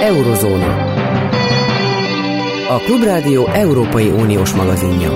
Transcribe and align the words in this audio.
Eurozóna. 0.00 0.84
A 2.68 2.78
Klubrádió 2.78 3.46
Európai 3.46 4.06
Uniós 4.06 4.52
magazinja. 4.52 5.10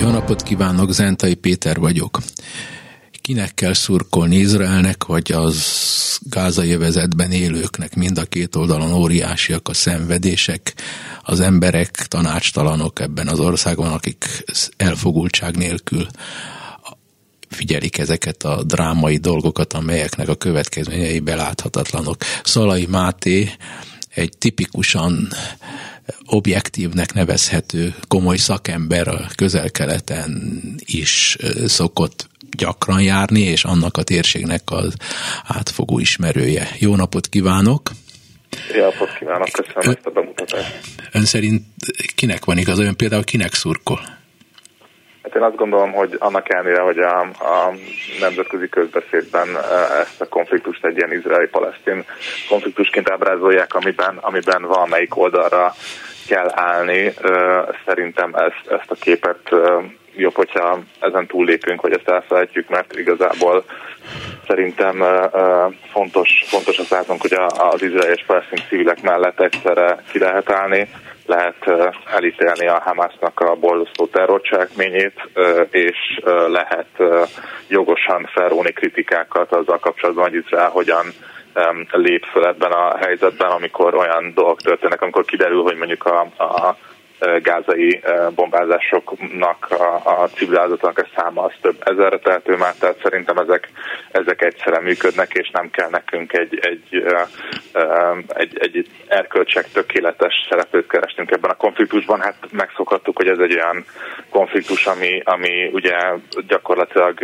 Jó 0.00 0.08
napot 0.08 0.42
kívánok, 0.42 0.92
Zentai 0.92 1.34
Péter 1.34 1.78
vagyok. 1.78 2.18
Kinek 3.20 3.54
kell 3.54 3.72
szurkolni 3.72 4.36
Izraelnek, 4.36 5.04
vagy 5.04 5.32
az 5.32 5.64
gázai 6.20 6.76
vezetben 6.76 7.30
élőknek 7.30 7.94
mind 7.94 8.18
a 8.18 8.24
két 8.24 8.56
oldalon 8.56 8.92
óriásiak 8.92 9.68
a 9.68 9.74
szenvedések, 9.74 10.74
az 11.22 11.40
emberek 11.40 11.90
tanácstalanok 11.90 13.00
ebben 13.00 13.28
az 13.28 13.38
országban, 13.38 13.92
akik 13.92 14.44
elfogultság 14.76 15.56
nélkül 15.56 16.06
figyelik 17.52 17.98
ezeket 17.98 18.42
a 18.42 18.62
drámai 18.62 19.16
dolgokat, 19.16 19.72
amelyeknek 19.72 20.28
a 20.28 20.34
következményei 20.34 21.20
beláthatatlanok. 21.20 22.16
Szalai 22.44 22.86
Máté 22.86 23.50
egy 24.14 24.32
tipikusan 24.38 25.28
objektívnek 26.26 27.14
nevezhető 27.14 27.94
komoly 28.08 28.36
szakember 28.36 29.08
a 29.08 29.26
közel-keleten 29.34 30.52
is 30.84 31.36
szokott 31.66 32.30
gyakran 32.56 33.02
járni, 33.02 33.40
és 33.40 33.64
annak 33.64 33.96
a 33.96 34.02
térségnek 34.02 34.62
az 34.64 34.94
átfogó 35.44 35.98
ismerője. 35.98 36.68
Jó 36.78 36.96
napot 36.96 37.28
kívánok! 37.28 37.90
Jó 38.74 38.82
napot 38.82 39.18
kívánok, 39.18 39.48
köszönöm 39.52 39.90
ezt 39.90 40.06
a 40.06 40.10
bemutatást. 40.10 40.80
Ön 41.12 41.24
szerint 41.24 41.62
kinek 42.14 42.44
van 42.44 42.58
igaz, 42.58 42.78
ön 42.78 42.96
például 42.96 43.24
kinek 43.24 43.54
szurkol? 43.54 44.20
Hát 45.32 45.40
én 45.40 45.46
azt 45.46 45.56
gondolom, 45.56 45.92
hogy 45.92 46.16
annak 46.18 46.54
ellenére, 46.54 46.80
hogy 46.80 46.98
a, 46.98 47.20
a 47.20 47.72
nemzetközi 48.20 48.68
közbeszédben 48.68 49.48
ezt 50.00 50.20
a 50.20 50.28
konfliktust 50.28 50.84
egy 50.84 50.96
ilyen 50.96 51.12
izraeli-palesztin 51.12 52.04
konfliktusként 52.48 53.10
ábrázolják, 53.10 53.74
amiben, 53.74 54.16
amiben 54.20 54.62
valamelyik 54.62 55.16
oldalra 55.16 55.72
kell 56.28 56.50
állni. 56.54 57.12
Szerintem 57.86 58.34
ezt, 58.34 58.70
ezt 58.70 58.90
a 58.90 58.94
képet 58.94 59.50
jobb, 60.16 60.34
hogyha 60.34 60.78
ezen 61.00 61.26
túllépünk, 61.26 61.80
hogy 61.80 61.92
ezt 61.92 62.08
elfelejtjük, 62.08 62.68
mert 62.68 62.98
igazából 62.98 63.64
szerintem 64.46 65.04
fontos, 65.92 66.44
fontos 66.46 66.78
az 66.78 66.88
látnunk, 66.88 67.20
hogy 67.20 67.36
az 67.56 67.82
izraeli 67.82 68.12
és 68.12 68.24
palesztin 68.26 68.64
civilek 68.68 69.02
mellett 69.02 69.40
egyszerre 69.40 70.02
ki 70.10 70.18
lehet 70.18 70.50
állni, 70.50 70.88
lehet 71.26 71.70
elítélni 72.06 72.66
a 72.66 72.80
Hamásznak 72.84 73.40
a 73.40 73.54
borzasztó 73.54 74.06
terrorcselekményét, 74.06 75.28
és 75.70 76.20
lehet 76.48 76.88
jogosan 77.68 78.28
felróni 78.32 78.72
kritikákat 78.72 79.52
azzal 79.52 79.78
kapcsolatban, 79.78 80.24
hogy 80.24 80.42
Izrael 80.44 80.68
hogyan 80.68 81.06
lép 81.90 82.24
föl 82.24 82.46
ebben 82.46 82.70
a 82.70 82.96
helyzetben, 82.96 83.50
amikor 83.50 83.94
olyan 83.94 84.32
dolgok 84.34 84.60
történnek, 84.60 85.02
amikor 85.02 85.24
kiderül, 85.24 85.62
hogy 85.62 85.76
mondjuk 85.76 86.04
a, 86.04 86.20
a 86.38 86.76
gázai 87.42 88.00
bombázásoknak 88.34 89.66
a, 89.70 90.22
a 90.22 90.28
civil 90.28 90.56
a 90.56 90.92
száma 91.16 91.42
az 91.42 91.52
több 91.60 91.76
ezerre 91.84 92.18
tehető 92.18 92.56
már, 92.56 92.74
tehát 92.74 93.00
szerintem 93.02 93.36
ezek, 93.36 93.68
ezek 94.10 94.42
egyszerre 94.42 94.80
működnek, 94.80 95.32
és 95.32 95.50
nem 95.50 95.70
kell 95.70 95.88
nekünk 95.90 96.32
egy, 96.32 96.58
egy, 96.62 97.04
egy, 98.28 98.58
egy 98.58 98.86
erkölcsek 99.06 99.70
tökéletes 99.72 100.46
szereplőt 100.48 100.86
keresnünk 100.86 101.30
ebben 101.30 101.50
a 101.50 101.56
konfliktusban. 101.56 102.20
Hát 102.20 102.36
megszokhattuk, 102.50 103.16
hogy 103.16 103.28
ez 103.28 103.38
egy 103.38 103.54
olyan 103.54 103.84
konfliktus, 104.30 104.86
ami, 104.86 105.22
ami 105.24 105.70
ugye 105.72 105.96
gyakorlatilag 106.46 107.18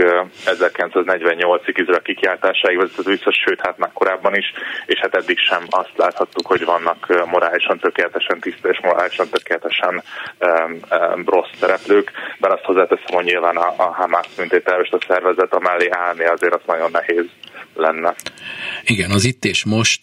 1948-ig 0.44 1.74
Izrael 1.74 2.02
kikiáltásáig 2.02 2.78
vezetett 2.78 3.04
vissza, 3.04 3.32
sőt, 3.32 3.60
hát 3.60 3.78
már 3.78 3.90
korábban 3.92 4.34
is, 4.34 4.52
és 4.86 4.98
hát 4.98 5.14
eddig 5.14 5.38
sem 5.38 5.62
azt 5.70 5.96
láthattuk, 5.96 6.46
hogy 6.46 6.64
vannak 6.64 7.26
morálisan 7.30 7.78
tökéletesen 7.78 8.40
tiszta 8.40 8.68
és 8.68 8.80
morálisan 8.82 9.28
tökéletesen 9.28 9.87
teljesen 9.88 10.02
um, 10.38 10.80
um, 11.14 11.24
rossz 11.26 11.50
szereplők, 11.60 12.12
mert 12.38 12.54
azt 12.54 12.64
hozzáteszem, 12.64 13.14
hogy 13.14 13.24
nyilván 13.24 13.56
a, 13.56 13.74
a 13.76 13.94
Hamas, 13.94 14.26
mint 14.36 14.52
egy 14.52 14.62
terrorista 14.62 14.98
szervezet, 15.08 15.52
a 15.52 15.58
mellé 15.58 15.88
állni 15.90 16.24
azért 16.24 16.54
az 16.54 16.60
nagyon 16.66 16.90
nehéz 16.90 17.24
lenne. 17.74 18.14
Igen, 18.84 19.10
az 19.10 19.24
itt 19.24 19.44
és 19.44 19.64
most 19.64 20.02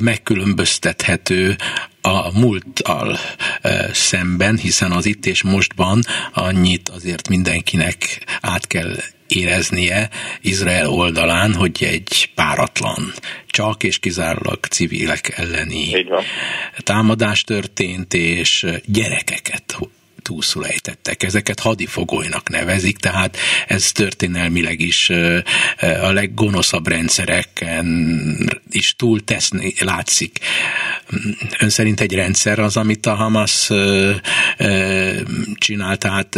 megkülönböztethető 0.00 1.54
a 2.00 2.38
múlttal 2.40 3.16
szemben, 3.92 4.56
hiszen 4.56 4.90
az 4.90 5.06
itt 5.06 5.26
és 5.26 5.42
mostban 5.42 6.00
annyit 6.32 6.88
azért 6.88 7.28
mindenkinek 7.28 7.96
át 8.40 8.66
kell 8.66 8.90
éreznie 9.28 10.08
Izrael 10.40 10.88
oldalán, 10.88 11.54
hogy 11.54 11.84
egy 11.84 12.30
páratlan, 12.34 13.12
csak 13.46 13.82
és 13.82 13.98
kizárólag 13.98 14.64
civilek 14.64 15.38
elleni 15.38 16.06
támadás 16.76 17.42
történt, 17.42 18.14
és 18.14 18.66
gyerekeket 18.84 19.78
túlszul 20.22 20.66
ejtettek. 20.66 21.22
Ezeket 21.22 21.60
hadifogolynak 21.60 22.48
nevezik, 22.48 22.96
tehát 22.98 23.36
ez 23.66 23.92
történelmileg 23.92 24.80
is 24.80 25.10
a 25.80 26.12
leggonoszabb 26.12 26.88
rendszereken 26.88 27.86
is 28.70 28.94
túl 28.96 29.24
teszni 29.24 29.74
látszik. 29.80 30.38
Ön 31.58 31.68
szerint 31.68 32.00
egy 32.00 32.14
rendszer 32.14 32.58
az, 32.58 32.76
amit 32.76 33.06
a 33.06 33.14
Hamas 33.14 33.68
csinál, 35.54 35.96
tehát 35.96 36.36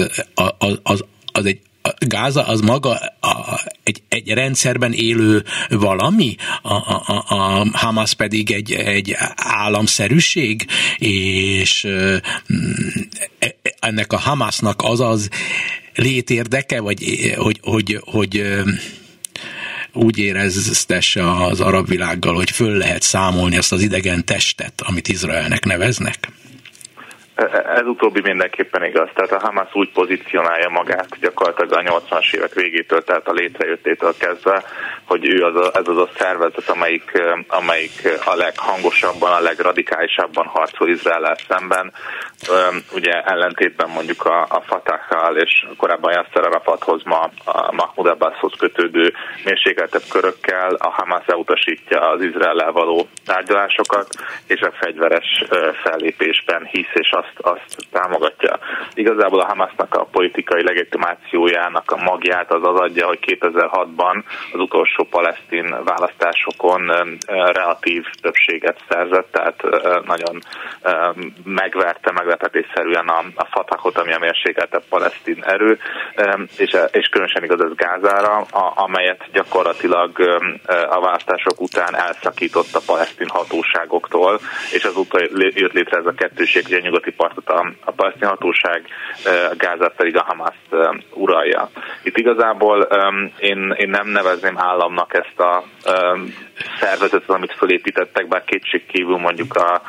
az, 0.58 1.04
az 1.32 1.44
egy 1.44 1.60
Gáza 1.98 2.46
az 2.46 2.60
maga 2.60 2.90
a, 3.20 3.60
egy, 3.82 4.02
egy 4.08 4.28
rendszerben 4.28 4.92
élő 4.92 5.44
valami, 5.68 6.36
a, 6.62 6.72
a, 6.72 7.24
a 7.28 7.66
Hamas 7.72 8.14
pedig 8.14 8.50
egy, 8.50 8.72
egy 8.72 9.16
államszerűség, 9.36 10.66
és 10.98 11.84
e, 11.84 12.22
ennek 13.78 14.12
a 14.12 14.18
Hamasnak 14.18 14.82
az 14.82 15.00
az 15.00 15.28
létérdeke, 15.94 16.80
vagy 16.80 17.34
hogy, 17.36 17.60
hogy, 17.62 18.00
hogy 18.04 18.44
úgy 19.92 20.18
éreztesse 20.18 21.44
az 21.44 21.60
arab 21.60 21.88
világgal, 21.88 22.34
hogy 22.34 22.50
föl 22.50 22.76
lehet 22.76 23.02
számolni 23.02 23.56
azt 23.56 23.72
az 23.72 23.82
idegen 23.82 24.24
testet, 24.24 24.80
amit 24.80 25.08
Izraelnek 25.08 25.64
neveznek? 25.64 26.28
Ez 27.74 27.86
utóbbi 27.86 28.20
mindenképpen 28.20 28.84
igaz. 28.84 29.08
Tehát 29.14 29.32
a 29.32 29.46
Hamas 29.46 29.68
úgy 29.72 29.92
pozícionálja 29.92 30.68
magát 30.68 31.18
gyakorlatilag 31.20 31.72
a 31.72 32.00
80-as 32.00 32.34
évek 32.34 32.54
végétől, 32.54 33.04
tehát 33.04 33.28
a 33.28 33.32
létrejöttétől 33.32 34.14
kezdve, 34.18 34.62
hogy 35.04 35.28
ő 35.28 35.44
az 35.44 35.56
a, 35.56 35.70
ez 35.74 35.88
az 35.88 35.96
a 35.96 36.08
szervezet, 36.18 36.68
amelyik, 36.68 37.22
amelyik 37.48 38.18
a 38.24 38.34
leghangosabban, 38.34 39.32
a 39.32 39.40
legradikálisabban 39.40 40.46
harcol 40.46 40.88
Izrael 40.88 41.36
szemben. 41.48 41.92
Ugye 42.94 43.22
ellentétben 43.22 43.90
mondjuk 43.90 44.24
a, 44.24 44.42
a 44.42 44.60
Fatah-kal 44.66 45.36
és 45.36 45.66
korábban 45.76 46.12
Yasser 46.12 46.44
Arafathoz, 46.44 47.02
ma 47.04 47.30
a 47.44 47.72
Mahmoud 47.72 48.06
Abbashoz 48.06 48.52
kötődő 48.58 49.12
mérsékeltebb 49.44 50.02
körökkel 50.08 50.74
a 50.74 50.88
Hamas 50.90 51.26
elutasítja 51.26 52.10
az 52.10 52.22
Izrael 52.22 52.72
való 52.72 53.08
tárgyalásokat, 53.24 54.08
és 54.46 54.60
a 54.60 54.72
fegyveres 54.72 55.44
fellépésben 55.82 56.64
hisz, 56.64 56.92
és 56.92 57.10
azt, 57.10 57.38
azt 57.40 57.76
támogatja. 57.92 58.58
Igazából 58.94 59.40
a 59.40 59.46
Hamasnak 59.46 59.94
a 59.94 60.04
politikai 60.04 60.62
legitimációjának 60.62 61.90
a 61.90 62.02
magját 62.02 62.52
az 62.52 62.62
az 62.62 62.80
adja, 62.80 63.06
hogy 63.06 63.18
2006-ban 63.40 64.22
az 64.52 64.60
utolsó 64.60 65.04
palesztin 65.10 65.76
választásokon 65.84 66.92
relatív 67.26 68.04
többséget 68.20 68.80
szerzett, 68.88 69.28
tehát 69.32 69.62
nagyon 70.04 70.38
megverte 71.44 72.12
meglepetésszerűen 72.30 73.08
a, 73.08 73.24
a 73.34 73.44
Fatahot, 73.44 73.98
ami 73.98 74.12
a 74.12 74.18
mérsékeltebb 74.18 74.82
palesztin 74.88 75.44
erő, 75.46 75.78
és, 76.56 76.76
és 76.90 77.08
különösen 77.08 77.44
igaz 77.44 77.60
ez 77.60 77.74
Gázára, 77.74 78.36
a, 78.36 78.72
amelyet 78.74 79.24
gyakorlatilag 79.32 80.10
a 80.90 81.00
választások 81.00 81.60
után 81.60 81.96
elszakított 81.96 82.74
a 82.74 82.80
palesztin 82.86 83.28
hatóságoktól, 83.28 84.40
és 84.72 84.84
azóta 84.84 85.18
jött 85.38 85.72
létre 85.72 85.98
ez 85.98 86.06
a 86.06 86.14
kettőség, 86.16 86.62
hogy 86.64 86.78
a 86.78 86.80
nyugati 86.80 87.10
partot 87.10 87.48
a, 87.48 87.72
a 87.84 87.90
palesztin 87.90 88.28
hatóság, 88.28 88.84
a 89.24 89.54
Gázát 89.56 89.94
pedig 89.96 90.16
a 90.16 90.24
Hamas 90.26 90.54
uralja. 91.14 91.70
Itt 92.02 92.16
igazából 92.16 92.88
én, 93.38 93.74
én 93.76 93.88
nem 93.88 94.06
nevezném 94.08 94.58
államnak 94.58 95.14
ezt 95.14 95.40
a 95.40 95.64
szervezetet, 96.80 97.28
amit 97.28 97.54
fölépítettek, 97.56 98.28
bár 98.28 98.44
kétség 98.44 98.86
kívül 98.86 99.16
mondjuk 99.16 99.54
a, 99.54 99.82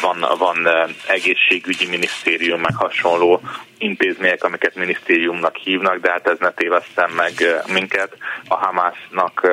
van, 0.00 0.24
van 0.38 0.68
egészségügyi 1.06 1.86
minisztérium, 1.88 2.60
meg 2.60 2.74
hasonló 2.74 3.40
intézmények, 3.82 4.44
amiket 4.44 4.74
minisztériumnak 4.74 5.56
hívnak, 5.56 5.96
de 5.96 6.10
hát 6.10 6.28
ez 6.28 6.38
ne 6.38 6.50
tévesztem 6.50 7.10
meg 7.10 7.32
minket. 7.72 8.16
a 8.48 8.56
Hamásznak 8.56 9.48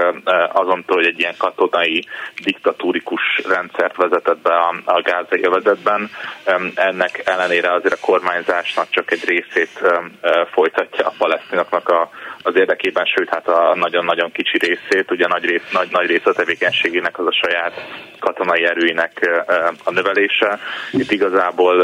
azontól, 0.52 0.96
hogy 0.96 1.06
egy 1.06 1.20
ilyen 1.20 1.36
katonai 1.38 2.06
diktatúrikus 2.44 3.22
rendszert 3.48 3.96
vezetett 3.96 4.42
be 4.42 4.54
a, 4.54 4.76
a 4.86 5.02
gázai 5.02 5.44
övezetben. 5.44 6.10
Ennek 6.76 7.22
ellenére 7.26 7.74
azért 7.74 7.94
a 7.94 8.06
kormányzásnak 8.06 8.90
csak 8.90 9.12
egy 9.12 9.26
részét 9.26 9.82
folytatja 10.52 11.08
a 11.08 11.14
palesztinoknak 11.18 11.90
a, 11.90 12.10
az 12.44 12.56
érdekében, 12.56 13.06
sőt 13.06 13.30
hát 13.30 13.48
a 13.48 13.76
nagyon-nagyon 13.76 14.32
kicsi 14.32 14.58
részét, 14.58 15.12
ugye 15.12 15.28
nagy 15.28 15.46
rész, 15.46 15.70
nagy, 15.72 15.92
nagy 15.92 16.08
rész 16.08 16.26
a 16.26 16.34
tevékenységének 16.60 17.20
az 17.20 17.26
a 17.26 17.48
saját 17.48 17.74
katonai 18.20 18.66
erőinek 18.66 19.30
a 19.84 19.92
növelése. 19.92 20.60
Itt 20.92 21.12
igazából 21.12 21.82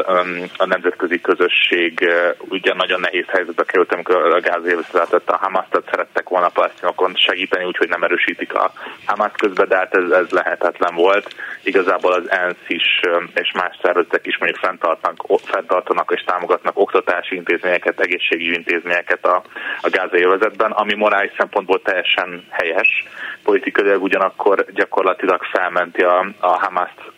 a 0.58 0.66
nemzetközi 0.66 1.22
közösség 1.22 2.10
ugye 2.40 2.74
nagyon 2.74 3.00
nehéz 3.00 3.26
helyzetbe 3.28 3.64
került, 3.64 3.94
amikor 3.94 4.16
a 4.16 4.40
gázélvezetet 4.40 5.30
a 5.30 5.38
Hamaszt 5.38 5.82
szerettek 5.90 6.30
volna 6.30 6.50
palesztinokon 6.50 7.16
segíteni, 7.16 7.66
úgyhogy 7.66 7.90
nem 7.90 8.04
erősítik 8.04 8.54
a 8.54 8.72
Hamas 9.06 9.32
közben, 9.38 9.68
de 9.68 9.76
hát 9.76 9.96
ez, 9.96 10.12
ez 10.12 10.30
lehetetlen 10.30 10.96
volt. 10.96 11.36
Igazából 11.64 12.12
az 12.12 12.32
ENSZ 12.32 12.66
is 12.68 13.00
és 13.34 13.52
más 13.52 13.78
szervezetek 13.82 14.26
is 14.26 14.38
mondjuk 14.38 14.62
fenntartanak, 14.62 15.18
fenntartanak 15.44 16.12
és 16.16 16.24
támogatnak 16.24 16.80
oktatási 16.80 17.36
intézményeket, 17.36 18.00
egészségügyi 18.00 18.54
intézményeket 18.54 19.26
a, 19.26 19.44
a 19.82 19.90
gázai 19.90 20.24
övezetben, 20.24 20.72
ami 20.72 20.94
morális 20.94 21.32
szempontból 21.38 21.82
teljesen 21.82 22.46
helyes. 22.50 23.06
Politikailag 23.44 24.04
ugyanakkor 24.04 24.65
gyakorlatilag 24.74 25.42
felmenti 25.44 26.02
a, 26.02 26.20
a 26.40 26.60
Hamaszt 26.60 27.14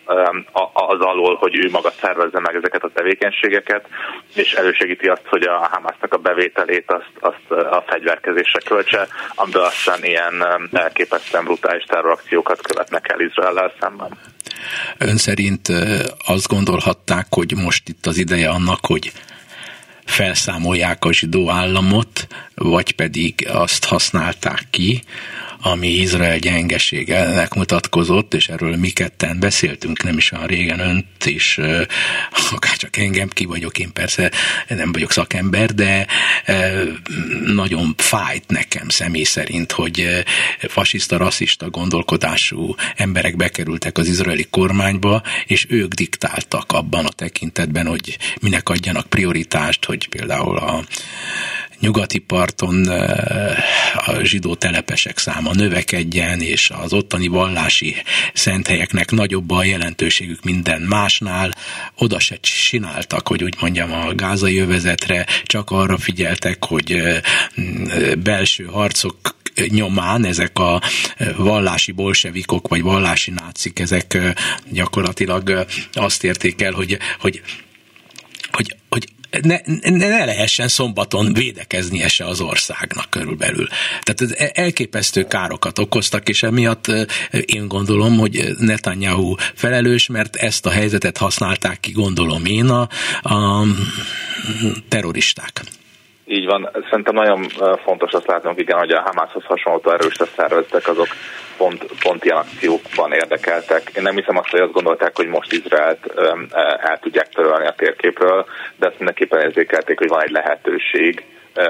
az 0.74 1.00
alól, 1.00 1.36
hogy 1.36 1.56
ő 1.56 1.70
maga 1.70 1.92
szervezze 2.02 2.40
meg 2.40 2.56
ezeket 2.56 2.84
a 2.84 2.92
tevékenységeket, 2.94 3.88
és 4.34 4.54
elősegíti 4.54 5.08
azt, 5.08 5.26
hogy 5.26 5.44
a 5.44 5.68
Hamasnak 5.72 6.14
a 6.14 6.18
bevételét 6.18 6.92
azt, 6.92 7.12
azt 7.20 7.52
a 7.52 7.84
fegyverkezésre 7.88 8.60
költse, 8.66 9.08
amiben 9.36 9.62
aztán 9.62 10.04
ilyen 10.04 10.46
elképesztően 10.72 11.44
brutális 11.44 11.84
terrorakciókat 11.84 12.62
követnek 12.62 13.12
el 13.12 13.20
Izrael 13.20 13.74
szemben. 13.80 14.18
Ön 14.98 15.18
szerint 15.18 15.68
azt 16.26 16.48
gondolhatták, 16.48 17.26
hogy 17.30 17.54
most 17.64 17.90
itt 17.90 18.06
az 18.06 18.18
ideje 18.18 18.50
annak, 18.50 18.80
hogy 18.82 19.12
felszámolják 20.06 21.06
a 21.06 21.14
zsidó 21.14 21.50
államot, 21.50 22.28
vagy 22.56 22.96
pedig 22.96 23.48
azt 23.54 23.86
használták 23.86 24.64
ki, 24.70 25.02
ami 25.72 25.88
Izrael 25.88 26.38
gyengeségenek 26.38 27.54
mutatkozott, 27.54 28.34
és 28.34 28.48
erről 28.48 28.76
mi 28.76 28.90
ketten 28.90 29.40
beszéltünk 29.40 30.04
nem 30.04 30.18
is 30.18 30.32
olyan 30.32 30.48
régen 30.48 30.80
önt 30.80 31.26
is, 31.26 31.60
akár 32.52 32.76
csak 32.76 32.98
engem, 32.98 33.28
ki 33.28 33.46
vagyok 33.46 33.80
én 33.80 33.94
persze, 33.94 34.32
nem 34.68 34.92
vagyok 34.92 35.12
szakember, 35.12 35.74
de 35.74 36.08
nagyon 37.46 37.94
fájt 37.98 38.48
nekem 38.48 38.90
személy 38.90 39.24
szerint, 39.24 39.72
hogy 39.72 40.24
fasiszta, 40.60 41.18
rasszista 41.18 41.70
gondolkodású 41.70 42.76
emberek 42.96 43.36
bekerültek 43.36 43.98
az 43.98 44.08
izraeli 44.08 44.48
kormányba, 44.50 45.22
és 45.46 45.66
ők 45.70 45.94
diktáltak 45.94 46.72
abban 46.72 47.06
a 47.06 47.10
tekintetben, 47.10 47.88
hogy 47.88 48.18
minek 48.42 48.70
adjanak 48.70 49.08
prioritást, 49.08 49.86
hogy 49.86 50.08
például 50.08 50.58
a 50.58 50.84
nyugati 51.80 52.20
parton 52.20 52.90
eh, 52.90 53.58
a 54.08 54.24
zsidó 54.24 54.56
telepesek 54.56 55.18
száma 55.18 55.54
növekedjen, 55.54 56.42
és 56.42 56.70
az 56.70 56.94
ottani 56.94 57.28
vallási 57.28 57.96
szenthelyeknek 58.34 59.12
nagyobb 59.12 59.52
a 59.52 59.64
jelentőségük 59.64 60.44
minden 60.44 60.82
másnál. 60.82 61.52
Oda 61.96 62.20
se 62.20 62.38
csináltak, 62.42 63.28
hogy 63.28 63.44
úgy 63.44 63.56
mondjam, 63.60 63.94
a 63.94 64.14
gázai 64.14 64.60
övezetre, 64.60 65.26
csak 65.44 65.72
arra 65.72 65.98
figyeltek, 65.98 66.66
hogy 66.66 66.92
eh, 66.92 67.22
belső 68.16 68.64
harcok 68.64 69.36
nyomán 69.68 70.26
ezek 70.26 70.60
a 70.60 70.82
vallási 71.38 71.92
bolsevikok, 71.92 72.68
vagy 72.68 72.82
vallási 72.82 73.32
nácik, 73.32 73.80
ezek 73.80 74.14
eh, 74.14 74.34
gyakorlatilag 74.72 75.66
azt 75.94 76.24
érték 76.24 76.62
el, 76.62 76.72
hogy, 76.72 76.98
hogy 77.20 77.42
ne, 79.42 79.58
ne 79.90 80.26
lehessen 80.26 80.68
szombaton 80.68 81.34
védekeznie 81.34 82.08
se 82.08 82.26
az 82.26 82.42
országnak 82.42 83.10
körülbelül. 83.10 83.68
Tehát 84.02 84.22
ez 84.22 84.52
elképesztő 84.54 85.24
károkat 85.24 85.80
okoztak, 85.80 86.30
és 86.30 86.44
emiatt 86.44 86.86
én 87.46 87.68
gondolom, 87.68 88.18
hogy 88.18 88.44
Netanyahu 88.60 89.36
felelős, 89.54 90.08
mert 90.08 90.36
ezt 90.36 90.66
a 90.66 90.70
helyzetet 90.70 91.18
használták 91.18 91.80
ki, 91.80 91.92
gondolom 91.92 92.46
én, 92.46 92.70
a, 92.70 92.88
a 93.22 93.64
terroristák. 94.90 95.62
Így 96.26 96.46
van, 96.46 96.70
szerintem 96.90 97.14
nagyon 97.14 97.48
fontos 97.84 98.12
azt 98.12 98.28
látnunk, 98.28 98.60
igen, 98.60 98.78
hogy 98.78 98.92
a 98.92 99.02
Hamászhoz 99.02 99.44
hasonló 99.44 99.92
erős 99.92 100.16
szervezetek 100.36 100.88
azok 100.88 101.08
pont, 101.58 101.86
pont 102.02 102.26
ilyen 102.26 102.38
akciókban 102.38 103.12
érdekeltek. 103.12 103.92
Én 103.96 104.04
nem 104.04 104.16
hiszem 104.16 104.38
azt, 104.38 104.50
hogy 104.50 104.60
azt 104.60 104.72
gondolták, 104.72 105.16
hogy 105.16 105.28
most 105.28 105.52
Izraelt 105.52 106.14
el 106.82 107.00
tudják 107.02 107.30
törölni 107.30 107.66
a 107.66 107.76
térképről, 107.78 108.46
de 108.76 108.88
ezt 108.88 108.98
mindenképpen 108.98 109.42
érzékelték, 109.42 109.98
hogy 109.98 110.08
van 110.10 110.24
egy 110.24 110.32
lehetőség 110.32 111.26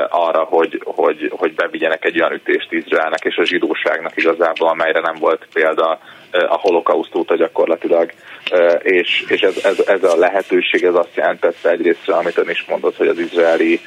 arra, 0.09 0.43
hogy, 0.43 0.81
hogy, 0.85 1.31
hogy 1.35 1.53
bevigyenek 1.53 2.05
egy 2.05 2.19
olyan 2.19 2.33
ütést 2.33 2.71
Izraelnek 2.71 3.23
és 3.23 3.35
a 3.35 3.45
zsidóságnak 3.45 4.17
igazából, 4.17 4.67
amelyre 4.67 4.99
nem 4.99 5.15
volt 5.19 5.47
példa 5.53 5.99
a 6.31 6.57
holokauszt 6.57 7.15
óta 7.15 7.35
gyakorlatilag, 7.35 8.11
és, 8.81 9.25
és 9.27 9.41
ez, 9.41 9.57
ez, 9.63 9.79
ez 9.87 10.03
a 10.03 10.17
lehetőség 10.17 10.83
ez 10.83 10.95
azt 10.95 11.15
jelentette 11.15 11.69
egyrészt, 11.69 12.09
amit 12.09 12.37
ön 12.37 12.49
is 12.49 12.65
mondott, 12.67 12.97
hogy 12.97 13.07
az 13.07 13.19
izraeli 13.19 13.79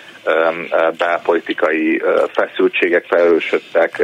belpolitikai 0.98 2.02
feszültségek 2.32 3.04
felősödtek. 3.04 4.02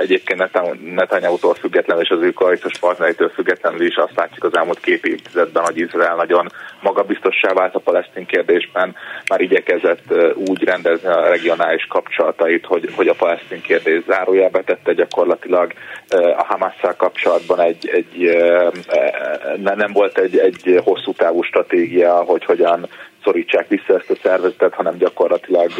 Egyébként 0.00 0.50
Netanyahu-tól 0.94 1.54
függetlenül 1.54 2.02
és 2.02 2.08
az 2.08 2.22
ő 2.22 2.30
koalíciós 2.32 2.78
partnereitől 2.80 3.28
függetlenül 3.28 3.86
is 3.86 3.96
azt 3.96 4.16
látjuk 4.16 4.44
az 4.44 4.56
elmúlt 4.56 4.80
két 4.80 5.04
évtizedben, 5.06 5.64
hogy 5.64 5.78
Izrael 5.78 6.14
nagyon 6.14 6.48
magabiztossá 6.80 7.52
vált 7.52 7.74
a 7.74 7.78
palesztin 7.78 8.26
kérdésben, 8.26 8.96
már 9.28 9.40
igyekezett 9.40 10.14
úgy 10.34 10.64
rendezni 10.64 11.08
a 11.08 11.28
regionális 11.28 11.86
kapcsolatait, 11.86 12.66
hogy, 12.66 12.88
hogy 12.96 13.08
a 13.08 13.14
palesztin 13.14 13.60
kérdés 13.60 14.02
zárójelbe 14.06 14.62
tette 14.62 14.92
gyakorlatilag 14.92 15.72
a 16.36 16.44
Hamasszal 16.44 16.94
kapcsolatban 16.96 17.59
egy, 17.64 17.88
egy 17.88 18.36
nem 19.56 19.92
volt 19.92 20.18
egy, 20.18 20.38
egy 20.38 20.80
hosszú 20.84 21.12
távú 21.12 21.42
stratégia, 21.42 22.14
hogy 22.14 22.44
hogyan 22.44 22.88
szorítsák 23.24 23.68
vissza 23.68 23.94
ezt 23.94 24.10
a 24.10 24.18
szervezetet, 24.22 24.74
hanem 24.74 24.96
gyakorlatilag 24.98 25.70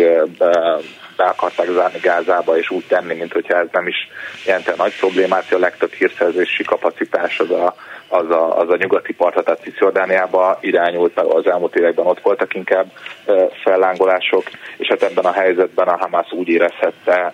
be 1.16 1.24
akarták 1.24 1.66
zárni 1.70 1.98
Gázába, 1.98 2.58
és 2.58 2.70
úgy 2.70 2.84
tenni, 2.88 3.14
mint 3.14 3.32
hogyha 3.32 3.58
ez 3.58 3.66
nem 3.72 3.86
is 3.86 3.96
jelente 4.46 4.74
nagy 4.76 4.96
problémát, 4.98 5.52
a 5.52 5.58
legtöbb 5.58 5.92
hírszerzési 5.92 6.64
kapacitás 6.64 7.40
az 7.40 7.50
a, 7.50 7.74
az 8.08 8.30
a, 8.30 8.58
az 8.58 8.68
a 8.68 8.76
nyugati 8.76 9.12
partra, 9.12 9.42
tehát 9.42 9.60
Cisjordániába 9.62 10.58
irányult, 10.60 11.14
mert 11.14 11.32
az 11.32 11.46
elmúlt 11.46 11.76
években 11.76 12.06
ott 12.06 12.20
voltak 12.20 12.54
inkább 12.54 12.86
fellángolások, 13.64 14.42
és 14.76 14.88
hát 14.88 15.02
ebben 15.02 15.24
a 15.24 15.32
helyzetben 15.32 15.88
a 15.88 15.96
Hamász 15.96 16.32
úgy 16.32 16.48
érezhette, 16.48 17.32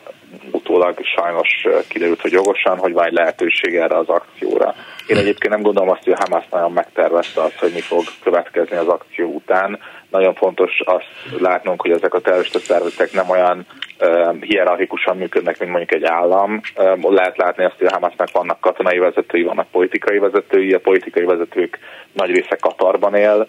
utólag 0.50 0.98
sajnos 1.02 1.66
kiderült, 1.88 2.20
hogy 2.20 2.32
jogosan, 2.32 2.78
hogy 2.78 2.92
van 2.92 3.06
egy 3.06 3.12
lehetőség 3.12 3.74
erre 3.76 3.96
az 3.96 4.08
akcióra. 4.08 4.74
Én 5.06 5.16
egyébként 5.16 5.52
nem 5.52 5.62
gondolom 5.62 5.90
azt, 5.90 6.04
hogy 6.04 6.12
a 6.12 6.22
Hamas 6.24 6.48
nagyon 6.50 6.72
megtervezte 6.72 7.42
azt, 7.42 7.58
hogy 7.58 7.72
mi 7.72 7.80
fog 7.80 8.04
következni 8.22 8.76
az 8.76 8.88
akció 8.88 9.28
után. 9.28 9.78
Nagyon 10.10 10.34
fontos 10.34 10.80
azt 10.84 11.40
látnunk, 11.40 11.80
hogy 11.80 11.90
ezek 11.90 12.14
a 12.14 12.20
terrorista 12.20 12.58
szervezetek 12.58 13.12
nem 13.12 13.30
olyan 13.30 13.66
uh, 14.00 14.42
hierarchikusan 14.42 15.16
működnek, 15.16 15.58
mint 15.58 15.70
mondjuk 15.70 15.94
egy 15.94 16.04
állam. 16.04 16.60
Uh, 16.76 17.12
lehet 17.12 17.36
látni 17.36 17.64
azt, 17.64 17.76
hogy 17.78 17.86
a 17.86 17.92
Hamasnak 17.92 18.30
vannak 18.32 18.60
katonai 18.60 18.98
vezetői, 18.98 19.42
vannak 19.42 19.70
politikai 19.70 20.18
vezetői, 20.18 20.72
a 20.72 20.80
politikai 20.80 21.24
vezetők 21.24 21.78
nagy 22.12 22.30
része 22.30 22.56
Katarban 22.60 23.14
él, 23.14 23.46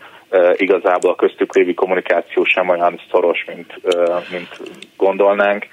igazából 0.55 1.11
a 1.11 1.15
köztük 1.15 1.55
lévő 1.55 1.73
kommunikáció 1.73 2.43
sem 2.43 2.69
olyan 2.69 3.01
szoros, 3.11 3.45
mint, 3.47 3.73
mint 4.31 4.59
gondolnánk, 4.97 5.67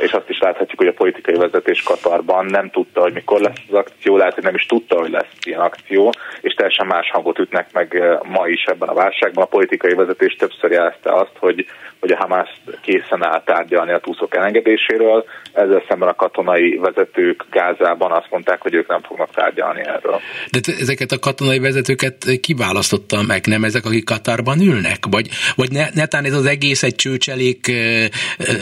és 0.00 0.12
azt 0.12 0.28
is 0.28 0.38
láthatjuk, 0.38 0.78
hogy 0.78 0.86
a 0.86 0.92
politikai 0.92 1.34
vezetés 1.34 1.82
Katarban 1.82 2.46
nem 2.46 2.70
tudta, 2.70 3.00
hogy 3.00 3.12
mikor 3.12 3.40
lesz 3.40 3.62
az 3.68 3.74
akció, 3.74 4.16
lehet, 4.16 4.34
hogy 4.34 4.42
nem 4.42 4.54
is 4.54 4.66
tudta, 4.66 5.00
hogy 5.00 5.10
lesz 5.10 5.32
ilyen 5.42 5.60
akció, 5.60 6.12
és 6.40 6.54
teljesen 6.54 6.86
más 6.86 7.10
hangot 7.10 7.38
ütnek 7.38 7.72
meg 7.72 8.02
ma 8.22 8.46
is 8.46 8.64
ebben 8.64 8.88
a 8.88 8.94
válságban. 8.94 9.44
A 9.44 9.48
politikai 9.48 9.94
vezetés 9.94 10.36
többször 10.36 10.70
jelezte 10.70 11.12
azt, 11.12 11.36
hogy, 11.38 11.66
hogy 12.00 12.10
a 12.10 12.16
Hamas 12.16 12.60
készen 12.82 13.24
áll 13.24 13.42
tárgyalni 13.44 13.92
a 13.92 14.00
túszok 14.00 14.34
elengedéséről, 14.34 15.24
ezzel 15.52 15.84
szemben 15.88 16.08
a 16.08 16.14
katonai 16.14 16.76
vezetők 16.76 17.44
Gázában 17.50 18.12
azt 18.12 18.30
mondták, 18.30 18.62
hogy 18.62 18.74
ők 18.74 18.88
nem 18.88 19.02
fognak 19.02 19.30
tárgyalni 19.30 19.80
erről. 19.80 20.20
De 20.50 20.58
ezeket 20.80 21.10
a 21.10 21.18
katonai 21.18 21.58
vezetőket 21.58 22.24
kiválasztotta 22.40 23.22
meg, 23.26 23.46
nem 23.46 23.64
ezek, 23.64 23.84
akik 23.84 23.97
Katarban 24.04 24.60
ülnek? 24.60 25.06
Vagy, 25.10 25.28
vagy 25.54 25.70
ne, 25.70 25.88
netán 25.92 26.24
ez 26.24 26.32
az 26.32 26.44
egész 26.44 26.82
egy 26.82 26.94
csőcselék 26.94 27.72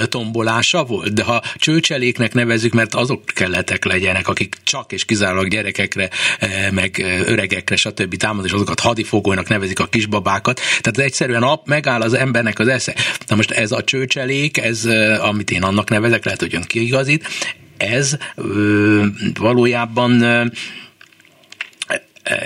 tombolása 0.09 0.85
volt? 0.85 1.13
De 1.13 1.23
ha 1.23 1.43
csőcseléknek 1.57 2.35
nevezük, 2.35 2.73
mert 2.73 2.95
azok 2.95 3.25
kelletek 3.25 3.85
legyenek, 3.85 4.29
akik 4.29 4.57
csak 4.65 4.93
és 4.93 5.05
kizárólag 5.05 5.49
gyerekekre, 5.49 6.09
meg 6.71 7.05
öregekre, 7.27 7.77
stb. 7.77 8.17
támad, 8.17 8.45
és 8.45 8.53
azokat 8.53 8.81
hadifogónak 8.81 9.49
nevezik 9.49 9.81
a 9.81 9.87
kisbabákat. 9.87 10.61
Tehát 10.81 10.99
egyszerűen 10.99 11.43
ap, 11.43 11.67
megáll 11.67 12.01
az 12.01 12.15
embernek 12.15 12.59
az 12.59 12.69
esze. 12.69 12.95
Na 13.27 13.37
most 13.37 13.51
ez 13.51 13.73
a 13.73 13.85
csőcselék, 13.85 14.59
ez, 14.59 14.85
amit 15.21 15.51
én 15.51 15.63
annak 15.63 15.91
nevezek, 15.91 16.25
lehet, 16.25 16.41
hogy 16.41 16.55
ön 16.55 16.63
kiigazít, 16.63 17.29
ez 17.77 18.17
valójában 19.35 20.25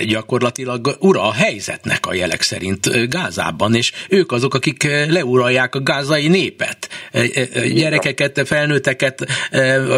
gyakorlatilag 0.07 0.97
ura 0.99 1.23
a 1.23 1.33
helyzetnek 1.33 2.07
a 2.07 2.15
jelek 2.15 2.43
szerint 2.43 3.09
Gázában, 3.09 3.75
és 3.75 3.93
ők 4.09 4.33
azok, 4.33 4.55
akik 4.55 4.89
leuralják 5.09 5.75
a 5.75 5.83
gázai 5.83 6.29
népet. 6.29 6.89
Gyerekeket, 7.75 8.43
felnőtteket, 8.47 9.27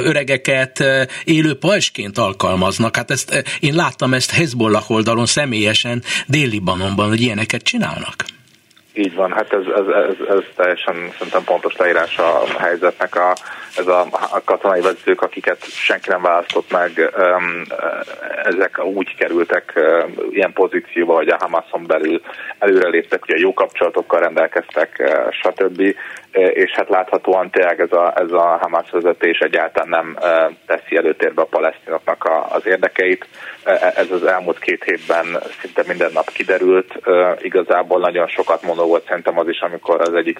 öregeket 0.04 0.84
élő 1.24 1.54
pajsként 1.54 2.18
alkalmaznak. 2.18 2.96
Hát 2.96 3.10
ezt, 3.10 3.44
én 3.60 3.74
láttam 3.74 4.14
ezt 4.14 4.30
Hezbollah 4.30 4.90
oldalon 4.90 5.26
személyesen 5.26 6.02
Dél-Libanonban, 6.26 7.08
hogy 7.08 7.20
ilyeneket 7.20 7.62
csinálnak. 7.62 8.14
Így 8.94 9.14
van, 9.14 9.32
hát 9.32 9.52
ez, 9.52 9.60
ez, 9.76 9.86
ez, 9.86 10.36
ez 10.36 10.44
teljesen 10.56 10.94
szerintem 11.12 11.44
pontos 11.44 11.76
leírás 11.76 12.16
a 12.16 12.44
helyzetnek. 12.58 13.16
A, 13.16 13.36
ez 13.76 13.86
a, 13.86 14.06
a 14.10 14.40
katonai 14.44 14.80
vezetők, 14.80 15.22
akiket 15.22 15.64
senki 15.64 16.08
nem 16.08 16.22
választott 16.22 16.70
meg, 16.70 17.12
ezek 18.44 18.84
úgy 18.84 19.16
kerültek 19.16 19.80
ilyen 20.30 20.52
pozícióba, 20.52 21.14
hogy 21.14 21.28
a 21.28 21.36
Hamason 21.40 21.86
belül 21.86 22.20
előreléptek, 22.58 23.22
ugye 23.22 23.38
jó 23.38 23.52
kapcsolatokkal 23.52 24.20
rendelkeztek, 24.20 25.12
stb. 25.30 25.80
És 26.32 26.70
hát 26.70 26.88
láthatóan 26.88 27.50
tényleg 27.50 27.80
ez 27.80 27.92
a, 27.92 28.12
ez 28.16 28.30
a 28.30 28.58
Hamas 28.60 28.90
vezetés 28.90 29.38
egyáltalán 29.38 29.88
nem 29.88 30.18
teszi 30.66 30.96
előtérbe 30.96 31.42
a 31.42 31.44
palesztinoknak 31.44 32.28
az 32.48 32.66
érdekeit. 32.66 33.26
Ez 33.96 34.10
az 34.10 34.24
elmúlt 34.24 34.58
két 34.58 34.84
hétben 34.84 35.26
szinte 35.60 35.82
minden 35.86 36.10
nap 36.12 36.30
kiderült. 36.32 37.00
Igazából 37.40 38.00
nagyon 38.00 38.26
sokat 38.26 38.62
mondó 38.62 38.86
volt 38.86 39.06
szerintem 39.06 39.38
az 39.38 39.48
is, 39.48 39.60
amikor 39.60 40.00
az 40.00 40.14
egyik 40.14 40.38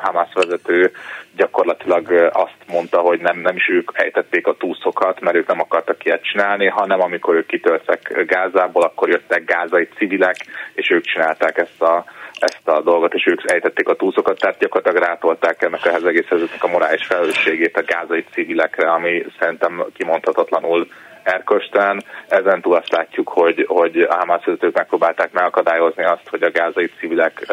Hamas 0.00 0.28
vezető 0.34 0.92
gyakorlatilag 1.36 2.30
azt 2.32 2.56
mondta, 2.68 3.00
hogy 3.00 3.20
nem, 3.20 3.38
nem 3.38 3.56
is 3.56 3.68
ők 3.68 3.90
ejtették 3.94 4.46
a 4.46 4.56
túszokat, 4.56 5.20
mert 5.20 5.36
ők 5.36 5.46
nem 5.46 5.60
akartak 5.60 6.04
ilyet 6.04 6.24
csinálni, 6.24 6.66
hanem 6.66 7.00
amikor 7.00 7.34
ők 7.34 7.46
kitöltek 7.46 8.24
Gázából, 8.26 8.82
akkor 8.82 9.08
jöttek 9.08 9.44
gázai 9.44 9.88
civilek, 9.96 10.36
és 10.74 10.90
ők 10.90 11.04
csinálták 11.04 11.58
ezt 11.58 11.82
a, 11.82 12.04
ezt 12.38 12.68
a 12.68 12.80
dolgot, 12.80 13.14
és 13.14 13.26
ők 13.26 13.50
ejtették 13.50 13.88
a 13.88 13.96
túszokat, 13.96 14.38
tehát 14.38 14.58
gyakorlatilag 14.58 15.06
rátolták 15.06 15.62
ennek 15.62 15.84
a 15.84 16.06
egész 16.06 16.30
a 16.60 16.66
morális 16.66 17.06
felelősségét 17.06 17.76
a 17.76 17.84
gázai 17.86 18.24
civilekre, 18.32 18.90
ami 18.90 19.24
szerintem 19.38 19.84
kimondhatatlanul 19.94 20.88
erkösten. 21.22 22.04
Ezen 22.28 22.60
túl 22.60 22.74
azt 22.74 22.90
látjuk, 22.90 23.28
hogy, 23.28 23.64
hogy 23.68 24.00
a 24.00 24.14
Hamas 24.14 24.44
vezetők 24.44 24.74
megpróbálták 24.74 25.32
megakadályozni 25.32 26.04
azt, 26.04 26.28
hogy 26.28 26.42
a 26.42 26.50
gázai 26.50 26.90
civilek 26.98 27.46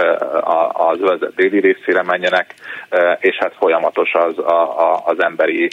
az 0.72 1.00
övezet 1.00 1.36
déli 1.36 1.60
részére 1.60 2.04
menjenek, 2.04 2.54
és 3.20 3.38
hát 3.38 3.56
folyamatos 3.60 4.14
az, 4.14 4.38
a, 4.38 4.92
a, 4.92 5.02
az 5.06 5.24
emberi 5.24 5.70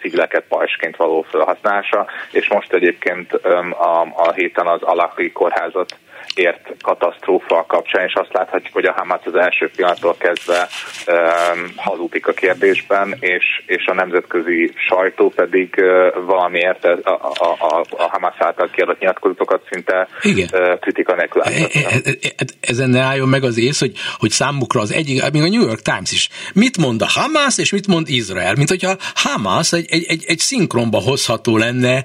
civileket 0.00 0.44
pajsként 0.48 0.96
való 0.96 1.22
felhasználása, 1.22 2.06
és 2.32 2.48
most 2.48 2.72
egyébként 2.72 3.32
a, 3.32 4.00
a 4.00 4.32
héten 4.32 4.66
az 4.66 4.82
Alakri 4.82 5.32
kórházat 5.32 5.96
ért 6.34 6.74
katasztrófa 6.82 7.64
kapcsán, 7.68 8.06
és 8.06 8.12
azt 8.14 8.32
láthatjuk, 8.32 8.72
hogy 8.72 8.84
a 8.84 8.92
Hamas 8.92 9.20
az 9.24 9.34
első 9.34 9.70
pillanattól 9.76 10.16
kezdve 10.18 10.68
um, 11.06 11.72
hazudik 11.76 12.26
a 12.26 12.32
kérdésben, 12.32 13.16
és, 13.20 13.44
és 13.66 13.86
a 13.86 13.94
nemzetközi 13.94 14.72
sajtó 14.88 15.28
pedig 15.30 15.74
uh, 15.76 16.24
valamiért 16.24 16.84
a, 16.84 16.98
a, 17.34 17.56
a, 17.58 17.84
a 17.90 18.08
Hamas 18.08 18.34
által 18.38 18.70
kiadott 18.70 18.98
nyilatkozatokat 18.98 19.62
szinte 19.70 20.08
Igen. 20.22 20.48
Uh, 20.52 20.78
kritika 20.78 21.14
nélkül 21.14 21.42
e, 21.42 21.50
e, 21.72 22.10
e, 22.36 22.44
Ezen 22.60 22.90
ne 22.90 23.00
álljon 23.00 23.28
meg 23.28 23.44
az 23.44 23.58
ész, 23.58 23.80
hogy, 23.80 23.92
hogy 24.18 24.30
számukra 24.30 24.80
az 24.80 24.92
egyik, 24.92 25.30
még 25.32 25.42
a 25.42 25.48
New 25.48 25.66
York 25.66 25.82
Times 25.82 26.12
is, 26.12 26.28
mit 26.54 26.78
mond 26.78 27.02
a 27.02 27.08
Hamas, 27.08 27.58
és 27.58 27.72
mit 27.72 27.86
mond 27.86 28.08
Izrael, 28.08 28.54
mint 28.54 28.68
hogyha 28.68 28.96
Hamas 29.14 29.72
egy, 29.72 29.86
egy, 29.88 30.04
egy, 30.08 30.24
egy 30.26 30.38
szinkronba 30.38 30.98
hozható 30.98 31.56
lenne 31.56 32.02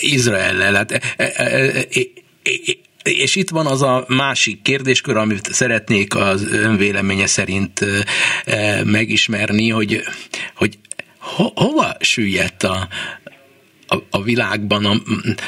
Izraellel. 0.00 0.74
Hát, 0.74 1.00
és 3.10 3.36
itt 3.36 3.50
van 3.50 3.66
az 3.66 3.82
a 3.82 4.04
másik 4.08 4.62
kérdéskör, 4.62 5.16
amit 5.16 5.52
szeretnék 5.52 6.14
az 6.14 6.46
önvéleménye 6.52 7.26
szerint 7.26 7.84
megismerni, 8.84 9.68
hogy, 9.68 10.02
hogy 10.54 10.78
ho, 11.18 11.50
hova 11.54 11.96
süllyedt 12.00 12.62
a, 12.62 12.88
a, 13.86 13.96
a 14.10 14.22
világban 14.22 14.84
a 14.84 15.02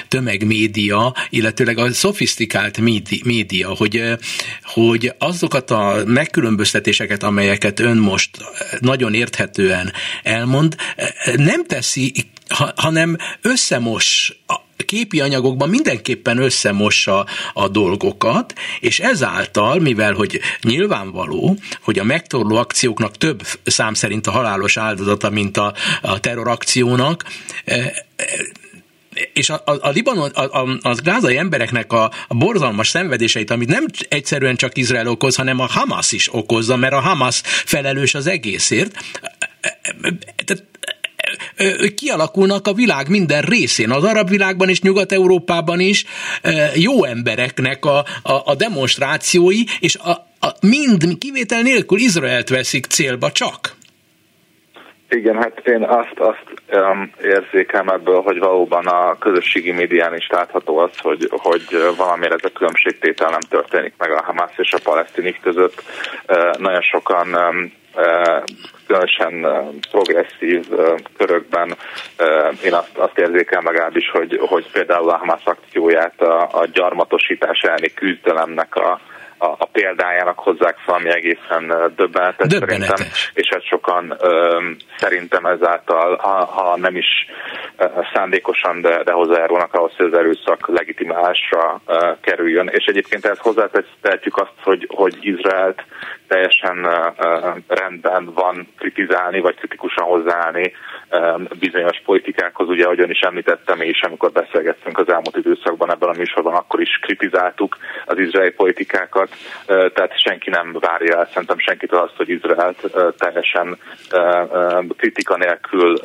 tömegmédia, 0.09 1.15
illetőleg 1.31 1.79
a 1.79 1.93
szofisztikált 1.93 2.79
média, 3.25 3.69
hogy, 3.69 4.03
hogy 4.63 5.13
azokat 5.19 5.71
a 5.71 6.03
megkülönböztetéseket, 6.07 7.23
amelyeket 7.23 7.81
ön 7.81 7.97
most 7.97 8.31
nagyon 8.81 9.15
érthetően 9.15 9.93
elmond, 10.23 10.77
nem 11.37 11.65
teszi, 11.65 12.13
hanem 12.77 13.17
összemos 13.41 14.35
képi 14.85 15.21
anyagokban 15.21 15.69
mindenképpen 15.69 16.39
összemossa 16.39 17.27
a 17.53 17.69
dolgokat, 17.69 18.55
és 18.81 19.01
ezáltal, 19.01 19.79
mivel 19.79 20.13
hogy 20.13 20.41
nyilvánvaló, 20.63 21.57
hogy 21.83 21.99
a 21.99 22.05
megtorló 22.05 22.57
akcióknak 22.57 23.17
több 23.17 23.43
szám 23.65 23.95
szerint 23.95 24.27
a 24.27 24.31
halálos 24.31 24.77
áldozata, 24.77 25.31
mint 25.31 25.57
a, 25.57 25.75
a 26.03 26.21
terrorakciónak, 26.21 27.25
e, 27.65 27.75
e, 27.75 28.25
és 29.33 29.51
a, 29.51 29.63
a, 29.65 29.73
a 29.81 29.89
Libanon, 29.89 30.31
a, 30.31 30.61
a, 30.61 30.79
az 30.83 31.01
gázai 31.01 31.37
embereknek 31.37 31.93
a, 31.93 32.11
a 32.29 32.35
borzalmas 32.35 32.89
szenvedéseit, 32.89 33.51
amit 33.51 33.69
nem 33.69 33.85
egyszerűen 34.09 34.57
csak 34.57 34.77
Izrael 34.77 35.07
okoz, 35.07 35.37
hanem 35.37 35.61
a 35.61 35.67
Hamas 35.67 36.13
is 36.13 36.35
okozza, 36.35 36.77
mert 36.77 36.93
a 36.93 37.01
Hamas 37.01 37.41
felelős 37.45 38.15
az 38.15 38.27
egészért. 38.27 38.97
E, 39.61 39.79
tehát 40.45 40.65
kialakulnak 41.95 42.67
a 42.67 42.73
világ 42.73 43.09
minden 43.09 43.43
részén, 43.43 43.91
az 43.91 44.05
arab 44.05 44.29
világban 44.29 44.69
és 44.69 44.81
Nyugat-Európában 44.81 45.81
is 45.81 46.05
jó 46.75 47.05
embereknek 47.05 47.85
a, 47.85 47.99
a, 48.23 48.33
a 48.45 48.55
demonstrációi, 48.55 49.65
és 49.81 49.97
a, 49.97 50.11
a 50.47 50.53
mind 50.61 51.19
kivétel 51.19 51.63
nélkül 51.63 51.99
Izraelt 51.99 52.49
veszik 52.49 52.85
célba 52.87 53.31
csak. 53.33 53.79
Igen, 55.11 55.37
hát 55.37 55.67
én 55.67 55.83
azt, 55.83 56.19
azt 56.19 56.45
um, 56.73 57.11
érzékem 57.23 57.89
ebből, 57.89 58.21
hogy 58.21 58.39
valóban 58.39 58.87
a 58.87 59.19
közösségi 59.19 59.73
médián 59.73 60.17
is 60.17 60.29
látható 60.29 60.79
az, 60.79 60.99
hogy, 60.99 61.29
hogy 61.31 61.65
valamire 61.97 62.35
ez 62.35 62.45
a 62.45 62.53
különbségtétel 62.55 63.31
nem 63.31 63.41
történik 63.41 63.95
meg 63.99 64.11
a 64.11 64.23
Hamas 64.23 64.51
és 64.57 64.73
a 64.73 64.79
palesztinik 64.83 65.41
között. 65.41 65.83
Uh, 66.29 66.59
nagyon 66.59 66.81
sokan 66.81 67.27
különösen 68.87 69.47
progresszív 69.91 70.69
körökben 71.17 71.77
én 72.65 72.75
azt, 72.75 72.97
azt 72.97 73.19
érzékel 73.19 73.63
legalábbis, 73.63 74.11
hogy, 74.11 74.41
hogy 74.49 74.71
például 74.73 75.11
a 75.11 75.17
Hamas 75.17 75.45
akcióját 75.45 76.21
a, 76.21 76.49
a 76.53 76.67
gyarmatosítás 76.67 77.61
elleni 77.61 77.95
küzdelemnek 77.95 78.75
a, 78.75 79.01
a, 79.41 79.55
a 79.59 79.69
példájának 79.73 80.39
hozzák 80.39 80.77
fel, 80.79 80.95
ami 80.95 81.09
egészen 81.09 81.93
döbbenetes, 81.97 82.47
döbbenetes. 82.49 82.89
szerintem, 82.89 83.07
és 83.35 83.49
hát 83.49 83.65
sokan 83.67 84.17
ö, 84.21 84.61
szerintem 84.99 85.45
ezáltal, 85.47 86.17
ha, 86.17 86.45
ha 86.45 86.77
nem 86.77 86.97
is 86.97 87.07
ö, 87.77 87.85
szándékosan, 88.15 88.81
de, 88.81 89.03
de 89.03 89.13
hozzájárulnak 89.13 89.75
ahhoz, 89.75 89.93
hogy 89.97 90.07
az 90.07 90.19
erőszak 90.19 90.69
legitimálásra 90.69 91.81
ö, 91.87 92.11
kerüljön. 92.21 92.69
És 92.73 92.85
egyébként 92.85 93.25
ezt 93.25 93.41
hozzátehetjük 93.41 94.37
azt, 94.37 94.53
hogy, 94.63 94.87
hogy 94.95 95.19
Izraelt 95.21 95.85
teljesen 96.29 96.85
ö, 96.85 97.09
rendben 97.69 98.33
van 98.35 98.69
kritizálni, 98.79 99.41
vagy 99.41 99.55
kritikusan 99.55 100.05
hozzáállni 100.05 100.73
bizonyos 101.59 102.03
politikákhoz, 102.05 102.69
ugye, 102.69 102.85
ahogy 102.85 103.01
ön 103.01 103.11
is 103.11 103.21
említettem, 103.21 103.81
és 103.81 104.01
amikor 104.03 104.33
beszélgettünk 104.33 104.99
az 104.99 105.09
elmúlt 105.09 105.37
időszakban 105.37 105.91
ebben 105.91 106.09
a 106.09 106.19
műsorban, 106.19 106.55
akkor 106.55 106.81
is 106.81 106.99
kritizáltuk 107.03 107.77
az 108.05 108.19
izraeli 108.19 108.51
politikákat, 108.51 109.30
tehát 109.67 110.21
senki 110.21 110.51
nem 110.51 110.77
várja 110.81 111.17
el, 111.17 111.27
szerintem 111.27 111.59
senkitől 111.59 112.01
azt, 112.01 112.17
hogy 112.17 112.29
Izraelt 112.29 112.91
teljesen 113.19 113.79
kritika 114.97 115.37
nélkül 115.37 116.01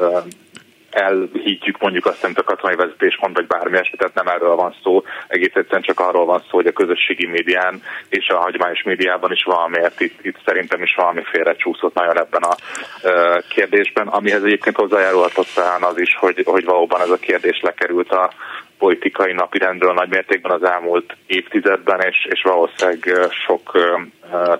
elhiggyük 0.95 1.79
mondjuk 1.79 2.05
azt, 2.05 2.23
amit 2.23 2.39
a 2.39 2.43
katonai 2.43 2.75
vezetés 2.75 3.17
mond, 3.21 3.35
vagy 3.35 3.47
bármi 3.47 3.77
eset, 3.77 3.97
tehát 3.97 4.13
nem 4.13 4.27
erről 4.27 4.55
van 4.55 4.75
szó, 4.83 5.03
egész 5.27 5.53
egyszerűen 5.53 5.81
csak 5.81 5.99
arról 5.99 6.25
van 6.25 6.39
szó, 6.39 6.55
hogy 6.57 6.67
a 6.67 6.71
közösségi 6.71 7.25
médián 7.25 7.81
és 8.09 8.27
a 8.27 8.39
hagyományos 8.39 8.83
médiában 8.83 9.31
is 9.31 9.43
valamiért 9.43 10.01
itt, 10.01 10.25
itt 10.25 10.37
szerintem 10.45 10.83
is 10.83 10.95
valami 10.95 11.21
csúszott 11.57 11.93
nagyon 11.93 12.19
ebben 12.19 12.41
a 12.41 12.55
uh, 13.03 13.43
kérdésben, 13.49 14.07
amihez 14.07 14.43
egyébként 14.43 14.75
hozzájárulhatott 14.75 15.47
talán 15.53 15.83
az 15.83 15.99
is, 15.99 16.15
hogy, 16.15 16.41
hogy 16.45 16.65
valóban 16.65 17.01
ez 17.01 17.09
a 17.09 17.17
kérdés 17.17 17.61
lekerült 17.61 18.11
a 18.11 18.31
politikai 18.77 19.33
napirendről 19.33 19.93
nagy 19.93 20.09
mértékben 20.09 20.51
az 20.51 20.63
elmúlt 20.63 21.15
évtizedben, 21.27 22.01
és, 22.01 22.27
és 22.29 22.41
valószínűleg 22.41 23.29
sok 23.45 23.77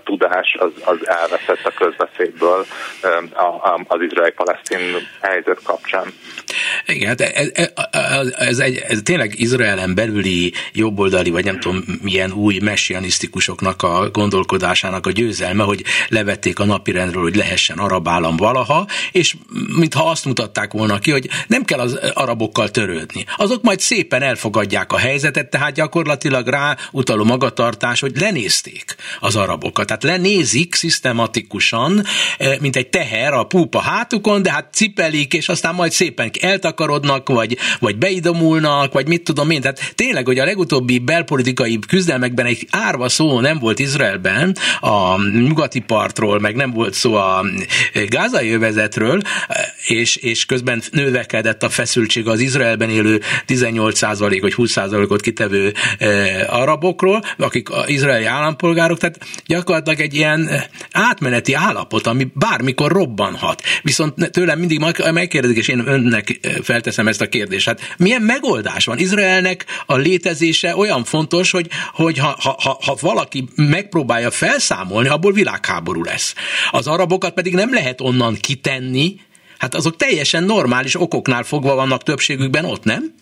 tudás 0.03 0.55
az, 0.60 0.72
az 0.86 1.07
elveszett 1.07 1.65
a 1.65 1.72
közbeszédből 1.77 2.65
uh, 3.03 3.81
az 3.88 4.01
izraeli-palesztin 4.01 4.79
helyzet 5.22 5.60
kapcsán. 5.63 6.13
Igen, 6.88 7.07
hát 7.07 7.22
ez, 7.22 8.27
ez, 8.27 8.60
egy, 8.60 8.81
ez 8.88 9.00
tényleg 9.03 9.39
Izraelen 9.39 9.95
belüli 9.95 10.53
jobboldali, 10.74 11.29
vagy 11.29 11.45
nem 11.45 11.60
tudom 11.60 11.84
milyen 12.01 12.31
új 12.31 12.60
messianisztikusoknak 12.62 13.84
a 13.84 14.10
gondolkodásának 14.12 15.07
a 15.07 15.12
győzelme, 15.12 15.63
hogy 15.63 15.84
levették 16.10 16.60
a 16.60 16.65
napirendről, 16.65 17.24
hogy 17.24 17.36
lehessen 17.36 17.77
arab 17.77 18.07
állam 18.07 18.38
valaha, 18.38 18.88
és 19.12 19.36
mintha 19.77 20.10
azt 20.10 20.25
mutatták 20.25 20.72
volna 20.72 21.00
ki, 21.00 21.12
hogy 21.12 21.27
nem 21.48 21.63
kell 21.63 21.79
az 21.79 22.00
arabokkal 22.13 22.69
törődni. 22.69 23.25
Azok 23.36 23.63
majd 23.63 23.79
szépen 24.05 24.21
elfogadják 24.21 24.93
a 24.93 24.97
helyzetet, 24.97 25.50
tehát 25.50 25.74
gyakorlatilag 25.74 26.47
rá 26.47 26.77
utaló 26.91 27.24
magatartás, 27.24 28.00
hogy 28.00 28.12
lenézték 28.19 28.95
az 29.19 29.35
arabokat. 29.35 29.85
Tehát 29.85 30.03
lenézik 30.03 30.75
szisztematikusan, 30.75 32.03
eh, 32.38 32.55
mint 32.59 32.75
egy 32.75 32.88
teher 32.88 33.33
a 33.33 33.43
púpa 33.43 33.79
hátukon, 33.79 34.41
de 34.41 34.51
hát 34.51 34.74
cipelik, 34.74 35.33
és 35.33 35.50
aztán 35.50 35.75
majd 35.75 35.91
szépen 35.91 36.31
eltakarodnak, 36.41 37.29
vagy, 37.29 37.57
vagy 37.79 37.97
beidomulnak, 37.97 38.93
vagy 38.93 39.07
mit 39.07 39.24
tudom 39.24 39.50
én. 39.50 39.62
Tehát 39.62 39.93
tényleg, 39.95 40.25
hogy 40.25 40.39
a 40.39 40.45
legutóbbi 40.45 41.00
belpolitikai 41.00 41.79
küzdelmekben 41.88 42.45
egy 42.45 42.67
árva 42.69 43.09
szó 43.09 43.39
nem 43.39 43.59
volt 43.59 43.79
Izraelben, 43.79 44.57
a 44.79 45.21
nyugati 45.21 45.79
partról, 45.79 46.39
meg 46.39 46.55
nem 46.55 46.71
volt 46.71 46.93
szó 46.93 47.13
a 47.13 47.45
gázai 48.07 48.51
övezetről, 48.51 49.21
és, 49.85 50.15
és 50.15 50.45
közben 50.45 50.81
növekedett 50.91 51.63
a 51.63 51.69
feszültség 51.69 52.27
az 52.27 52.39
Izraelben 52.39 52.89
élő 52.89 53.21
18% 53.47 53.94
vagy 54.41 54.53
20%-ot 54.57 55.21
kitevő 55.21 55.73
e, 55.97 56.45
arabokról, 56.49 57.23
akik 57.37 57.71
az 57.71 57.89
izraeli 57.89 58.25
állampolgárok, 58.25 58.97
tehát 58.97 59.19
gyakorlatilag 59.45 59.99
egy 59.99 60.13
ilyen 60.13 60.49
átmeneti 60.91 61.53
állapot, 61.53 62.07
ami 62.07 62.27
bármikor 62.33 62.91
robbanhat. 62.91 63.61
Viszont 63.81 64.31
tőlem 64.31 64.59
mindig 64.59 64.79
megkérdezik, 65.11 65.57
és 65.57 65.67
én 65.67 65.87
önnek 65.87 66.39
felteszem 66.63 67.07
ezt 67.07 67.21
a 67.21 67.29
kérdést. 67.29 67.65
Hát 67.65 67.95
milyen 67.97 68.21
megoldás 68.21 68.85
van? 68.85 68.97
Izraelnek 68.97 69.65
a 69.85 69.95
létezése 69.95 70.75
olyan 70.75 71.03
fontos, 71.03 71.51
hogy, 71.51 71.67
hogy 71.93 72.17
ha, 72.17 72.37
ha, 72.39 72.79
ha 72.85 72.97
valaki 73.01 73.47
megpróbálja 73.55 74.31
felszámolni, 74.31 75.07
abból 75.07 75.31
világháború 75.31 76.03
lesz. 76.03 76.35
Az 76.71 76.87
arabokat 76.87 77.33
pedig 77.33 77.53
nem 77.53 77.73
lehet 77.73 78.01
onnan 78.01 78.35
kitenni, 78.35 79.19
hát 79.57 79.75
azok 79.75 79.95
teljesen 79.95 80.43
normális 80.43 80.95
okoknál 81.01 81.43
fogva 81.43 81.75
vannak 81.75 82.03
többségükben 82.03 82.65
ott, 82.65 82.83
nem? 82.83 83.13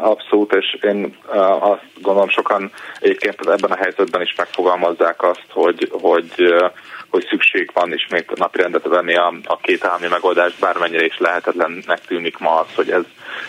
Abszolút, 0.00 0.52
és 0.52 0.78
én 0.82 1.16
azt 1.60 1.86
gondolom 2.00 2.28
sokan 2.28 2.70
egyébként 3.00 3.40
ebben 3.40 3.70
a 3.70 3.76
helyzetben 3.76 4.22
is 4.22 4.34
megfogalmazzák 4.36 5.22
azt, 5.22 5.46
hogy, 5.48 5.88
hogy 6.02 6.52
hogy 7.10 7.26
szükség 7.30 7.70
van 7.74 7.92
ismét 7.92 8.38
napirendet 8.38 8.84
venni 8.84 9.16
a, 9.16 9.34
a 9.44 9.56
két 9.56 9.84
állami 9.84 10.06
megoldást, 10.06 10.60
bármennyire 10.60 11.04
is 11.04 11.18
lehetetlennek 11.18 12.00
tűnik 12.06 12.38
ma 12.38 12.60
az, 12.60 12.74
hogy 12.74 12.90
ez, 12.90 13.04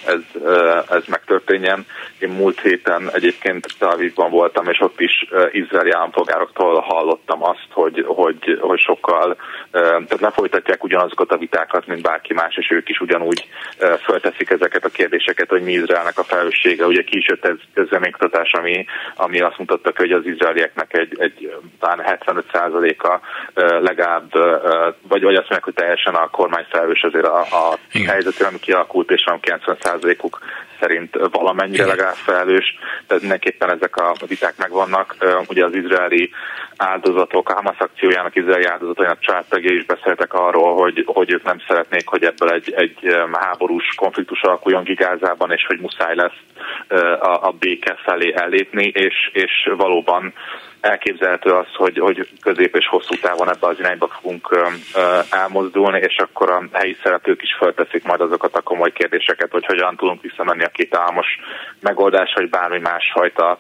ez, 0.06 0.42
ez 0.90 1.04
megtörténjen. 1.08 1.86
Én 2.20 2.30
múlt 2.30 2.62
héten 2.62 3.10
egyébként 3.14 3.68
Tel 3.80 3.90
Avivban 3.90 4.30
voltam, 4.30 4.68
és 4.68 4.80
ott 4.80 5.00
is 5.00 5.28
izraeli 5.52 5.92
állampolgároktól 5.92 6.80
hallottam 6.80 7.44
azt, 7.44 7.68
hogy, 7.70 8.04
hogy, 8.08 8.58
hogy 8.62 8.80
sokkal, 8.80 9.38
tehát 9.72 10.20
lefolytatják 10.20 10.84
ugyanazokat 10.84 11.32
a 11.32 11.38
vitákat, 11.38 11.88
mint 11.88 12.02
bárki 12.02 12.34
más, 12.34 12.56
és 12.58 12.72
ők 12.72 12.90
is 12.90 13.00
ugyanúgy 13.00 13.48
fölteszik 14.04 14.50
ezeket 14.50 14.86
a 14.86 14.90
kérdéseket, 14.90 15.50
hogy 15.50 15.62
mi 15.62 15.72
Izraelnek 15.72 16.18
a 16.18 16.24
felelőssége. 16.24 16.86
Ugye 16.86 17.04
ki 17.04 17.18
is 17.18 17.28
jött 17.28 17.46
ez 17.46 17.58
közleménykutatás, 17.74 18.52
ami, 18.52 18.86
ami 19.16 19.42
azt 19.42 19.58
mutatta, 19.58 19.92
hogy 19.96 20.12
az 20.12 20.26
izraelieknek 20.26 20.98
egy, 20.98 21.16
egy 21.20 21.56
talán 21.80 22.20
75%-a 22.26 23.20
legalább, 23.80 24.32
vagy, 25.08 25.24
vagy 25.24 25.36
azt 25.36 25.50
mondják, 25.50 25.64
hogy 25.64 25.74
teljesen 25.74 26.16
a 26.16 26.30
kormány 26.30 26.66
felelős 26.70 27.02
azért 27.02 27.26
a, 27.26 27.40
a 27.40 27.78
helyzetére, 28.08 28.48
ami 28.48 28.60
kialakult, 28.60 29.12
és 29.12 29.24
van 29.26 29.40
90%-uk 29.76 30.42
szerint 30.82 31.18
valamennyire 31.32 31.86
legalább 31.86 32.16
felelős, 32.16 32.78
tehát 33.08 33.22
mindenképpen 33.22 33.72
ezek 33.72 33.96
a 33.96 34.14
viták 34.28 34.54
megvannak. 34.58 35.16
Ugye 35.48 35.66
az 35.66 35.76
izraeli 35.76 36.30
áldozatok, 36.78 37.50
a 37.50 37.54
Hamas 37.54 37.78
akciójának 37.78 38.36
izraeli 38.36 38.66
áldozatainak 38.66 39.20
családtagjai 39.20 39.76
is 39.76 39.86
beszéltek 39.86 40.34
arról, 40.34 40.76
hogy, 40.76 41.04
hogy 41.06 41.32
ők 41.32 41.44
nem 41.44 41.60
szeretnék, 41.68 42.08
hogy 42.08 42.24
ebből 42.24 42.50
egy, 42.50 42.74
egy 42.76 43.16
háborús 43.32 43.94
konfliktus 43.96 44.42
alakuljon 44.42 44.84
ki 44.84 44.94
Gázában, 44.94 45.52
és 45.52 45.66
hogy 45.68 45.80
muszáj 45.80 46.16
lesz 46.16 46.40
a, 47.20 47.48
a 47.48 47.54
béke 47.60 47.98
felé 48.04 48.34
ellépni, 48.36 48.88
és, 48.88 49.30
és 49.34 49.70
valóban 49.78 50.34
elképzelhető 50.82 51.50
az, 51.50 51.68
hogy, 51.74 51.98
hogy 51.98 52.28
közép 52.42 52.76
és 52.76 52.88
hosszú 52.88 53.16
távon 53.22 53.50
ebbe 53.50 53.68
az 53.68 53.80
irányba 53.80 54.08
fogunk 54.08 54.58
elmozdulni, 55.30 56.00
és 56.00 56.18
akkor 56.18 56.50
a 56.50 56.64
helyi 56.72 56.98
szereplők 57.04 57.42
is 57.42 57.56
felteszik 57.60 58.04
majd 58.04 58.22
azokat 58.22 58.56
a 58.56 58.62
komoly 58.62 58.92
kérdéseket, 58.92 59.52
hogy 59.52 59.66
hogyan 59.66 59.96
tudunk 59.96 60.22
visszamenni 60.22 60.64
a 60.64 60.71
két 60.72 60.96
álmos 60.96 61.28
megoldás, 61.80 62.34
vagy 62.36 62.50
bármi 62.50 62.80
másfajta 62.80 63.58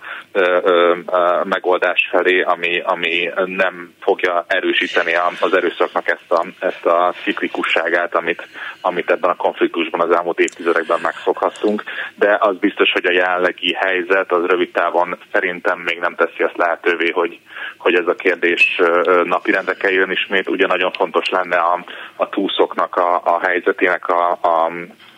megoldás 1.43 2.07
felé, 2.11 2.41
ami, 2.41 2.79
ami 2.79 3.29
nem 3.45 3.93
fogja 3.99 4.45
erősíteni 4.47 5.13
az 5.39 5.53
erőszaknak 5.53 6.07
ezt 6.07 6.31
a, 6.31 6.45
ezt 6.59 6.85
a 6.85 7.13
ciklikusságát, 7.23 8.15
amit, 8.15 8.47
amit 8.81 9.11
ebben 9.11 9.29
a 9.29 9.35
konfliktusban 9.35 10.01
az 10.01 10.15
elmúlt 10.15 10.39
évtizedekben 10.39 10.99
megfoghattunk. 11.01 11.83
De 12.15 12.37
az 12.39 12.57
biztos, 12.57 12.91
hogy 12.91 13.05
a 13.05 13.11
jelenlegi 13.11 13.73
helyzet 13.73 14.31
az 14.31 14.45
rövid 14.45 14.71
távon 14.71 15.17
szerintem 15.31 15.79
még 15.79 15.99
nem 15.99 16.15
teszi 16.15 16.43
azt 16.43 16.57
lehetővé, 16.57 17.09
hogy, 17.09 17.39
hogy 17.77 17.95
ez 17.95 18.07
a 18.07 18.15
kérdés 18.15 18.81
napirendre 19.23 19.73
kerüljön 19.73 20.11
ismét. 20.11 20.49
Ugye 20.49 20.67
nagyon 20.67 20.91
fontos 20.91 21.29
lenne 21.29 21.57
a, 21.57 21.85
a 22.15 22.29
túszoknak 22.29 22.95
a, 22.95 23.21
a 23.23 23.39
helyzetének 23.39 24.07
a, 24.07 24.31
a, 24.31 24.71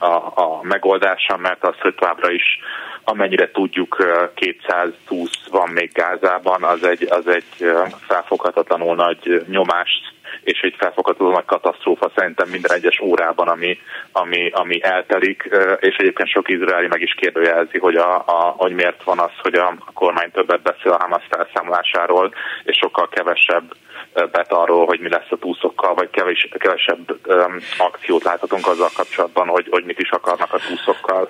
a, 0.03 0.31
a 0.35 0.59
megoldása, 0.61 1.37
mert 1.37 1.63
az, 1.63 1.75
hogy 1.79 1.95
továbbra 1.95 2.31
is 2.31 2.59
amennyire 3.03 3.51
tudjuk 3.51 4.05
200 4.33 4.89
túsz 5.07 5.47
van 5.51 5.69
még 5.69 5.91
Gázában, 5.91 6.63
az 6.63 6.83
egy, 6.83 7.07
az 7.09 7.27
egy 7.27 7.71
felfoghatatlanul 8.07 8.95
nagy 8.95 9.45
nyomást 9.47 10.12
és 10.43 10.59
egy 10.59 10.75
felfogható 10.77 11.31
nagy 11.31 11.45
katasztrófa 11.45 12.11
szerintem 12.15 12.49
minden 12.49 12.71
egyes 12.71 12.99
órában, 12.99 13.47
ami, 13.47 13.77
ami, 14.11 14.49
ami 14.53 14.83
eltelik, 14.83 15.49
és 15.79 15.95
egyébként 15.95 16.29
sok 16.29 16.49
izraeli 16.49 16.87
meg 16.87 17.01
is 17.01 17.13
kérdőjelzi, 17.13 17.79
hogy, 17.79 17.95
a, 17.95 18.15
a, 18.15 18.53
hogy 18.57 18.71
miért 18.71 19.03
van 19.03 19.19
az, 19.19 19.31
hogy 19.41 19.53
a, 19.53 19.75
kormány 19.93 20.31
többet 20.31 20.61
beszél 20.61 20.91
a 20.91 21.01
Hamas 21.01 21.23
felszámolásáról, 21.29 22.33
és 22.63 22.77
sokkal 22.77 23.09
kevesebb 23.09 23.75
bet 24.13 24.51
arról, 24.51 24.85
hogy 24.85 24.99
mi 24.99 25.09
lesz 25.09 25.31
a 25.31 25.37
túszokkal, 25.37 25.93
vagy 25.93 26.09
kevés, 26.09 26.47
kevesebb 26.57 27.17
um, 27.27 27.57
akciót 27.77 28.23
láthatunk 28.23 28.67
azzal 28.67 28.89
kapcsolatban, 28.95 29.47
hogy, 29.47 29.67
hogy 29.69 29.83
mit 29.83 29.99
is 29.99 30.09
akarnak 30.09 30.53
a 30.53 30.59
túszokkal. 30.67 31.29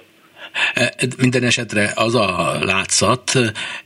Minden 1.18 1.44
esetre 1.44 1.92
az 1.96 2.16
a 2.16 2.58
látszat, 2.62 3.32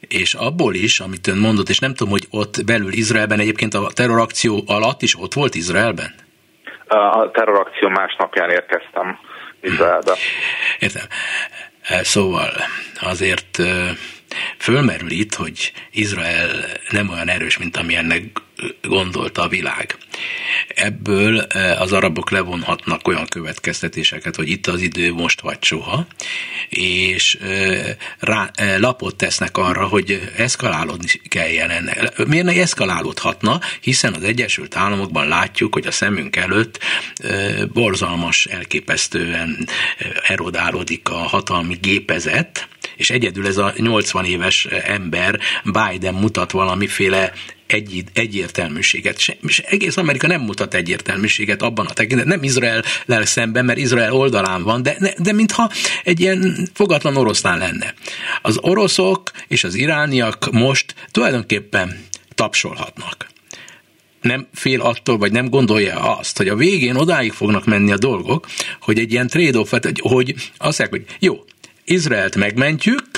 és 0.08 0.34
abból 0.34 0.74
is, 0.74 1.00
amit 1.00 1.28
ön 1.28 1.38
mondott, 1.38 1.70
és 1.70 1.80
nem 1.80 1.94
tudom, 1.94 2.12
hogy 2.12 2.28
ott 2.32 2.66
belül 2.66 2.94
Izraelben 2.94 3.40
egyébként 3.40 3.74
a 3.74 3.88
terrorakció 3.94 4.64
alatt 4.68 5.02
is 5.02 5.20
ott 5.20 5.34
volt 5.34 5.56
Izraelben? 5.56 6.14
A 6.88 7.32
terrorakció 7.32 7.90
másnapján 7.90 8.50
érkeztem 8.50 9.20
Izraelbe. 9.62 10.14
Értem. 10.80 11.06
E, 11.82 12.04
szóval 12.04 12.50
azért 13.00 13.60
e, 13.60 13.64
fölmerül 14.58 15.12
itt, 15.12 15.34
hogy 15.34 15.72
Izrael 15.92 16.50
nem 16.90 17.10
olyan 17.10 17.30
erős, 17.30 17.58
mint 17.58 17.78
amilyennek 17.78 18.22
gondolta 18.82 19.42
a 19.42 19.48
világ. 19.48 19.98
Ebből 20.68 21.40
e, 21.40 21.80
az 21.80 21.94
arabok 21.94 22.30
levonhatnak 22.30 23.08
olyan 23.08 23.28
következtetéseket, 23.28 24.36
hogy 24.36 24.50
itt 24.50 24.68
az 24.68 24.82
idő 24.82 25.14
most 25.14 25.42
vagy 25.42 25.64
soha, 25.64 26.08
és 26.70 27.36
e, 27.36 27.98
rá, 28.20 28.52
e, 28.56 28.78
lapot 28.78 29.16
tesznek 29.16 29.58
arra, 29.58 29.88
hogy 29.88 30.32
eszkalálódni 30.38 31.08
kelljen 31.28 31.70
ennek. 31.70 32.26
Miért 32.26 32.46
ne 32.46 32.62
eszkalálódhatna, 32.62 33.60
hiszen 33.82 34.14
az 34.14 34.24
Egyesült 34.24 34.76
Államokban 34.76 35.28
látjuk, 35.28 35.74
hogy 35.74 35.88
a 35.88 35.92
szemünk 35.92 36.36
előtt 36.36 36.80
borzalmas, 37.74 38.46
elképesztően 38.46 39.68
erodálódik 40.28 41.10
a 41.10 41.16
hatalmi 41.16 41.78
gépezet, 41.82 42.68
és 42.96 43.10
egyedül 43.10 43.48
ez 43.48 43.58
a 43.58 43.74
80 43.78 44.26
éves 44.26 44.66
ember 44.66 45.40
Biden 45.64 46.14
mutat 46.14 46.52
valamiféle 46.52 47.34
egy, 47.68 48.04
egyértelműséget. 48.14 49.36
És 49.42 49.60
egész 49.60 49.98
Amerika 49.98 50.28
nem 50.28 50.42
mutat 50.42 50.74
egyértelműséget 50.74 51.62
abban 51.62 51.86
a 51.86 51.94
tekintetben, 51.94 52.36
nem 52.38 52.44
Izrael 52.44 52.84
szemben, 53.08 53.66
mert 53.66 53.80
Izrael 53.80 54.14
oldalán 54.14 54.64
van, 54.64 54.84
de, 54.84 55.16
de 55.18 55.34
mintha 55.34 55.72
egy 56.04 56.20
ilyen 56.20 56.70
fogatlan 56.74 57.18
oroszlán 57.18 57.58
lenne. 57.58 57.94
Az 58.42 58.58
oroszok 58.62 59.32
és 59.48 59.64
az 59.64 59.76
irániak 59.76 60.52
most 60.52 60.96
tulajdonképpen 61.12 62.06
tapsolhatnak 62.36 63.28
nem 64.22 64.48
fél 64.54 64.82
attól, 64.82 65.18
vagy 65.18 65.32
nem 65.32 65.50
gondolja 65.50 66.18
azt, 66.18 66.38
hogy 66.38 66.48
a 66.48 66.56
végén 66.56 66.96
odáig 66.96 67.32
fognak 67.32 67.66
menni 67.66 67.92
a 67.92 67.98
dolgok, 67.98 68.48
hogy 68.82 69.00
egy 69.00 69.12
ilyen 69.12 69.28
trade-off, 69.28 69.74
hogy, 70.02 70.36
azt 70.58 70.80
mondják, 70.80 70.90
hogy 70.90 71.06
jó, 71.20 71.44
Izraelt 71.86 72.36
megmentjük, 72.36 73.17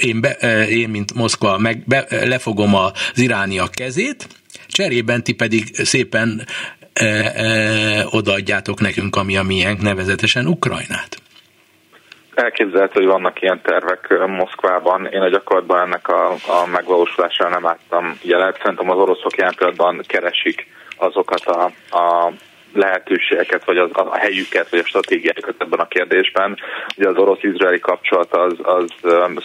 én, 0.00 0.20
be, 0.20 0.30
én 0.68 0.88
mint 0.88 1.14
Moszkva 1.14 1.58
meg, 1.58 1.82
be, 1.86 2.06
lefogom 2.08 2.74
az 2.74 2.92
irániak 3.14 3.70
kezét, 3.70 4.26
cserében 4.68 5.22
ti 5.22 5.34
pedig 5.34 5.64
szépen 5.72 6.46
e, 6.92 7.04
e, 7.04 8.06
odaadjátok 8.10 8.80
nekünk, 8.80 9.16
ami 9.16 9.36
a 9.36 9.42
miénk, 9.42 9.80
nevezetesen 9.80 10.46
Ukrajnát? 10.46 11.16
Elképzelhető, 12.34 13.00
hogy 13.00 13.08
vannak 13.08 13.42
ilyen 13.42 13.60
tervek 13.62 14.26
Moszkvában. 14.26 15.06
Én 15.06 15.20
a 15.20 15.28
gyakorlatban 15.28 15.80
ennek 15.80 16.08
a, 16.08 16.30
a 16.30 16.66
megvalósulására 16.72 17.50
nem 17.50 17.62
láttam 17.62 18.18
jelet. 18.22 18.56
Szerintem 18.62 18.90
az 18.90 18.98
oroszok 18.98 19.36
jelen 19.36 20.04
keresik 20.06 20.66
azokat 20.96 21.44
a, 21.44 21.64
a 21.90 22.32
lehetőségeket, 22.72 23.64
vagy 23.64 23.78
az, 23.78 23.90
a 23.92 24.16
helyüket, 24.16 24.70
vagy 24.70 24.78
a 24.78 24.84
stratégiákat 24.84 25.54
ebben 25.58 25.78
a 25.78 25.88
kérdésben. 25.88 26.58
Ugye 26.96 27.08
az 27.08 27.16
orosz-izraeli 27.16 27.78
kapcsolat 27.78 28.36
az, 28.36 28.54
az 28.62 28.88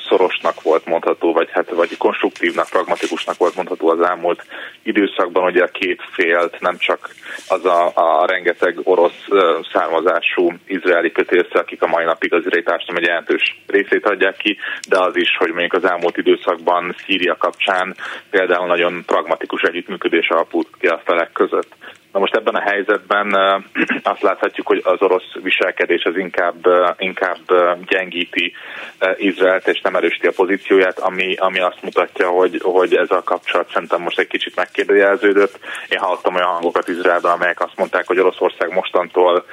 szorosnak 0.07 0.61
volt 0.61 0.85
mondható, 0.85 1.33
vagy, 1.33 1.49
hát, 1.51 1.69
vagy 1.69 1.97
konstruktívnak, 1.97 2.69
pragmatikusnak 2.69 3.37
volt 3.37 3.55
mondható 3.55 3.89
az 3.89 4.01
elmúlt 4.01 4.45
időszakban, 4.83 5.43
ugye 5.43 5.63
a 5.63 5.67
két 5.67 6.01
félt 6.11 6.59
nem 6.59 6.77
csak 6.77 7.09
az 7.47 7.65
a, 7.65 7.91
a 7.93 8.25
rengeteg 8.25 8.79
orosz 8.83 9.27
származású 9.73 10.53
izraeli 10.65 11.11
kötélsze, 11.11 11.59
akik 11.59 11.81
a 11.81 11.87
mai 11.87 12.05
napig 12.05 12.33
az 12.33 12.39
izraeli 12.39 12.63
társadalom 12.63 13.01
egy 13.01 13.07
jelentős 13.07 13.61
részét 13.67 14.05
adják 14.05 14.37
ki, 14.37 14.57
de 14.89 14.99
az 14.99 15.15
is, 15.15 15.37
hogy 15.37 15.49
mondjuk 15.49 15.73
az 15.73 15.89
elmúlt 15.89 16.17
időszakban 16.17 16.95
Szíria 17.05 17.35
kapcsán 17.37 17.95
például 18.29 18.67
nagyon 18.67 19.03
pragmatikus 19.05 19.61
együttműködés 19.61 20.27
alapult 20.29 20.67
ki 20.79 20.87
a 20.87 21.01
felek 21.05 21.31
között. 21.31 21.75
Na 22.15 22.21
most 22.21 22.35
ebben 22.35 22.55
a 22.55 22.69
helyzetben 22.69 23.33
azt 24.13 24.21
láthatjuk, 24.21 24.67
hogy 24.67 24.81
az 24.83 25.01
orosz 25.01 25.33
viselkedés 25.43 26.03
az 26.03 26.17
inkább, 26.17 26.67
inkább 26.97 27.39
gyengíti 27.87 28.53
Izraelt, 29.17 29.67
és 29.67 29.81
nem 29.81 29.95
erősíti 29.95 30.27
a 30.27 30.31
pozícióját, 30.35 30.99
ami, 30.99 31.35
ami 31.35 31.59
azt 31.59 31.81
mutatja, 31.81 32.29
hogy, 32.29 32.59
hogy 32.63 32.95
ez 32.95 33.11
a 33.11 33.23
kapcsolat 33.23 33.71
szerintem 33.73 34.01
most 34.01 34.19
egy 34.19 34.27
kicsit 34.27 34.55
megkérdőjeleződött. 34.55 35.59
Én 35.89 35.99
hallottam 35.99 36.35
olyan 36.35 36.47
hangokat 36.47 36.87
Izraelben, 36.87 37.31
amelyek 37.31 37.61
azt 37.61 37.77
mondták, 37.77 38.07
hogy 38.07 38.19
Oroszország 38.19 38.73
mostantól 38.73 39.45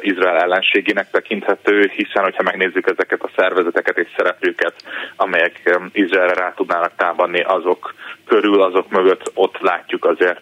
Izrael 0.00 0.42
ellenségének 0.42 1.10
tekinthető, 1.10 1.90
hiszen 1.94 2.22
hogyha 2.22 2.42
megnézzük 2.42 2.86
ezeket 2.86 3.22
a 3.22 3.30
szervezeteket 3.36 3.98
és 3.98 4.08
szereplőket, 4.16 4.74
amelyek 5.16 5.78
Izraelre 5.92 6.34
rá 6.34 6.52
tudnának 6.56 6.92
támadni, 6.96 7.40
azok 7.40 7.94
körül, 8.26 8.62
azok 8.62 8.90
mögött 8.90 9.30
ott 9.34 9.58
látjuk 9.60 10.04
azért 10.04 10.40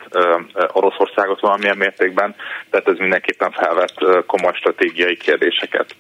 Oroszországot 0.73 1.41
valamilyen 1.69 1.77
mértékben, 1.77 2.35
tehát 2.71 2.89
ez 2.89 2.99
mindenképpen 2.99 3.51
felvett 3.51 4.27
komoly 4.27 4.53
stratégiai 4.55 5.17
kérdéseket. 5.17 5.95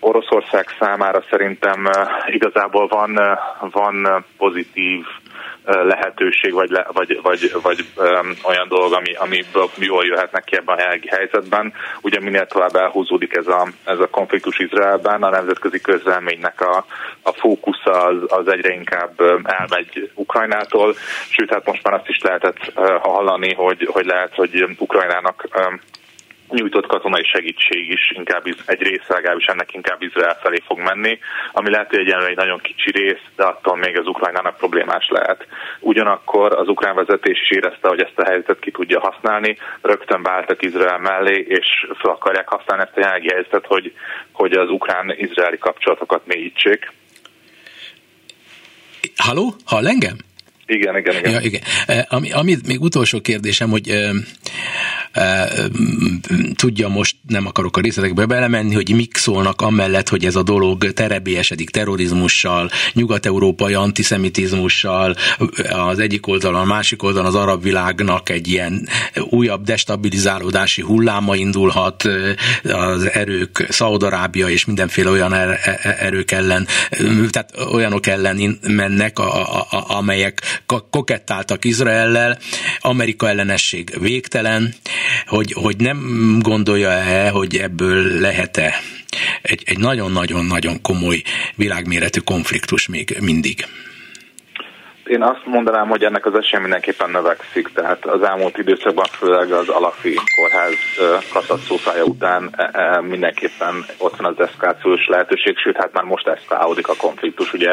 Oroszország 0.00 0.66
számára 0.80 1.22
szerintem 1.30 1.90
igazából 2.26 2.86
van, 2.88 3.38
van 3.70 4.24
pozitív 4.36 5.04
lehetőség, 5.64 6.52
vagy, 6.52 6.70
vagy, 6.92 7.18
vagy, 7.22 7.52
vagy 7.62 7.84
um, 7.96 8.36
olyan 8.42 8.68
dolog, 8.68 8.92
ami, 8.92 9.14
ami 9.14 9.44
jól 9.78 10.04
jöhetnek 10.04 10.44
ki 10.44 10.56
ebben 10.56 10.78
a 10.78 10.96
helyzetben. 11.06 11.72
Ugye 12.00 12.20
minél 12.20 12.46
tovább 12.46 12.74
elhúzódik 12.74 13.36
ez 13.36 13.46
a, 13.46 13.68
ez 13.84 13.98
a 13.98 14.08
konfliktus 14.10 14.58
Izraelben, 14.58 15.22
a 15.22 15.30
nemzetközi 15.30 15.80
közvelménynek 15.80 16.60
a, 16.60 16.84
a 17.22 17.32
fókusza 17.32 17.90
az, 17.90 18.16
az 18.26 18.52
egyre 18.52 18.74
inkább 18.74 19.20
elmegy 19.44 20.10
Ukrajnától, 20.14 20.94
sőt, 21.28 21.52
hát 21.52 21.66
most 21.66 21.82
már 21.82 21.94
azt 21.94 22.08
is 22.08 22.18
lehetett 22.22 22.58
hallani, 23.02 23.54
hogy, 23.54 23.88
hogy 23.92 24.06
lehet, 24.06 24.34
hogy 24.34 24.76
Ukrajnának 24.78 25.48
nyújtott 26.54 26.86
katonai 26.86 27.24
segítség 27.24 27.90
is 27.90 28.12
inkább 28.14 28.44
egy 28.66 28.82
része 28.82 29.14
legalábbis 29.14 29.44
ennek 29.44 29.74
inkább 29.74 30.02
Izrael 30.02 30.38
felé 30.42 30.62
fog 30.66 30.78
menni, 30.78 31.18
ami 31.52 31.70
lehet, 31.70 31.88
hogy 31.90 31.98
egyenlően 31.98 32.30
egy 32.30 32.36
nagyon 32.36 32.60
kicsi 32.60 32.90
rész, 32.90 33.24
de 33.36 33.44
attól 33.44 33.76
még 33.76 33.98
az 33.98 34.06
Ukrajnának 34.06 34.56
problémás 34.56 35.08
lehet. 35.08 35.46
Ugyanakkor 35.80 36.52
az 36.52 36.68
ukrán 36.68 36.94
vezetés 36.94 37.40
is 37.40 37.50
érezte, 37.50 37.88
hogy 37.88 38.00
ezt 38.02 38.18
a 38.18 38.24
helyzetet 38.24 38.58
ki 38.58 38.70
tudja 38.70 39.00
használni, 39.00 39.58
rögtön 39.80 40.22
váltak 40.22 40.62
Izrael 40.62 40.98
mellé, 40.98 41.44
és 41.48 41.66
fel 42.00 42.10
akarják 42.10 42.48
használni 42.48 42.82
ezt 42.82 42.96
a 42.96 43.00
jelenlegi 43.00 43.28
helyzetet, 43.32 43.66
hogy, 43.66 43.92
hogy 44.32 44.52
az 44.52 44.68
ukrán-izraeli 44.68 45.58
kapcsolatokat 45.58 46.26
mélyítsék. 46.26 46.92
Halló? 49.16 49.54
Hall 49.64 49.86
engem? 49.86 50.16
Igen, 50.66 50.96
igen, 50.96 51.16
igen. 51.16 51.32
Ja, 51.32 51.40
igen. 51.40 51.62
Ami, 52.08 52.32
ami 52.32 52.56
még 52.66 52.80
utolsó 52.80 53.20
kérdésem, 53.20 53.70
hogy 53.70 53.88
tudja, 56.54 56.88
most 56.88 57.16
nem 57.28 57.46
akarok 57.46 57.76
a 57.76 57.80
részletekbe 57.80 58.26
belemenni, 58.26 58.74
hogy 58.74 58.94
mik 58.94 59.16
szólnak 59.16 59.60
amellett, 59.60 60.08
hogy 60.08 60.24
ez 60.24 60.36
a 60.36 60.42
dolog 60.42 60.92
terebélyesedik 60.92 61.70
terrorizmussal, 61.70 62.70
nyugat-európai 62.92 63.74
antiszemitizmussal, 63.74 65.16
az 65.70 65.98
egyik 65.98 66.26
oldalon, 66.26 66.60
a 66.60 66.64
másik 66.64 67.02
oldalon 67.02 67.26
az 67.26 67.34
arab 67.34 67.62
világnak 67.62 68.28
egy 68.28 68.48
ilyen 68.48 68.88
újabb 69.30 69.64
destabilizálódási 69.64 70.82
hulláma 70.82 71.36
indulhat, 71.36 72.08
az 72.62 73.10
erők, 73.10 73.66
Szaudarábia 73.68 74.48
és 74.48 74.64
mindenféle 74.64 75.10
olyan 75.10 75.32
er, 75.32 75.48
e, 75.48 75.78
e, 75.82 75.96
erők 76.00 76.30
ellen, 76.30 76.66
tehát 77.30 77.54
olyanok 77.72 78.06
ellen 78.06 78.58
mennek, 78.68 79.18
amelyek 79.86 80.62
kokettáltak 80.90 81.64
Izraellel, 81.64 82.38
Amerika 82.80 83.28
ellenesség 83.28 83.96
végtelen, 84.00 84.74
hogy, 85.26 85.52
hogy 85.52 85.76
nem 85.76 86.38
gondolja-e, 86.40 87.30
hogy 87.30 87.56
ebből 87.56 88.20
lehet-e 88.20 88.80
egy, 89.42 89.62
egy 89.66 89.78
nagyon-nagyon-nagyon 89.78 90.80
komoly 90.82 91.22
világméretű 91.54 92.20
konfliktus 92.20 92.86
még 92.86 93.16
mindig? 93.20 93.66
Én 95.12 95.22
azt 95.22 95.46
mondanám, 95.46 95.88
hogy 95.88 96.04
ennek 96.04 96.26
az 96.26 96.34
esélye 96.34 96.60
mindenképpen 96.60 97.10
növekszik, 97.10 97.68
tehát 97.74 98.04
az 98.06 98.22
elmúlt 98.22 98.58
időszakban 98.58 99.04
főleg 99.04 99.52
az 99.52 99.68
Alafi 99.68 100.18
kórház 100.36 100.74
katasztrófája 101.32 102.04
után 102.04 102.50
e, 102.56 102.70
e, 102.72 103.00
mindenképpen 103.00 103.84
ott 103.98 104.16
van 104.16 104.32
az 104.32 104.40
eszkalációs 104.46 105.06
lehetőség, 105.06 105.58
sőt, 105.58 105.76
hát 105.76 105.92
már 105.92 106.04
most 106.04 106.26
eszkalálódik 106.26 106.88
a 106.88 106.96
konfliktus. 106.98 107.52
Ugye 107.52 107.72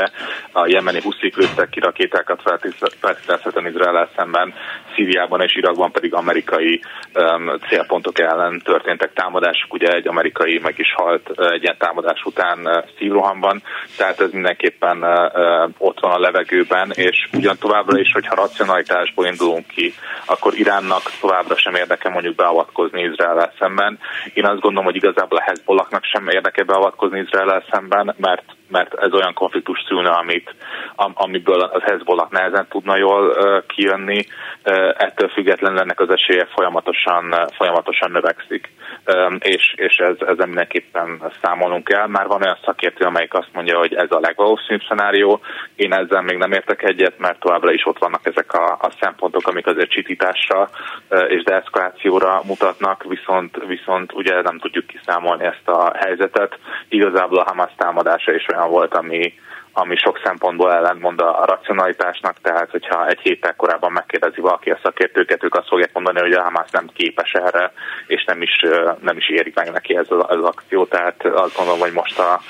a 0.51 0.67
jemeni 0.67 1.01
huszik 1.01 1.35
lőttek 1.35 1.69
ki 1.69 1.79
rakétákat 1.79 2.41
feltételezhetően 2.41 3.67
Izrael 3.67 4.09
szemben, 4.15 4.53
Szíriában 4.95 5.41
és 5.41 5.55
Irakban 5.55 5.91
pedig 5.91 6.13
amerikai 6.13 6.81
célpontok 7.69 8.19
ellen 8.19 8.61
történtek 8.63 9.13
támadások. 9.13 9.73
Ugye 9.73 9.87
egy 9.87 10.07
amerikai 10.07 10.59
meg 10.63 10.73
is 10.77 10.93
halt 10.93 11.29
egy 11.39 11.63
ilyen 11.63 11.77
támadás 11.77 12.23
után 12.25 12.59
uh, 12.65 12.83
Szívrohamban, 12.97 13.61
tehát 13.97 14.19
ez 14.19 14.31
mindenképpen 14.31 15.03
ott 15.77 15.99
van 15.99 16.11
a 16.11 16.19
levegőben, 16.19 16.91
és 16.93 17.28
ugyan 17.33 17.57
továbbra 17.57 17.99
is, 17.99 18.11
hogyha 18.11 18.35
racionalitásból 18.35 19.25
indulunk 19.25 19.67
ki, 19.67 19.93
akkor 20.25 20.53
Iránnak 20.57 21.11
továbbra 21.21 21.57
sem 21.57 21.75
érdeke 21.75 22.09
mondjuk 22.09 22.35
beavatkozni 22.35 23.01
Izrael 23.01 23.53
szemben. 23.59 23.99
Én 24.33 24.45
azt 24.45 24.61
gondolom, 24.61 24.85
hogy 24.85 24.95
igazából 24.95 25.37
a 25.37 25.43
Hezbollahnak 25.43 26.03
sem 26.03 26.27
érdeke 26.27 26.63
beavatkozni 26.63 27.19
Izrael 27.19 27.63
szemben, 27.71 28.15
mert 28.17 28.43
mert 28.69 28.93
ez 28.93 29.13
olyan 29.13 29.33
konfliktus 29.33 29.83
szülne, 29.87 30.09
amit, 30.09 30.55
amiből 30.95 31.61
az 31.61 31.81
Hezbollah 31.81 32.29
nehezen 32.29 32.67
tudna 32.69 32.97
jól 32.97 33.27
uh, 33.27 33.65
kijönni, 33.65 34.25
uh, 34.65 34.93
ettől 34.97 35.29
függetlenül 35.29 35.79
ennek 35.79 35.99
az 35.99 36.09
esélye 36.09 36.47
folyamatosan, 36.55 37.25
uh, 37.25 37.47
folyamatosan 37.57 38.11
növekszik, 38.11 38.71
um, 39.13 39.37
és, 39.39 39.73
és 39.75 39.95
ez, 39.97 40.15
ezzel 40.19 40.45
mindenképpen 40.45 41.21
számolnunk 41.41 41.83
kell. 41.83 42.07
Már 42.07 42.27
van 42.27 42.41
olyan 42.41 42.57
szakértő, 42.65 43.05
amelyik 43.05 43.33
azt 43.33 43.53
mondja, 43.53 43.77
hogy 43.77 43.93
ez 43.93 44.11
a 44.11 44.19
legvalószínűbb 44.19 44.87
szenárió, 44.87 45.39
én 45.75 45.93
ezzel 45.93 46.21
még 46.21 46.37
nem 46.37 46.51
értek 46.51 46.83
egyet, 46.83 47.19
mert 47.19 47.39
továbbra 47.39 47.71
is 47.71 47.85
ott 47.85 47.99
vannak 47.99 48.25
ezek 48.25 48.53
a, 48.53 48.71
a 48.71 48.91
szempontok, 48.99 49.47
amik 49.47 49.67
azért 49.67 49.91
csitításra 49.91 50.69
uh, 51.09 51.31
és 51.31 51.43
deeszkalációra 51.43 52.41
mutatnak, 52.45 53.03
viszont, 53.03 53.57
viszont 53.67 54.13
ugye 54.13 54.41
nem 54.41 54.59
tudjuk 54.59 54.87
kiszámolni 54.87 55.43
ezt 55.45 55.67
a 55.67 55.91
helyzetet. 55.97 56.59
Igazából 56.89 57.39
a 57.39 57.47
Hamas 57.47 57.71
támadása 57.77 58.33
is 58.33 58.47
olyan 58.47 58.58
olyan 58.59 58.71
volt, 58.71 58.93
ami, 58.93 59.33
ami 59.73 59.95
sok 59.95 60.19
szempontból 60.23 60.73
ellentmond 60.73 61.21
a 61.21 61.45
racionalitásnak, 61.45 62.35
tehát 62.41 62.69
hogyha 62.69 63.07
egy 63.07 63.19
héttel 63.19 63.55
korábban 63.55 63.91
megkérdezi 63.91 64.41
valaki 64.41 64.69
a 64.69 64.79
szakértőket, 64.83 65.43
ők 65.43 65.55
azt 65.55 65.67
fogják 65.67 65.93
mondani, 65.93 66.19
hogy 66.19 66.31
a 66.31 66.43
Hamas 66.43 66.69
nem 66.71 66.89
képes 66.93 67.31
erre, 67.31 67.71
és 68.07 68.23
nem 68.25 68.41
is, 68.41 68.65
nem 69.01 69.17
is 69.17 69.29
érik 69.29 69.55
meg 69.55 69.71
neki 69.71 69.95
ez 69.95 70.05
az, 70.09 70.23
az 70.27 70.43
akció, 70.43 70.85
tehát 70.85 71.25
azt 71.25 71.55
gondolom, 71.55 71.79
hogy 71.79 71.93
most 71.93 72.19
a, 72.19 72.41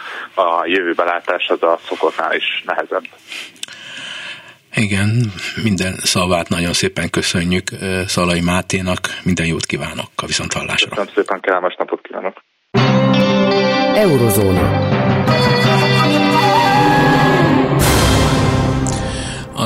a 0.41 0.65
jövőbelátás 0.65 1.47
az 1.47 1.63
a 1.63 1.79
szokottnál 1.87 2.35
is 2.35 2.63
nehezebb. 2.65 3.03
Igen, 4.75 5.09
minden 5.63 5.93
szavát 5.93 6.49
nagyon 6.49 6.73
szépen 6.73 7.09
köszönjük 7.09 7.67
Szalai 8.05 8.41
Máténak, 8.41 8.99
minden 9.23 9.45
jót 9.45 9.65
kívánok 9.65 10.09
a 10.15 10.25
viszonthallásra. 10.25 10.89
Köszönöm 10.89 11.13
szépen, 11.15 11.39
kellemes 11.39 11.75
napot 11.77 12.01
kívánok! 12.01 12.43
Eurozóna. 13.95 14.98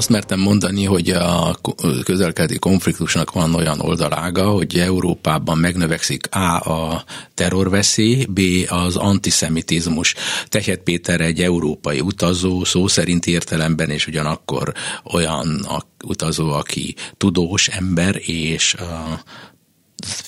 Azt 0.04 0.12
mertem 0.12 0.40
mondani, 0.40 0.84
hogy 0.84 1.10
a 1.10 1.58
közelkeleti 2.04 2.60
konfliktusnak 2.60 3.32
van 3.32 3.56
olyan 3.56 3.80
oldalága, 3.80 4.50
hogy 4.50 4.78
Európában 4.78 5.58
megnövekszik 5.58 6.28
A. 6.36 6.60
a 6.60 7.04
terrorveszély, 7.34 8.26
B. 8.26 8.40
az 8.68 8.96
antiszemitizmus. 8.96 10.16
Tehet 10.48 10.80
Péter 10.80 11.22
egy 11.22 11.42
európai 11.42 12.00
utazó, 12.00 12.64
szó 12.64 12.88
szerint 12.88 13.26
értelemben, 13.26 13.90
és 13.90 14.08
ugyanakkor 14.08 14.74
olyan 15.14 15.66
a 15.68 15.82
utazó, 16.06 16.52
aki 16.52 16.96
tudós 17.18 17.68
ember, 17.68 18.16
és 18.20 18.74
a 18.74 19.24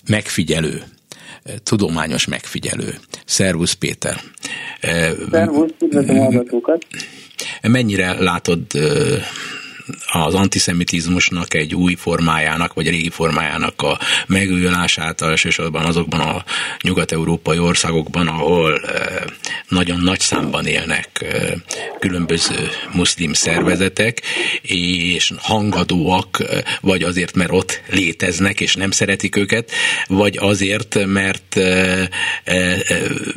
megfigyelő, 0.07 0.83
tudományos 1.63 2.25
megfigyelő. 2.25 2.99
Szervusz 3.25 3.73
Péter! 3.73 4.21
Szervusz, 5.31 5.71
üdvözlöm 5.81 6.17
hallgatókat! 6.17 6.85
Mennyire 7.61 8.13
látod 8.19 8.61
az 10.07 10.33
antiszemitizmusnak 10.33 11.53
egy 11.53 11.75
új 11.75 11.95
formájának, 11.95 12.73
vagy 12.73 12.89
régi 12.89 13.09
formájának 13.09 13.81
a 13.81 13.99
megújulását, 14.27 15.21
elsősorban 15.21 15.85
azokban 15.85 16.19
a 16.19 16.43
nyugat-európai 16.81 17.59
országokban, 17.59 18.27
ahol 18.27 18.79
eh, 18.79 19.23
nagyon 19.67 19.99
nagy 19.99 20.19
számban 20.19 20.65
élnek 20.65 21.09
eh, 21.21 21.51
különböző 21.99 22.69
muszlim 22.93 23.33
szervezetek, 23.33 24.21
és 24.61 25.31
hangadóak, 25.37 26.37
eh, 26.39 26.61
vagy 26.81 27.03
azért, 27.03 27.35
mert 27.35 27.51
ott 27.51 27.81
léteznek, 27.89 28.61
és 28.61 28.75
nem 28.75 28.91
szeretik 28.91 29.35
őket, 29.35 29.71
vagy 30.07 30.37
azért, 30.37 31.05
mert 31.05 31.59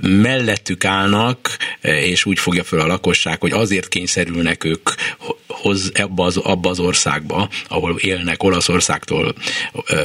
mellettük 0.00 0.84
állnak, 0.84 1.56
és 1.80 2.24
úgy 2.24 2.38
fogja 2.38 2.64
fel 2.64 2.80
a 2.80 2.86
lakosság, 2.86 3.40
hogy 3.40 3.52
azért 3.52 3.88
kényszerülnek 3.88 4.64
ők 4.64 4.90
hoz 5.46 5.90
ebbe 5.94 6.22
az, 6.22 6.37
abba 6.44 6.68
az 6.68 6.80
országba, 6.80 7.48
ahol 7.68 7.94
élnek 8.00 8.42
Olaszországtól 8.42 9.34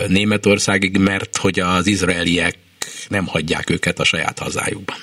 Németországig, 0.08 0.98
mert 0.98 1.38
hogy 1.38 1.60
az 1.60 1.88
izraeliek 1.88 2.56
nem 3.10 3.28
hagyják 3.28 3.70
őket 3.70 4.00
a 4.00 4.04
saját 4.04 4.40
hazájukban. 4.40 4.98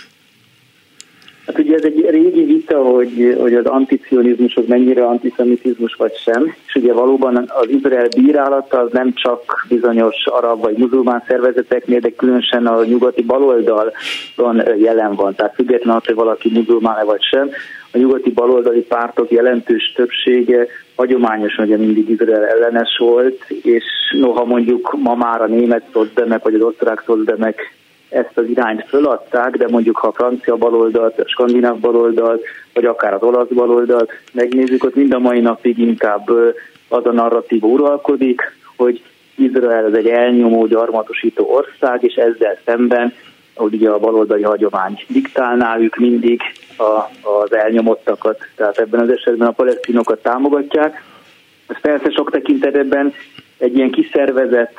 Hát 1.50 1.58
ugye 1.58 1.74
ez 1.74 1.84
egy 1.84 2.06
régi 2.10 2.44
vita, 2.44 2.82
hogy, 2.82 3.36
hogy 3.40 3.54
az 3.54 3.64
anticionizmus 3.64 4.54
az 4.54 4.64
mennyire 4.66 5.06
antiszemitizmus 5.06 5.94
vagy 5.94 6.12
sem, 6.16 6.54
és 6.66 6.74
ugye 6.74 6.92
valóban 6.92 7.36
az 7.36 7.68
Izrael 7.68 8.08
bírálata 8.16 8.78
az 8.78 8.88
nem 8.92 9.12
csak 9.14 9.66
bizonyos 9.68 10.26
arab 10.26 10.60
vagy 10.60 10.76
muzulmán 10.76 11.22
szervezeteknél, 11.28 12.00
de 12.00 12.10
különösen 12.10 12.66
a 12.66 12.84
nyugati 12.84 13.22
baloldalon 13.22 14.62
jelen 14.78 15.14
van. 15.14 15.34
Tehát 15.34 15.54
függetlenül 15.54 16.00
hogy 16.04 16.14
valaki 16.14 16.50
muzulmán 16.52 17.06
vagy 17.06 17.22
sem, 17.22 17.50
a 17.92 17.98
nyugati 17.98 18.30
baloldali 18.30 18.80
pártok 18.80 19.30
jelentős 19.30 19.92
többsége 19.96 20.66
hagyományosan 20.96 21.64
ugye 21.64 21.76
mindig 21.76 22.08
Izrael 22.08 22.46
ellenes 22.46 22.96
volt, 22.98 23.50
és 23.62 23.84
noha 24.20 24.44
mondjuk 24.44 24.96
ma 25.02 25.14
már 25.14 25.42
a 25.42 25.46
német 25.46 25.82
szocdemek 25.92 26.42
vagy 26.42 26.54
az 26.54 26.62
osztrák 26.62 27.02
szocdemek 27.06 27.78
ezt 28.08 28.38
az 28.38 28.48
irányt 28.48 28.84
föladták, 28.88 29.56
de 29.56 29.66
mondjuk 29.68 29.96
ha 29.96 30.08
a 30.08 30.12
francia 30.12 30.56
baloldalt, 30.56 31.20
a 31.20 31.28
skandináv 31.28 31.78
baloldalt, 31.78 32.44
vagy 32.74 32.84
akár 32.84 33.14
az 33.14 33.22
olasz 33.22 33.48
baloldalt 33.48 34.10
megnézzük, 34.32 34.84
ott 34.84 34.94
mind 34.94 35.14
a 35.14 35.18
mai 35.18 35.40
napig 35.40 35.78
inkább 35.78 36.30
az 36.88 37.06
a 37.06 37.12
narratív 37.12 37.62
uralkodik, 37.62 38.40
hogy 38.76 39.02
Izrael 39.36 39.84
az 39.84 39.94
egy 39.94 40.06
elnyomó, 40.06 40.66
gyarmatosító 40.66 41.50
ország, 41.54 42.02
és 42.02 42.14
ezzel 42.14 42.58
szemben 42.64 43.12
hogy 43.54 43.74
ugye 43.74 43.90
a 43.90 43.98
baloldali 43.98 44.42
hagyomány 44.42 45.04
diktálná 45.08 45.78
ők 45.78 45.96
mindig 45.96 46.40
a, 46.76 47.28
az 47.28 47.54
elnyomottakat, 47.54 48.46
tehát 48.56 48.78
ebben 48.78 49.00
az 49.00 49.10
esetben 49.10 49.48
a 49.48 49.52
palesztinokat 49.52 50.22
támogatják. 50.22 51.02
Ez 51.66 51.80
persze 51.80 52.10
sok 52.10 52.30
tekintetben 52.30 53.12
egy 53.58 53.76
ilyen 53.76 53.90
kiszervezett 53.90 54.72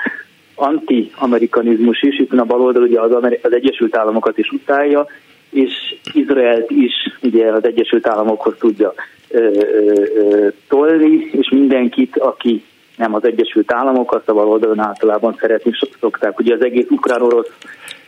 anti-amerikanizmus 0.56 2.02
is, 2.02 2.20
itt 2.20 2.32
a 2.32 2.44
baloldal 2.44 2.84
ugye 2.84 3.02
az, 3.02 3.12
Ameri- 3.12 3.40
az 3.42 3.54
Egyesült 3.54 3.98
Államokat 3.98 4.38
is 4.38 4.50
utálja, 4.50 5.06
és 5.50 5.96
Izraelt 6.14 6.72
is 6.72 6.94
ugye 7.22 7.52
az 7.52 7.66
Egyesült 7.66 8.08
Államokhoz 8.08 8.54
tudja 8.60 8.94
ö, 9.30 9.38
ö, 9.38 10.04
ö, 10.16 10.48
tolni, 10.68 11.30
és 11.32 11.50
mindenkit, 11.50 12.18
aki 12.18 12.64
nem 12.98 13.14
az 13.14 13.26
Egyesült 13.26 13.74
Államok, 13.74 14.14
azt 14.14 14.30
a 14.30 14.34
baloldalon 14.34 14.80
általában 14.80 15.36
szeretni 15.40 15.72
szokták. 16.00 16.40
Ugye 16.40 16.54
az 16.54 16.64
egész 16.64 16.88
ukrán-orosz 16.90 17.52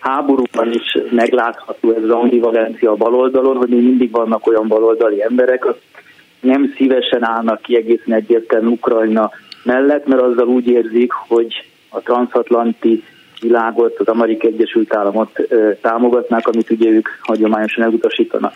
háborúban 0.04 0.72
is 0.72 0.98
meglátható 1.12 1.92
ez 1.92 2.04
az 2.04 2.10
ambivalencia 2.10 2.92
a 2.92 2.96
baloldalon, 2.96 3.58
hogy 3.58 3.70
még 3.70 3.84
mindig 3.84 4.12
vannak 4.12 4.48
olyan 4.48 4.68
baloldali 4.68 5.24
emberek, 5.24 5.66
akik 5.66 6.04
nem 6.40 6.74
szívesen 6.76 7.24
állnak 7.24 7.62
ki 7.62 7.76
egészen 7.76 8.14
egyértelműen 8.14 8.72
Ukrajna 8.72 9.32
mellett, 9.64 10.06
mert 10.06 10.22
azzal 10.22 10.48
úgy 10.48 10.68
érzik, 10.68 11.12
hogy 11.28 11.66
a 11.90 12.00
transatlanti 12.00 13.04
világot, 13.42 14.00
az 14.00 14.08
Amerikai 14.08 14.52
Egyesült 14.52 14.96
Államot 14.96 15.40
támogatnák, 15.82 16.48
amit 16.48 16.70
ugye 16.70 16.90
ők 16.90 17.08
hagyományosan 17.22 17.84
elutasítanak. 17.84 18.54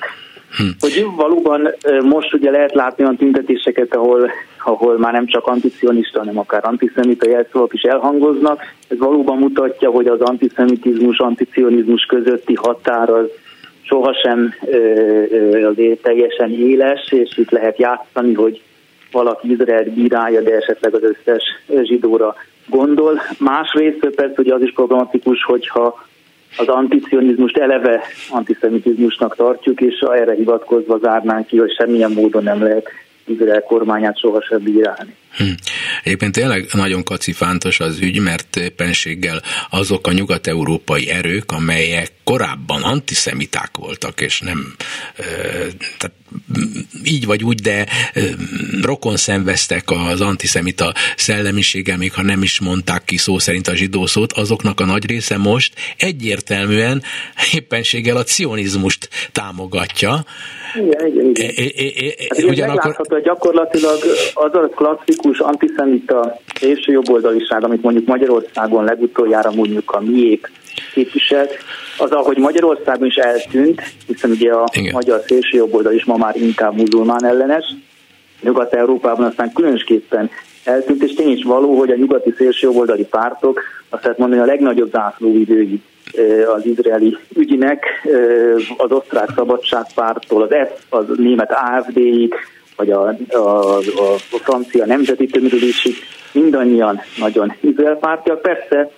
Hm. 0.55 0.63
Hogy 0.79 1.05
valóban 1.15 1.69
most 2.03 2.33
ugye 2.33 2.51
lehet 2.51 2.73
látni 2.73 3.03
olyan 3.03 3.15
tüntetéseket, 3.15 3.95
ahol, 3.95 4.31
ahol 4.65 4.97
már 4.97 5.13
nem 5.13 5.25
csak 5.25 5.47
anticionista, 5.47 6.19
hanem 6.19 6.37
akár 6.37 6.65
antiszemita 6.65 7.29
jelszavak 7.29 7.73
is 7.73 7.81
elhangoznak. 7.81 8.61
Ez 8.87 8.97
valóban 8.97 9.37
mutatja, 9.37 9.89
hogy 9.89 10.07
az 10.07 10.21
antiszemitizmus, 10.21 11.19
anticionizmus 11.19 12.05
közötti 12.05 12.53
határ 12.53 13.09
az 13.09 13.25
sohasem 13.81 14.53
azért 15.69 16.01
teljesen 16.01 16.51
éles, 16.51 17.11
és 17.11 17.37
itt 17.37 17.49
lehet 17.49 17.79
játszani, 17.79 18.33
hogy 18.33 18.61
valaki 19.11 19.51
Izrael 19.51 19.83
bírálja, 19.83 20.41
de 20.41 20.55
esetleg 20.55 20.93
az 20.93 21.03
összes 21.03 21.43
zsidóra 21.83 22.35
gondol. 22.67 23.21
Másrészt 23.39 23.97
persze 23.97 24.33
hogy 24.35 24.49
az 24.49 24.61
is 24.61 24.73
problematikus, 24.73 25.43
hogyha 25.43 26.05
az 26.57 26.67
anticionizmust 26.67 27.57
eleve 27.57 28.01
antiszemitizmusnak 28.29 29.35
tartjuk, 29.35 29.81
és 29.81 29.99
erre 29.99 30.33
hivatkozva 30.33 30.97
zárnánk 30.97 31.47
ki, 31.47 31.57
hogy 31.57 31.71
semmilyen 31.71 32.11
módon 32.11 32.43
nem 32.43 32.63
lehet 32.63 32.89
Izrael 33.25 33.61
kormányát 33.61 34.19
sohasem 34.19 34.59
bírálni. 34.63 35.15
Hm. 35.37 35.45
Egyébként 36.03 36.31
tényleg 36.31 36.67
nagyon 36.71 37.03
kacifántos 37.03 37.79
az 37.79 37.99
ügy, 37.99 38.19
mert 38.19 38.55
éppenséggel 38.55 39.41
azok 39.69 40.07
a 40.07 40.11
nyugat-európai 40.11 41.09
erők, 41.09 41.51
amelyek 41.51 42.11
korábban 42.23 42.83
antiszemiták 42.83 43.77
voltak, 43.77 44.21
és 44.21 44.39
nem 44.39 44.75
tehát 45.97 46.15
így 47.03 47.25
vagy 47.25 47.43
úgy, 47.43 47.61
de 47.61 47.85
rokon 48.81 49.15
szenveztek 49.15 49.83
az 50.09 50.21
antiszemita 50.21 50.93
szellemiséggel, 51.15 51.97
még 51.97 52.13
ha 52.13 52.21
nem 52.21 52.41
is 52.43 52.61
mondták 52.61 53.03
ki 53.05 53.17
szó 53.17 53.39
szerint 53.39 53.67
a 53.67 53.75
zsidó 53.75 54.05
szót, 54.05 54.33
azoknak 54.33 54.79
a 54.79 54.85
nagy 54.85 55.05
része 55.05 55.37
most 55.37 55.73
egyértelműen 55.97 57.01
éppenséggel 57.53 58.17
a 58.17 58.23
cionizmust 58.23 59.09
támogatja. 59.31 60.25
Igen, 60.75 61.07
igen, 61.07 61.25
igen. 61.25 61.49
É, 61.55 61.63
é, 61.75 61.85
é, 61.85 62.27
hát 62.29 62.43
ugyanakkor... 62.43 63.21
gyakorlatilag 63.21 63.97
az 64.33 64.53
a 64.53 64.69
klasszikus 64.75 65.26
antiszemita 65.39 66.39
szélső 66.59 66.91
jobboldaliság, 66.91 67.63
amit 67.63 67.81
mondjuk 67.81 68.05
Magyarországon 68.05 68.83
legutoljára 68.83 69.51
mondjuk 69.51 69.91
a 69.91 70.01
miék 70.01 70.51
képviselt, 70.93 71.57
az, 71.97 72.11
ahogy 72.11 72.37
Magyarországon 72.37 73.07
is 73.07 73.15
eltűnt, 73.15 73.81
hiszen 74.07 74.29
ugye 74.29 74.51
a 74.51 74.63
Igen. 74.73 74.93
magyar 74.93 75.21
szélső 75.27 75.57
jobboldal 75.57 75.93
is 75.93 76.05
ma 76.05 76.17
már 76.17 76.35
inkább 76.35 76.75
muzulmán 76.75 77.25
ellenes, 77.25 77.65
Nyugat-Európában 78.41 79.25
aztán 79.25 79.53
különösképpen 79.53 80.29
eltűnt, 80.63 81.03
és 81.03 81.13
tény 81.13 81.31
is 81.31 81.43
való, 81.43 81.77
hogy 81.77 81.91
a 81.91 81.95
nyugati 81.95 82.33
szélső 82.37 82.67
jobboldali 82.67 83.05
pártok, 83.05 83.61
azt 83.89 84.03
lehet 84.03 84.17
mondani 84.17 84.41
a 84.41 84.45
legnagyobb 84.45 84.91
zászlóidői 84.91 85.81
az 86.55 86.65
izraeli 86.65 87.17
ügynek, 87.35 87.85
az 88.77 88.91
osztrák 88.91 89.29
szabadságpártól, 89.35 90.41
az 90.41 90.49
F, 90.49 90.83
az 90.89 91.05
német 91.17 91.51
AFD-ig, 91.51 92.33
vagy 92.77 92.91
a, 92.91 93.15
a, 93.29 93.77
a, 93.77 94.13
a 94.13 94.37
francia 94.43 94.85
nemzeti 94.85 95.25
tömörülésig 95.25 95.95
mindannyian 96.31 97.01
nagyon 97.17 97.53
Izrael 97.59 97.95
pártiak. 97.95 98.41
Persze 98.41 98.91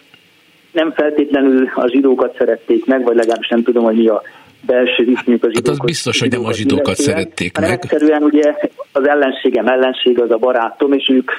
nem 0.71 0.91
feltétlenül 0.91 1.69
a 1.75 1.89
zsidókat 1.89 2.35
szerették 2.37 2.85
meg, 2.85 3.03
vagy 3.03 3.15
legalábbis 3.15 3.47
nem 3.47 3.63
tudom, 3.63 3.83
hogy 3.83 3.95
mi 3.95 4.07
a 4.07 4.21
belső 4.65 5.03
viszonyuk 5.05 5.43
a 5.43 5.47
zsidókat. 5.47 5.67
Hát 5.67 5.67
az 5.67 5.85
biztos, 5.85 6.19
hogy 6.19 6.31
nem 6.31 6.45
a 6.45 6.53
zsidókat 6.53 6.95
szerették 6.95 7.57
meg. 7.57 7.69
Egyszerűen 7.69 8.23
ugye 8.23 8.55
az 8.91 9.07
ellenségem 9.07 9.67
ellenség 9.67 10.19
az 10.19 10.31
a 10.31 10.37
barátom, 10.37 10.93
és 10.93 11.09
ők 11.11 11.31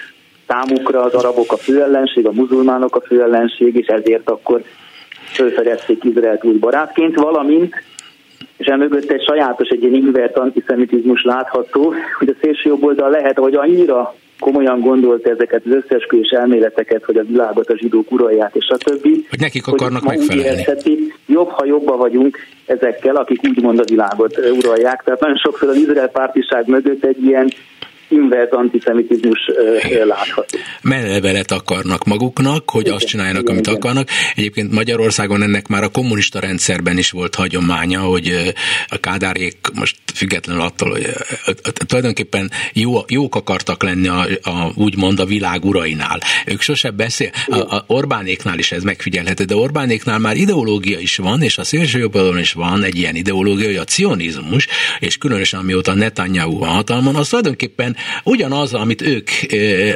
számukra 0.46 1.02
az 1.02 1.14
arabok 1.14 1.52
a 1.52 1.56
fő 1.56 1.82
ellenség, 1.82 2.26
a 2.26 2.32
muzulmánok 2.32 2.96
a 2.96 3.00
fő 3.00 3.22
ellenség, 3.22 3.76
és 3.76 3.86
ezért 3.86 4.30
akkor 4.30 4.62
felfedezték 5.32 6.04
Izraelt 6.04 6.44
úgy 6.44 6.58
barátként, 6.58 7.14
valamint 7.14 7.74
és 8.56 8.66
emögött 8.66 9.10
egy 9.10 9.24
sajátos, 9.24 9.68
egy 9.68 9.82
ilyen 9.82 9.94
invert 9.94 10.38
antiszemitizmus 10.38 11.22
látható, 11.22 11.94
hogy 12.18 12.28
a 12.28 12.38
szélső 12.40 12.68
jobb 12.68 12.84
oldal 12.84 13.10
lehet, 13.10 13.38
hogy 13.38 13.54
annyira 13.54 14.14
komolyan 14.40 14.80
gondolta 14.80 15.30
ezeket 15.30 15.62
az 15.64 15.72
összesküvés 15.72 16.30
elméleteket, 16.30 17.04
hogy 17.04 17.16
a 17.16 17.22
világot 17.22 17.68
a 17.68 17.76
zsidók 17.76 18.12
uralják, 18.12 18.54
és 18.54 18.68
a 18.68 18.76
többi. 18.76 19.26
Hogy 19.28 19.40
nekik 19.40 19.66
akarnak 19.66 20.02
hogy 20.02 20.16
megfelelni. 20.16 20.50
Érezheti, 20.50 21.12
jobb, 21.26 21.48
ha 21.48 21.64
jobban 21.64 21.98
vagyunk 21.98 22.38
ezekkel, 22.66 23.16
akik 23.16 23.40
úgymond 23.48 23.78
a 23.78 23.84
világot 23.88 24.38
uralják. 24.38 25.02
Tehát 25.04 25.20
nagyon 25.20 25.36
sokszor 25.36 25.68
az 25.68 25.76
Izrael 25.76 26.08
pártiság 26.08 26.66
mögött 26.66 27.04
egy 27.04 27.22
ilyen 27.24 27.52
invert 28.10 28.52
antiszemitizmus 28.52 29.38
látható. 30.04 30.58
Menlevelet 30.82 31.50
akarnak 31.50 32.04
maguknak, 32.04 32.70
hogy 32.70 32.80
igen, 32.80 32.94
azt 32.94 33.06
csináljanak, 33.06 33.42
igen, 33.42 33.54
amit 33.54 33.66
igen. 33.66 33.78
akarnak. 33.78 34.08
Egyébként 34.34 34.72
Magyarországon 34.72 35.42
ennek 35.42 35.68
már 35.68 35.82
a 35.82 35.88
kommunista 35.88 36.40
rendszerben 36.40 36.98
is 36.98 37.10
volt 37.10 37.34
hagyománya, 37.34 38.00
hogy 38.00 38.54
a 38.88 38.96
kádárék 38.96 39.56
most 39.74 39.96
függetlenül 40.14 40.62
attól, 40.62 40.90
hogy 40.90 41.06
tulajdonképpen 41.86 42.50
jó, 42.72 42.92
jók 43.08 43.34
akartak 43.34 43.82
lenni 43.82 44.08
a, 44.08 44.26
a, 44.42 44.72
úgymond 44.74 45.20
a 45.20 45.24
világ 45.24 45.64
urainál. 45.64 46.20
Ők 46.46 46.60
sose 46.60 46.90
beszél, 46.90 47.30
a, 47.46 47.58
a 47.58 47.84
Orbánéknál 47.86 48.58
is 48.58 48.72
ez 48.72 48.82
megfigyelhető, 48.82 49.44
de 49.44 49.54
Orbánéknál 49.54 50.18
már 50.18 50.36
ideológia 50.36 50.98
is 50.98 51.16
van, 51.16 51.42
és 51.42 51.58
a 51.58 51.64
szélső 51.64 52.08
is 52.38 52.52
van 52.52 52.82
egy 52.82 52.96
ilyen 52.96 53.14
ideológia, 53.14 53.66
hogy 53.66 53.76
a 53.76 53.84
cionizmus, 53.84 54.66
és 54.98 55.16
különösen 55.16 55.60
amióta 55.60 55.94
Netanyahu 55.94 56.58
van 56.58 56.68
hatalmon, 56.68 57.14
az 57.14 57.28
tulajdonképpen 57.28 57.96
ugyanaz, 58.24 58.74
amit 58.74 59.02
ők 59.02 59.30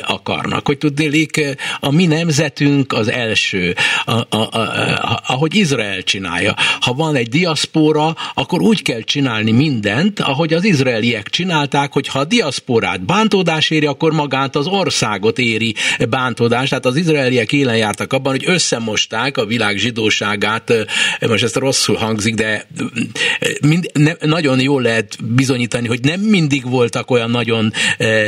akarnak, 0.06 0.66
hogy 0.66 0.78
tudnélik, 0.78 1.56
a 1.80 1.90
mi 1.90 2.06
nemzetünk 2.06 2.92
az 2.92 3.10
első, 3.10 3.74
a, 4.04 4.12
a, 4.12 4.26
a, 4.30 4.58
a, 4.58 5.22
ahogy 5.26 5.54
Izrael 5.54 6.02
csinálja. 6.02 6.54
Ha 6.80 6.92
van 6.92 7.14
egy 7.14 7.28
diaszpóra, 7.28 8.16
akkor 8.34 8.60
úgy 8.60 8.82
kell 8.82 9.00
csinálni 9.00 9.52
mindent, 9.52 10.20
ahogy 10.20 10.54
az 10.54 10.64
izraeliek 10.64 11.28
csinálták, 11.28 11.92
hogy 11.92 12.08
ha 12.08 12.18
a 12.18 12.24
diaszporát 12.24 13.04
bántódás 13.04 13.70
éri, 13.70 13.86
akkor 13.86 14.12
magát 14.12 14.56
az 14.56 14.66
országot 14.66 15.38
éri 15.38 15.74
bántódás. 16.08 16.68
Tehát 16.68 16.86
az 16.86 16.96
izraeliek 16.96 17.52
élen 17.52 17.76
jártak 17.76 18.12
abban, 18.12 18.32
hogy 18.32 18.44
összemosták 18.46 19.36
a 19.36 19.46
világ 19.46 19.76
zsidóságát, 19.76 20.72
most 21.20 21.42
ezt 21.42 21.56
rosszul 21.56 21.96
hangzik, 21.96 22.34
de 22.34 22.66
mind, 23.60 23.90
ne, 23.92 24.12
nagyon 24.20 24.60
jól 24.60 24.82
lehet 24.82 25.16
bizonyítani, 25.24 25.86
hogy 25.86 26.00
nem 26.02 26.20
mindig 26.20 26.70
voltak 26.70 27.10
olyan 27.10 27.30
nagyon 27.30 27.72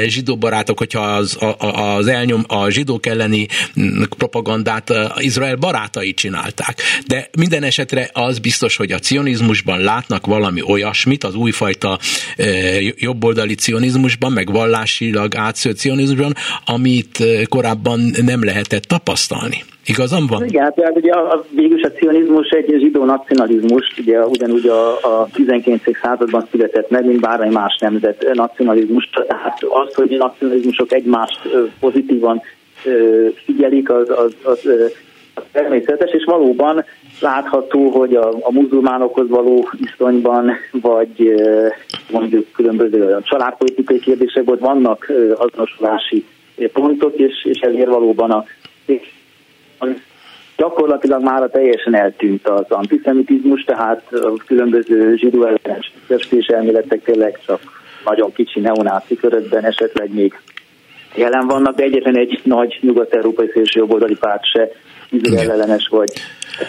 zsidó 0.06 0.36
barátok, 0.36 0.78
hogyha 0.78 1.00
az, 1.00 1.38
az 1.58 2.06
elnyom, 2.06 2.44
a 2.46 2.70
zsidók 2.70 3.06
elleni 3.06 3.46
mm, 3.80 4.02
propagandát 4.02 4.90
eh, 4.90 5.10
Izrael 5.16 5.56
barátai 5.56 6.14
csinálták. 6.14 6.80
De 7.06 7.30
minden 7.38 7.62
esetre 7.62 8.10
az 8.12 8.38
biztos, 8.38 8.76
hogy 8.76 8.92
a 8.92 8.98
cionizmusban 8.98 9.80
látnak 9.80 10.26
valami 10.26 10.62
olyasmit, 10.62 11.24
az 11.24 11.34
újfajta 11.34 11.98
eh, 12.36 12.92
jobboldali 12.96 13.54
cionizmusban, 13.54 14.32
meg 14.32 14.52
vallásilag 14.52 15.36
átszőtt 15.36 15.78
cionizmusban, 15.78 16.34
amit 16.64 17.22
korábban 17.48 18.14
nem 18.22 18.44
lehetett 18.44 18.82
tapasztalni. 18.82 19.64
Igazam 19.86 20.26
van? 20.26 20.44
Igen, 20.44 20.62
hát 20.62 20.96
ugye 20.96 21.12
a, 21.12 21.32
a, 21.32 21.44
végülis 21.50 21.82
a 21.82 21.90
cionizmus 21.90 22.48
egy 22.48 22.74
zsidó 22.78 23.04
nacionalizmus, 23.04 23.94
ugye 23.98 24.26
ugyanúgy 24.26 24.66
a, 24.66 24.90
a 24.90 25.28
19. 25.32 25.82
században 26.02 26.46
született 26.50 26.90
meg, 26.90 27.04
mint 27.06 27.20
bármely 27.20 27.50
más 27.50 27.78
nemzet 27.80 28.26
nacionalizmus. 28.32 29.10
Tehát 29.28 29.62
az, 29.62 29.94
hogy 29.94 30.14
a 30.14 30.16
nacionalizmusok 30.16 30.92
egymást 30.92 31.40
pozitívan 31.80 32.42
figyelik, 33.44 33.90
az, 33.90 34.10
az, 34.10 34.34
az, 34.42 34.68
az 35.34 35.42
természetes, 35.52 36.10
és 36.10 36.24
valóban 36.24 36.84
látható, 37.20 37.88
hogy 37.88 38.14
a, 38.14 38.28
a 38.40 38.52
muzulmánokhoz 38.52 39.28
való 39.28 39.68
viszonyban, 39.78 40.52
vagy 40.70 41.34
mondjuk 42.10 42.46
különböző 42.52 43.18
családpolitikai 43.22 43.98
kérdésekben 43.98 44.58
vannak 44.60 45.12
azonosulási 45.36 46.24
pontok, 46.72 47.14
és, 47.16 47.44
és 47.44 47.58
ezért 47.58 47.88
valóban 47.88 48.30
a 48.30 48.44
gyakorlatilag 50.56 51.22
már 51.22 51.48
teljesen 51.48 51.94
eltűnt 51.94 52.48
az 52.48 52.64
antiszemitizmus, 52.68 53.64
tehát 53.64 54.12
a 54.12 54.32
különböző 54.46 55.16
zsidó 55.16 55.42
ellenes 55.42 55.92
elméletek 56.46 57.02
tényleg 57.02 57.38
csak 57.46 57.60
nagyon 58.04 58.32
kicsi 58.32 58.60
neonáci 58.60 59.16
körökben 59.16 59.64
esetleg 59.64 60.12
még 60.12 60.34
jelen 61.14 61.46
vannak, 61.46 61.74
de 61.74 61.82
egyetlen 61.82 62.16
egy 62.18 62.40
nagy 62.42 62.78
nyugat-európai 62.80 63.50
szélsőjobboldali 63.52 64.16
párt 64.20 64.44
se 64.44 64.68
Izrael 65.10 65.50
ellenes 65.50 65.88
vagy 65.88 66.12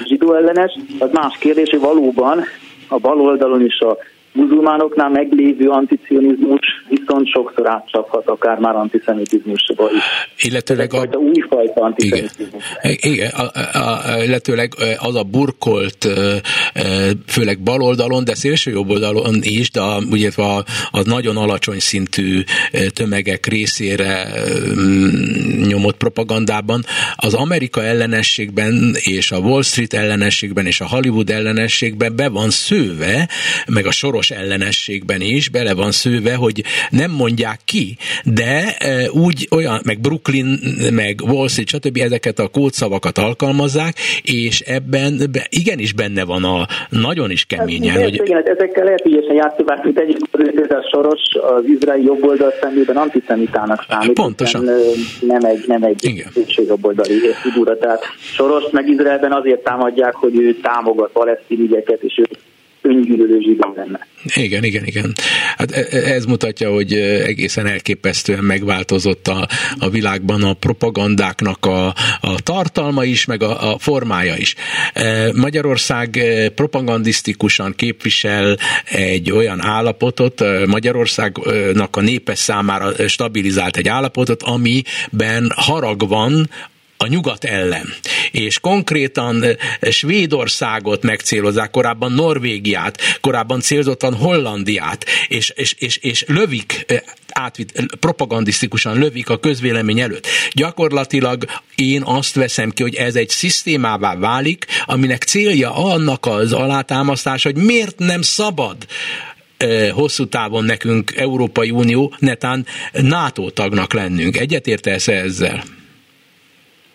zsidó 0.06 0.34
ellenes. 0.34 0.72
Az 1.00 1.10
más 1.12 1.38
kérdés, 1.38 1.70
hogy 1.70 1.80
valóban 1.80 2.44
a 2.88 2.98
bal 2.98 3.20
oldalon 3.22 3.66
is 3.66 3.80
a 3.80 3.98
muzulmánoknál 4.34 5.10
meglévő 5.10 5.70
anticionizmus 5.70 6.60
viszont 6.90 7.28
sokszor 7.28 7.70
átcsaphat 7.70 8.28
akár 8.28 8.58
már 8.58 8.76
antiszemitizmusba 8.76 9.90
is. 9.92 10.04
Illetőleg 10.46 10.94
a... 10.94 11.02
a 11.02 11.16
újfajta 11.16 11.82
antiszemitizmus. 11.82 12.64
Igen, 12.82 13.14
igen 13.14 13.30
a, 13.30 13.60
a, 13.78 14.18
a, 14.18 14.24
illetőleg 14.24 14.74
az 14.98 15.16
a 15.16 15.24
burkolt, 15.24 16.08
főleg 17.28 17.60
baloldalon, 17.60 18.24
de 18.24 18.36
szélső 18.36 18.72
jobb 18.72 18.90
oldalon 18.90 19.36
is, 19.42 19.72
de 19.72 19.82
a, 19.82 20.00
ugye 20.12 20.30
a, 20.36 20.58
a 20.92 21.02
nagyon 21.04 21.38
alacsony 21.38 21.80
szintű 21.80 22.42
tömegek 22.94 23.46
részére 23.46 24.28
nyomott 25.68 25.98
propagandában 25.98 26.84
az 27.16 27.34
Amerika 27.34 27.84
ellenességben 27.84 28.96
és 29.00 29.32
a 29.32 29.38
Wall 29.38 29.62
Street 29.62 29.94
ellenességben 29.94 30.66
és 30.66 30.82
a 30.82 30.88
Hollywood 30.88 31.30
ellenességben 31.30 32.16
be 32.16 32.30
van 32.30 32.50
szőve, 32.50 33.30
meg 33.68 33.86
a 33.86 33.92
soros 33.92 34.17
soros 34.18 34.32
ellenességben 34.32 35.22
is 35.22 35.50
bele 35.50 35.74
van 35.74 35.92
szőve, 35.92 36.36
hogy 36.36 36.64
nem 36.90 37.12
mondják 37.12 37.60
ki, 37.66 37.98
de 38.24 38.76
e, 38.78 39.12
úgy 39.12 39.48
olyan, 39.52 39.80
meg 39.86 40.00
Brooklyn, 40.00 40.60
meg 40.92 41.22
Wall 41.22 41.48
Street, 41.48 41.68
stb. 41.68 41.98
ezeket 41.98 42.40
a 42.40 42.48
kódszavakat 42.48 43.18
alkalmazzák, 43.18 43.96
és 44.24 44.60
ebben 44.60 45.22
be, 45.32 45.46
igenis 45.50 45.94
benne 45.94 46.24
van 46.26 46.44
a 46.44 46.68
nagyon 46.90 47.32
is 47.32 47.46
keményen. 47.46 47.94
Hát, 47.94 48.04
hogy... 48.04 48.14
Igen, 48.14 48.36
hát 48.36 48.48
ezekkel 48.48 48.84
lehet 48.84 49.06
ügyesen 49.06 49.36
játszani, 49.36 49.66
mint 49.84 50.00
egyik 50.00 50.18
a 50.70 50.88
soros 50.92 51.22
az 51.42 51.64
izraeli 51.66 52.04
jobboldal 52.04 52.54
szemében 52.62 52.98
antiszemitának 52.98 53.86
számít. 53.90 54.14
Pontosan. 54.14 54.64
Nem 55.22 55.44
egy, 55.44 55.64
nem 55.68 55.84
egy 55.84 56.26
jobboldali 56.68 57.20
figura. 57.42 57.78
Tehát 57.78 58.04
soros 58.20 58.64
meg 58.72 58.90
Izraelben 58.90 59.32
azért 59.32 59.64
támadják, 59.64 60.16
hogy 60.16 60.40
ő 60.40 60.56
támogat 60.62 61.12
palesztin 61.12 61.60
ügyeket, 61.60 62.02
és 62.02 62.18
ő 62.18 62.26
öngyűlölő 62.88 63.40
zsidó 63.40 63.74
lenne. 63.76 64.08
Igen, 64.36 64.64
igen, 64.64 64.86
igen. 64.86 65.14
Hát 65.58 65.72
e, 65.72 65.88
e, 65.90 65.98
ez 65.98 66.26
mutatja, 66.26 66.72
hogy 66.72 66.94
egészen 66.94 67.68
elképesztően 67.68 68.44
megváltozott 68.44 69.28
a, 69.28 69.48
a 69.80 69.90
világban 69.90 70.44
a 70.44 70.54
propagandáknak 70.54 71.66
a, 71.66 71.88
a 72.22 72.42
tartalma 72.44 73.04
is, 73.04 73.26
meg 73.26 73.44
a, 73.44 73.72
a 73.72 73.78
formája 73.78 74.36
is. 74.38 74.56
E, 74.94 75.32
Magyarország 75.34 76.20
propagandisztikusan 76.56 77.74
képvisel 77.76 78.58
egy 78.92 79.32
olyan 79.32 79.62
állapotot, 79.62 80.44
Magyarországnak 80.68 81.96
a 81.96 82.02
népes 82.02 82.40
számára 82.40 83.08
stabilizált 83.08 83.78
egy 83.78 83.88
állapotot, 83.88 84.44
amiben 84.44 85.52
harag 85.56 86.08
van 86.08 86.50
a 86.98 87.08
nyugat 87.08 87.44
ellen. 87.44 87.94
És 88.32 88.60
konkrétan 88.60 89.44
eh, 89.44 89.56
Svédországot 89.92 91.04
megcélozzák, 91.04 91.72
korábban 91.72 92.12
Norvégiát, 92.12 93.02
korábban 93.22 93.62
célzottan 93.62 94.14
Hollandiát, 94.14 95.06
és, 95.28 95.50
és, 95.56 95.74
és, 95.80 95.98
és 95.98 96.24
lövik 96.28 96.84
eh, 96.88 97.00
átvitt, 97.32 97.98
propagandisztikusan 98.00 98.98
lövik 98.98 99.30
a 99.30 99.40
közvélemény 99.40 100.00
előtt. 100.00 100.28
Gyakorlatilag 100.52 101.46
én 101.76 102.02
azt 102.06 102.36
veszem 102.36 102.70
ki, 102.70 102.82
hogy 102.82 102.96
ez 102.96 103.16
egy 103.16 103.30
szisztémává 103.30 104.16
válik, 104.16 104.66
aminek 104.86 105.24
célja 105.24 105.76
annak 105.76 106.26
az 106.26 106.54
alátámasztás, 106.54 107.44
hogy 107.44 107.56
miért 107.56 108.00
nem 108.00 108.22
szabad 108.22 108.78
eh, 109.58 109.90
hosszú 109.92 110.28
távon 110.28 110.64
nekünk 110.64 111.14
Európai 111.16 111.70
Unió, 111.70 112.14
netán 112.20 112.66
NATO 112.92 113.50
tagnak 113.50 113.94
lennünk. 113.94 114.38
Egyetértesz 114.38 115.08
ezzel? 115.08 115.77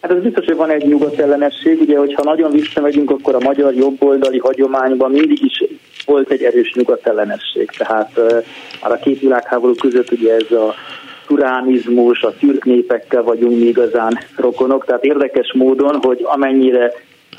Hát 0.03 0.11
az 0.11 0.23
biztos, 0.23 0.45
hogy 0.45 0.57
van 0.57 0.71
egy 0.71 0.87
nyugat 0.87 1.19
ellenesség, 1.19 1.81
ugye, 1.81 1.99
hogyha 1.99 2.23
nagyon 2.23 2.51
visszamegyünk, 2.51 3.11
akkor 3.11 3.35
a 3.35 3.45
magyar 3.45 3.75
jobboldali 3.75 4.39
hagyományban 4.39 5.11
mindig 5.11 5.45
is 5.45 5.65
volt 6.07 6.31
egy 6.31 6.43
erős 6.43 6.73
nyugat 6.75 7.07
ellenesség. 7.07 7.71
Tehát 7.77 8.21
már 8.83 8.93
a 8.93 8.97
két 8.97 9.21
világháború 9.21 9.75
között 9.75 10.11
ugye 10.11 10.35
ez 10.35 10.51
a 10.51 10.75
turánizmus, 11.27 12.23
a 12.23 12.35
türk 12.39 12.65
népekkel 12.65 13.23
vagyunk 13.23 13.59
mi 13.59 13.67
igazán 13.67 14.19
rokonok, 14.37 14.85
tehát 14.85 15.05
érdekes 15.05 15.53
módon, 15.53 15.99
hogy 16.03 16.21
amennyire 16.23 16.93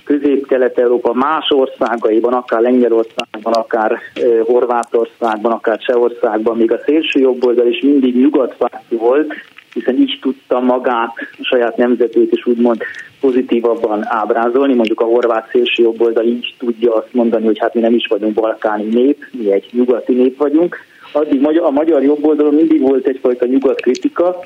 Közép-Kelet-Európa 0.04 1.14
más 1.14 1.50
országaiban, 1.50 2.34
akár 2.34 2.62
Lengyelországban, 2.62 3.54
akár 3.54 4.00
Horvátországban, 4.44 5.52
akár 5.52 5.78
Csehországban, 5.78 6.58
még 6.58 6.72
a 6.72 6.82
szélső 6.86 7.20
jobboldal 7.20 7.68
is 7.68 7.82
mindig 7.82 8.16
nyugatpárti 8.16 8.96
volt, 8.96 9.34
hiszen 9.74 9.98
így 9.98 10.20
tudta 10.22 10.60
magát, 10.60 11.14
a 11.40 11.44
saját 11.44 11.78
nemzetét 11.78 12.32
is 12.32 12.46
úgymond 12.46 12.82
pozitívabban 13.20 14.02
ábrázolni. 14.08 14.74
Mondjuk 14.74 15.02
a 15.02 15.06
horvát 15.06 15.50
szélső 15.52 15.84
jobboldal 15.84 16.26
így 16.26 16.56
tudja 16.58 16.96
azt 16.96 17.14
mondani, 17.14 17.46
hogy 17.46 17.60
hát 17.60 17.74
mi 17.74 17.82
nem 17.82 17.94
is 17.94 18.08
vagyunk 18.08 18.34
balkáni 18.34 18.84
nép, 18.84 19.26
mi 19.32 19.52
egy 19.52 19.70
nyugati 19.72 20.14
nép 20.14 20.38
vagyunk. 20.38 20.78
Addig 21.12 21.48
a 21.60 21.72
magyar 21.72 22.04
jobboldalon 22.04 22.54
mindig 22.54 22.82
volt 22.82 23.08
egyfajta 23.08 23.46
nyugat 23.46 23.82
kritika, 23.82 24.40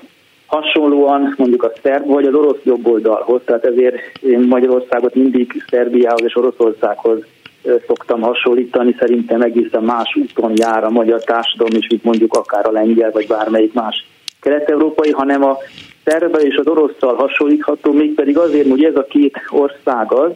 hasonlóan 0.45 1.33
mondjuk 1.37 1.63
a 1.63 1.71
szerb 1.83 2.05
vagy 2.05 2.25
az 2.25 2.33
orosz 2.33 2.63
jobboldalhoz, 2.63 3.41
tehát 3.45 3.65
ezért 3.65 3.95
én 4.21 4.39
Magyarországot 4.39 5.15
mindig 5.15 5.63
Szerbiához 5.69 6.23
és 6.23 6.35
Oroszországhoz 6.35 7.19
szoktam 7.87 8.21
hasonlítani, 8.21 8.95
szerintem 8.99 9.41
egészen 9.41 9.83
más 9.83 10.15
úton 10.15 10.51
jár 10.55 10.83
a 10.83 10.89
magyar 10.89 11.23
társadalom, 11.23 11.73
és 11.79 11.87
itt 11.89 12.03
mondjuk 12.03 12.33
akár 12.33 12.67
a 12.67 12.71
lengyel, 12.71 13.11
vagy 13.11 13.27
bármelyik 13.27 13.73
más 13.73 14.05
kelet-európai, 14.41 15.11
hanem 15.11 15.43
a 15.43 15.57
szerbe 16.05 16.39
és 16.39 16.55
az 16.55 16.67
orosztal 16.67 17.15
hasonlítható, 17.15 17.91
mégpedig 17.91 18.37
azért, 18.37 18.69
hogy 18.69 18.83
ez 18.83 18.95
a 18.95 19.05
két 19.09 19.41
ország 19.49 20.11
az, 20.11 20.31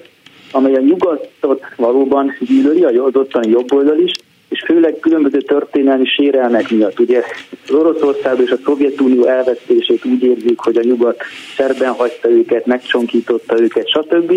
amely 0.52 0.76
a 0.76 0.80
nyugatot 0.80 1.64
valóban 1.76 2.36
gyűlöli, 2.40 2.84
az 2.84 3.16
ottani 3.16 3.50
jobboldal 3.50 3.98
is, 4.00 4.12
és 4.50 4.64
főleg 4.66 5.00
különböző 5.00 5.38
történelmi 5.38 6.06
sérelmek 6.06 6.70
miatt. 6.70 7.00
Ugye 7.00 7.24
az 7.68 7.74
Oroszország 7.74 8.40
és 8.40 8.52
a 8.52 8.58
Szovjetunió 8.64 9.26
elvesztését 9.26 10.06
úgy 10.06 10.24
érzik, 10.24 10.60
hogy 10.60 10.78
a 10.78 10.84
nyugat 10.84 11.22
szerben 11.56 11.92
hagyta 11.92 12.30
őket, 12.30 12.66
megcsonkította 12.66 13.62
őket, 13.62 13.88
stb. 13.88 14.34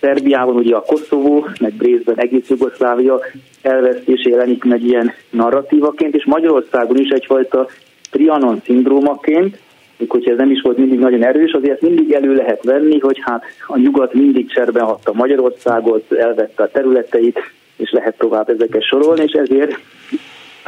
Szerbiában 0.00 0.56
ugye 0.56 0.74
a 0.74 0.82
Koszovó, 0.82 1.46
meg 1.60 1.72
Brészben 1.72 2.18
egész 2.18 2.48
Jugoszlávia 2.48 3.20
elvesztése 3.62 4.28
jelenik 4.28 4.64
meg 4.64 4.82
ilyen 4.82 5.12
narratívaként, 5.30 6.14
és 6.14 6.24
Magyarországon 6.24 6.96
is 6.96 7.08
egyfajta 7.08 7.68
Trianon 8.10 8.60
szindrómaként, 8.64 9.58
még 9.96 10.10
hogyha 10.10 10.30
ez 10.30 10.36
nem 10.36 10.50
is 10.50 10.60
volt 10.60 10.76
mindig 10.76 10.98
nagyon 10.98 11.24
erős, 11.24 11.52
azért 11.52 11.80
mindig 11.80 12.12
elő 12.12 12.34
lehet 12.34 12.64
venni, 12.64 12.98
hogy 12.98 13.18
hát 13.20 13.44
a 13.66 13.78
nyugat 13.78 14.14
mindig 14.14 14.52
cserben 14.52 14.84
hatta 14.84 15.12
Magyarországot, 15.12 16.12
elvette 16.12 16.62
a 16.62 16.70
területeit, 16.70 17.38
és 17.76 17.90
lehet 17.90 18.18
tovább 18.18 18.48
ezeket 18.48 18.82
sorolni, 18.82 19.22
és 19.22 19.32
ezért 19.32 19.78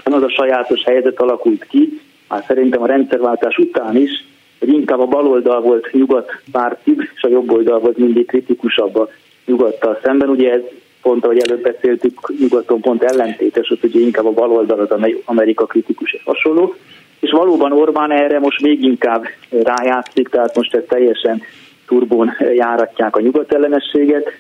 az 0.05 0.23
a 0.23 0.31
sajátos 0.31 0.83
helyzet 0.85 1.21
alakult 1.21 1.65
ki, 1.65 2.01
hát 2.29 2.45
szerintem 2.47 2.83
a 2.83 2.87
rendszerváltás 2.87 3.57
után 3.57 3.97
is, 3.97 4.25
hogy 4.59 4.69
inkább 4.69 5.01
a 5.01 5.07
baloldal 5.07 5.61
volt 5.61 5.93
nyugat 5.93 6.31
pártig, 6.53 7.11
és 7.15 7.23
a 7.23 7.29
jobb 7.29 7.51
oldal 7.51 7.79
volt 7.79 7.99
mindig 7.99 8.27
kritikusabb 8.27 8.97
a 8.97 9.09
nyugattal 9.47 9.99
szemben. 10.03 10.29
Ugye 10.29 10.53
ez 10.53 10.61
pont, 11.03 11.25
ahogy 11.25 11.39
előbb 11.39 11.63
beszéltük, 11.63 12.33
nyugaton 12.39 12.81
pont 12.81 13.03
ellentétes, 13.03 13.69
hogy 13.69 13.79
ugye 13.83 14.01
inkább 14.01 14.27
a 14.27 14.33
baloldal 14.33 14.81
az 14.81 15.15
Amerika 15.25 15.67
kritikus 15.67 16.13
és 16.13 16.23
hasonló. 16.25 16.75
És 17.23 17.31
valóban 17.31 17.73
Orbán 17.73 18.11
erre 18.11 18.39
most 18.39 18.61
még 18.61 18.83
inkább 18.83 19.25
rájátszik, 19.51 20.29
tehát 20.29 20.57
most 20.57 20.75
ez 20.75 20.83
teljesen 20.89 21.43
turbón 21.87 22.33
járatják 22.55 23.17
a 23.17 23.21
nyugatellenességet, 23.21 24.33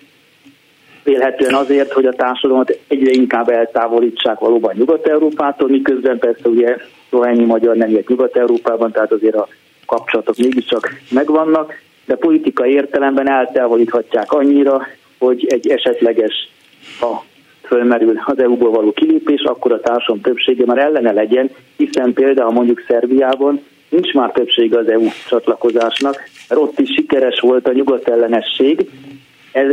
Vélhetően 1.05 1.55
azért, 1.55 1.93
hogy 1.93 2.07
a 2.07 2.13
társadalmat 2.13 2.79
egyre 2.89 3.11
inkább 3.11 3.49
eltávolítsák 3.49 4.39
valóban 4.39 4.75
Nyugat-Európától, 4.77 5.69
miközben 5.69 6.19
persze 6.19 6.49
ugye 6.49 6.77
rohányi 7.11 7.45
magyar 7.45 7.77
nem 7.77 7.91
élt 7.91 8.09
Nyugat-Európában, 8.09 8.93
tehát 8.93 9.13
azért 9.13 9.35
a 9.35 9.49
kapcsolatok 9.87 10.37
mégiscsak 10.37 10.91
megvannak, 11.11 11.73
de 12.05 12.15
politikai 12.15 12.73
értelemben 12.73 13.31
eltávolíthatják 13.31 14.33
annyira, 14.33 14.87
hogy 15.19 15.47
egy 15.49 15.69
esetleges, 15.69 16.49
ha 17.01 17.25
fölmerül 17.73 18.21
az 18.25 18.39
EU-ból 18.39 18.71
való 18.71 18.93
kilépés, 18.93 19.43
akkor 19.43 19.73
a 19.73 19.81
társadalom 19.81 20.23
többsége 20.23 20.65
már 20.67 20.79
ellene 20.79 21.13
legyen, 21.13 21.51
hiszen 21.77 22.13
például 22.13 22.53
mondjuk 22.53 22.85
Szerbiában 22.89 23.61
nincs 23.89 24.13
már 24.13 24.31
többsége 24.31 24.79
az 24.79 24.89
EU 24.89 25.09
csatlakozásnak, 25.29 26.15
mert 26.49 26.61
ott 26.61 26.79
is 26.79 26.89
sikeres 26.95 27.41
volt 27.41 27.69
a 27.69 27.73
nyugatellenesség, 27.73 28.91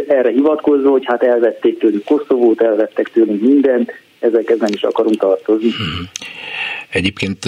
erre 0.07 0.29
hivatkozó, 0.29 0.91
hogy 0.91 1.05
hát 1.05 1.23
elvették 1.23 1.79
tőlük 1.79 2.03
Koszovót, 2.03 2.61
elvettek 2.61 3.09
tőlünk 3.13 3.41
mindent, 3.41 3.91
ezekhez 4.19 4.59
nem 4.59 4.73
is 4.73 4.81
akarunk 4.81 5.17
tartozni. 5.17 5.69
Hmm. 5.69 6.09
Egyébként 6.89 7.45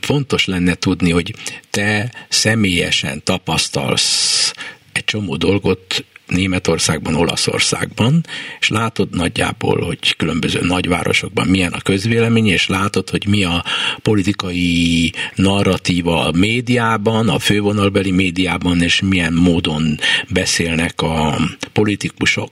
fontos 0.00 0.46
lenne 0.46 0.74
tudni, 0.74 1.10
hogy 1.10 1.34
te 1.70 2.10
személyesen 2.28 3.20
tapasztalsz 3.24 4.52
egy 4.92 5.04
csomó 5.04 5.36
dolgot 5.36 6.04
Németországban, 6.26 7.14
Olaszországban, 7.14 8.26
és 8.60 8.68
látod 8.68 9.08
nagyjából, 9.10 9.80
hogy 9.80 10.16
különböző 10.16 10.60
nagyvárosokban 10.62 11.46
milyen 11.46 11.72
a 11.72 11.80
közvélemény, 11.80 12.46
és 12.46 12.66
látod, 12.68 13.10
hogy 13.10 13.26
mi 13.26 13.44
a 13.44 13.64
politikai 14.02 15.12
narratíva 15.34 16.26
a 16.26 16.32
médiában, 16.32 17.28
a 17.28 17.38
fővonalbeli 17.38 18.10
médiában, 18.10 18.82
és 18.82 19.00
milyen 19.00 19.32
módon 19.32 19.98
beszélnek 20.28 21.02
a 21.02 21.38
politikusok. 21.72 22.50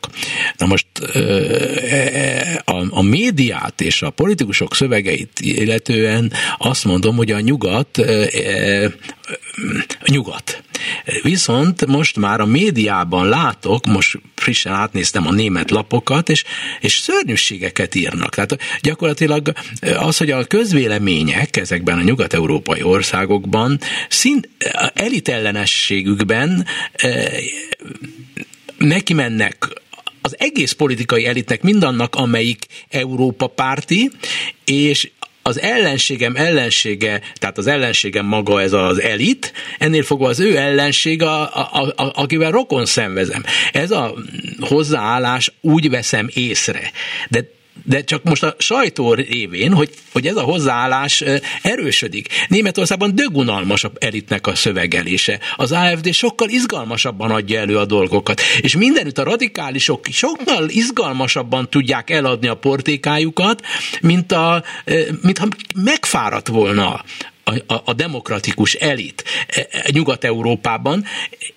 Na 0.56 0.66
most 0.66 0.86
a, 2.64 2.84
a 2.90 3.02
médiát 3.02 3.80
és 3.80 4.02
a 4.02 4.10
politikusok 4.10 4.74
szövegeit 4.74 5.40
illetően 5.40 6.32
azt 6.58 6.84
mondom, 6.84 7.16
hogy 7.16 7.30
a 7.30 7.40
nyugat 7.40 8.00
nyugat. 10.06 10.62
Viszont 11.22 11.86
most 11.86 12.16
már 12.16 12.40
a 12.40 12.46
médiában 12.46 13.28
látok, 13.28 13.86
most 13.86 14.18
frissen 14.34 14.72
átnéztem 14.72 15.26
a 15.26 15.32
német 15.32 15.70
lapokat, 15.70 16.28
és, 16.28 16.44
és 16.80 16.98
szörnyűségeket 16.98 17.94
írnak. 17.94 18.34
Tehát 18.34 18.58
gyakorlatilag 18.80 19.52
az, 19.96 20.16
hogy 20.16 20.30
a 20.30 20.44
közvélemények 20.44 21.56
ezekben 21.56 21.98
a 21.98 22.02
nyugat-európai 22.02 22.82
országokban 22.82 23.78
szint 24.08 24.48
elitellenességükben 24.94 26.66
eh, 26.92 27.24
neki 28.78 29.12
mennek 29.12 29.82
az 30.22 30.34
egész 30.38 30.72
politikai 30.72 31.26
elitnek, 31.26 31.62
mindannak, 31.62 32.14
amelyik 32.14 32.66
Európa 32.88 33.46
párti, 33.46 34.10
és 34.64 35.10
az 35.42 35.60
ellenségem 35.60 36.36
ellensége, 36.36 37.20
tehát 37.34 37.58
az 37.58 37.66
ellenségem 37.66 38.26
maga 38.26 38.60
ez 38.60 38.72
az 38.72 39.00
elit, 39.00 39.52
ennél 39.78 40.02
fogva 40.02 40.28
az 40.28 40.40
ő 40.40 40.56
ellenség, 40.56 41.22
a, 41.22 41.42
a, 41.42 41.92
a, 41.96 42.12
akivel 42.14 42.50
rokon 42.50 42.86
szenvezem. 42.86 43.44
Ez 43.72 43.90
a 43.90 44.14
hozzáállás 44.60 45.52
úgy 45.60 45.90
veszem 45.90 46.28
észre. 46.34 46.90
De 47.28 47.44
de 47.84 48.04
csak 48.04 48.22
most 48.22 48.42
a 48.42 48.54
sajtó 48.58 49.14
révén, 49.14 49.72
hogy, 49.72 49.90
hogy 50.12 50.26
ez 50.26 50.36
a 50.36 50.42
hozzáállás 50.42 51.24
erősödik. 51.62 52.28
Németországban 52.48 53.14
dögunalmasabb 53.14 53.96
elitnek 54.00 54.46
a 54.46 54.54
szövegelése. 54.54 55.38
Az 55.56 55.72
AFD 55.72 56.12
sokkal 56.12 56.48
izgalmasabban 56.48 57.30
adja 57.30 57.60
elő 57.60 57.78
a 57.78 57.84
dolgokat. 57.84 58.40
És 58.60 58.76
mindenütt 58.76 59.18
a 59.18 59.24
radikálisok 59.24 60.06
sokkal 60.10 60.68
izgalmasabban 60.68 61.70
tudják 61.70 62.10
eladni 62.10 62.48
a 62.48 62.54
portékájukat, 62.54 63.62
mint, 64.00 64.32
a, 64.32 64.62
mint 65.22 65.38
ha 65.38 65.48
megfáradt 65.74 66.48
volna 66.48 67.04
a, 67.44 67.74
a, 67.74 67.82
a 67.84 67.92
demokratikus 67.92 68.74
elit 68.74 69.24
e, 69.48 69.66
e, 69.70 69.84
Nyugat-Európában, 69.92 71.04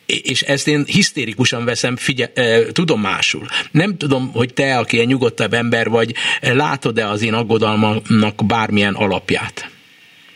és 0.06 0.42
ezt 0.42 0.68
én 0.68 0.84
hisztérikusan 0.86 1.66
veszem 1.66 1.96
figye, 1.96 2.32
e, 2.34 2.72
tudomásul. 2.72 3.46
Nem 3.72 3.98
tudom, 3.98 4.32
hogy 4.34 4.54
te, 4.54 4.78
aki 4.78 5.00
egy 5.00 5.08
nyugodtabb 5.08 5.54
ember 5.54 5.90
vagy, 5.90 6.14
látod-e 6.42 7.08
az 7.10 7.24
én 7.24 7.34
aggodalmamnak 7.34 8.46
bármilyen 8.48 8.94
alapját? 8.94 9.70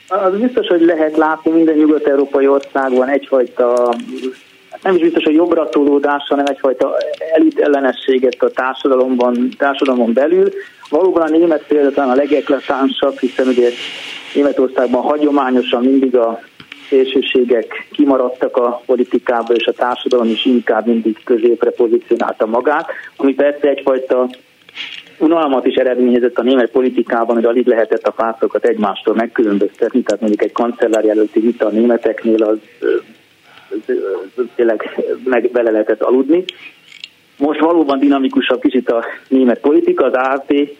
Az 0.08 0.40
biztos, 0.40 0.68
hogy 0.68 0.82
lehet 0.82 1.18
látni 1.18 1.52
minden 1.52 1.78
nyugat-európai 1.78 2.48
országban 2.48 3.10
egyfajta 3.10 3.96
nem 4.84 4.96
is 4.96 5.02
biztos, 5.02 5.24
hogy 5.24 5.36
jobbra 5.36 5.70
tolódás, 5.70 6.26
hanem 6.28 6.46
egyfajta 6.46 6.98
elit 7.34 7.60
ellenességet 7.60 8.36
a 8.40 8.50
társadalomban, 8.50 9.50
társadalomon 9.58 10.14
belül. 10.14 10.50
Valóban 10.90 11.22
a 11.22 11.30
német 11.30 11.64
példa 11.68 12.04
a 12.04 12.16
legeklatánsabb, 12.16 13.20
hiszen 13.20 13.48
ugye 13.48 13.70
Németországban 14.34 15.02
hagyományosan 15.02 15.84
mindig 15.84 16.16
a 16.16 16.40
szélsőségek 16.90 17.88
kimaradtak 17.92 18.58
a 18.58 18.82
politikából, 18.86 19.56
és 19.56 19.66
a 19.66 19.74
társadalom 19.74 20.30
is 20.30 20.46
inkább 20.46 20.86
mindig 20.86 21.18
középre 21.24 21.70
pozícionálta 21.70 22.46
magát, 22.46 22.90
ami 23.16 23.34
persze 23.34 23.68
egyfajta 23.68 24.30
unalmat 25.20 25.66
is 25.66 25.76
eredményezett 25.76 26.38
a 26.38 26.44
német 26.44 26.72
politikában, 26.72 27.36
hogy 27.36 27.46
alig 27.46 27.68
lehetett 27.68 28.08
a 28.08 28.12
pártokat 28.12 28.66
egymástól 28.66 29.16
megkülönböztetni, 29.16 30.02
tehát 30.02 30.22
mondjuk 30.22 30.44
egy 30.44 30.52
kancellár 30.52 31.04
jelölti 31.04 31.40
vita 31.40 31.66
a 31.66 31.70
németeknél 31.70 32.44
az, 32.44 32.58
az, 32.80 33.96
az 34.36 34.44
tényleg 34.56 35.04
meg 35.24 35.50
bele 35.52 35.72
lehetett 35.72 36.02
aludni. 36.02 36.44
Most 37.38 37.60
valóban 37.60 38.00
dinamikusabb 38.00 38.62
kicsit 38.62 38.90
a 38.90 39.06
német 39.28 39.60
politika, 39.60 40.06
az 40.06 40.14
AFD 40.14 40.78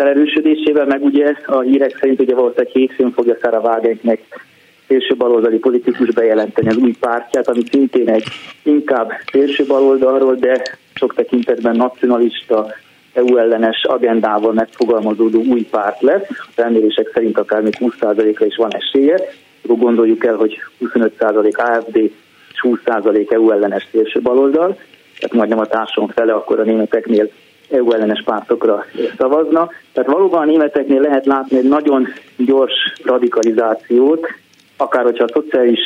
felerősödésével, 0.00 0.86
meg 0.86 1.02
ugye 1.02 1.34
a 1.46 1.60
hírek 1.60 1.96
szerint 2.00 2.20
ugye 2.20 2.34
valószínűleg 2.34 2.72
hétfőn 2.72 3.12
fogja 3.12 3.36
Szára 3.40 3.60
Vágenknek 3.60 4.20
szélső 4.86 5.14
baloldali 5.16 5.58
politikus 5.58 6.10
bejelenteni 6.10 6.68
az 6.68 6.76
új 6.76 6.94
pártját, 7.00 7.48
ami 7.48 7.62
szintén 7.70 8.08
egy 8.08 8.24
inkább 8.62 9.12
szélső 9.32 9.64
baloldalról, 9.66 10.34
de 10.34 10.62
sok 10.94 11.14
tekintetben 11.14 11.76
nacionalista, 11.76 12.66
EU 13.12 13.36
ellenes 13.36 13.84
agendával 13.84 14.52
megfogalmazódó 14.52 15.42
új 15.44 15.62
párt 15.70 16.00
lesz. 16.00 16.26
A 16.28 16.48
felmérések 16.54 17.10
szerint 17.14 17.38
akár 17.38 17.62
még 17.62 17.76
20%-ra 17.78 18.46
is 18.46 18.56
van 18.56 18.74
esélye. 18.74 19.18
Gondoljuk 19.62 20.24
el, 20.24 20.34
hogy 20.34 20.58
25% 20.80 21.56
AFD 21.56 21.96
és 21.96 22.60
20% 22.62 23.32
EU 23.32 23.50
ellenes 23.50 23.88
szélső 23.90 24.20
baloldal, 24.20 24.78
tehát 25.18 25.34
majdnem 25.34 25.58
a 25.58 25.66
társadalom 25.66 26.10
fele 26.10 26.32
akkor 26.32 26.60
a 26.60 26.64
németeknél 26.64 27.30
EU 27.70 27.92
ellenes 27.92 28.22
pártokra 28.24 28.84
szavazna. 29.18 29.70
Tehát 29.92 30.10
valóban 30.12 30.42
a 30.42 30.44
németeknél 30.44 31.00
lehet 31.00 31.26
látni 31.26 31.56
egy 31.56 31.68
nagyon 31.68 32.06
gyors 32.36 32.72
radikalizációt, 33.04 34.26
akár 34.76 35.02
hogyha 35.04 35.24
a 35.24 35.32
szociális 35.32 35.80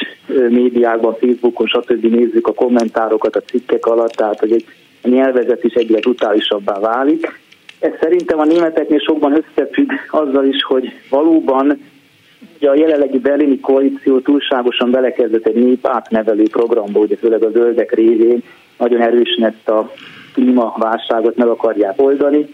médiákban, 0.49 1.17
Facebookon, 1.21 1.67
stb. 1.67 2.05
nézzük 2.05 2.47
a 2.47 2.53
kommentárokat 2.55 3.37
a 3.37 3.41
cikkek 3.41 3.87
alatt, 3.87 4.13
tehát 4.13 4.39
hogy 4.39 4.53
egy 4.53 4.65
nyelvezet 5.03 5.65
is 5.65 5.73
egyre 5.73 5.99
brutálisabbá 5.99 6.79
válik. 6.79 7.43
Ez 7.79 7.93
szerintem 8.01 8.39
a 8.39 8.45
németeknél 8.45 8.99
sokban 8.99 9.33
összefügg 9.33 9.91
azzal 10.11 10.45
is, 10.45 10.63
hogy 10.63 10.93
valóban 11.11 11.79
ugye 12.57 12.71
a 12.71 12.75
jelenlegi 12.75 13.19
berlini 13.19 13.61
koalíció 13.61 14.21
túlságosan 14.21 14.91
belekezdett 14.91 15.47
egy 15.47 15.55
nép 15.55 15.87
átnevelő 15.87 16.43
programba, 16.51 17.01
ugye 17.01 17.17
főleg 17.17 17.43
a 17.43 17.51
zöldek 17.51 17.95
révén 17.95 18.43
nagyon 18.79 19.01
erősen 19.01 19.45
ezt 19.45 19.69
a 19.69 19.91
klímaválságot 20.35 21.37
meg 21.37 21.49
akarják 21.49 22.03
oldani, 22.03 22.47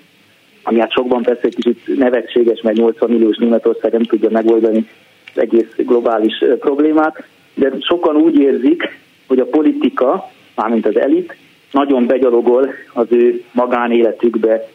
ami 0.62 0.80
hát 0.80 0.92
sokban 0.92 1.22
persze 1.22 1.42
egy 1.42 1.54
kicsit 1.54 1.96
nevetséges, 1.98 2.60
mert 2.60 2.76
80 2.76 3.10
milliós 3.10 3.36
Németország 3.36 3.92
nem 3.92 4.02
tudja 4.02 4.30
megoldani 4.30 4.88
az 5.34 5.42
egész 5.42 5.74
globális 5.76 6.44
problémát, 6.58 7.24
de 7.54 7.72
sokan 7.80 8.16
úgy 8.16 8.38
érzik, 8.38 8.98
hogy 9.26 9.38
a 9.38 9.46
politika, 9.46 10.30
mármint 10.54 10.86
az 10.86 10.96
elit, 10.98 11.36
nagyon 11.72 12.06
begyalogol 12.06 12.74
az 12.92 13.06
ő 13.10 13.42
magánéletükbe. 13.52 14.68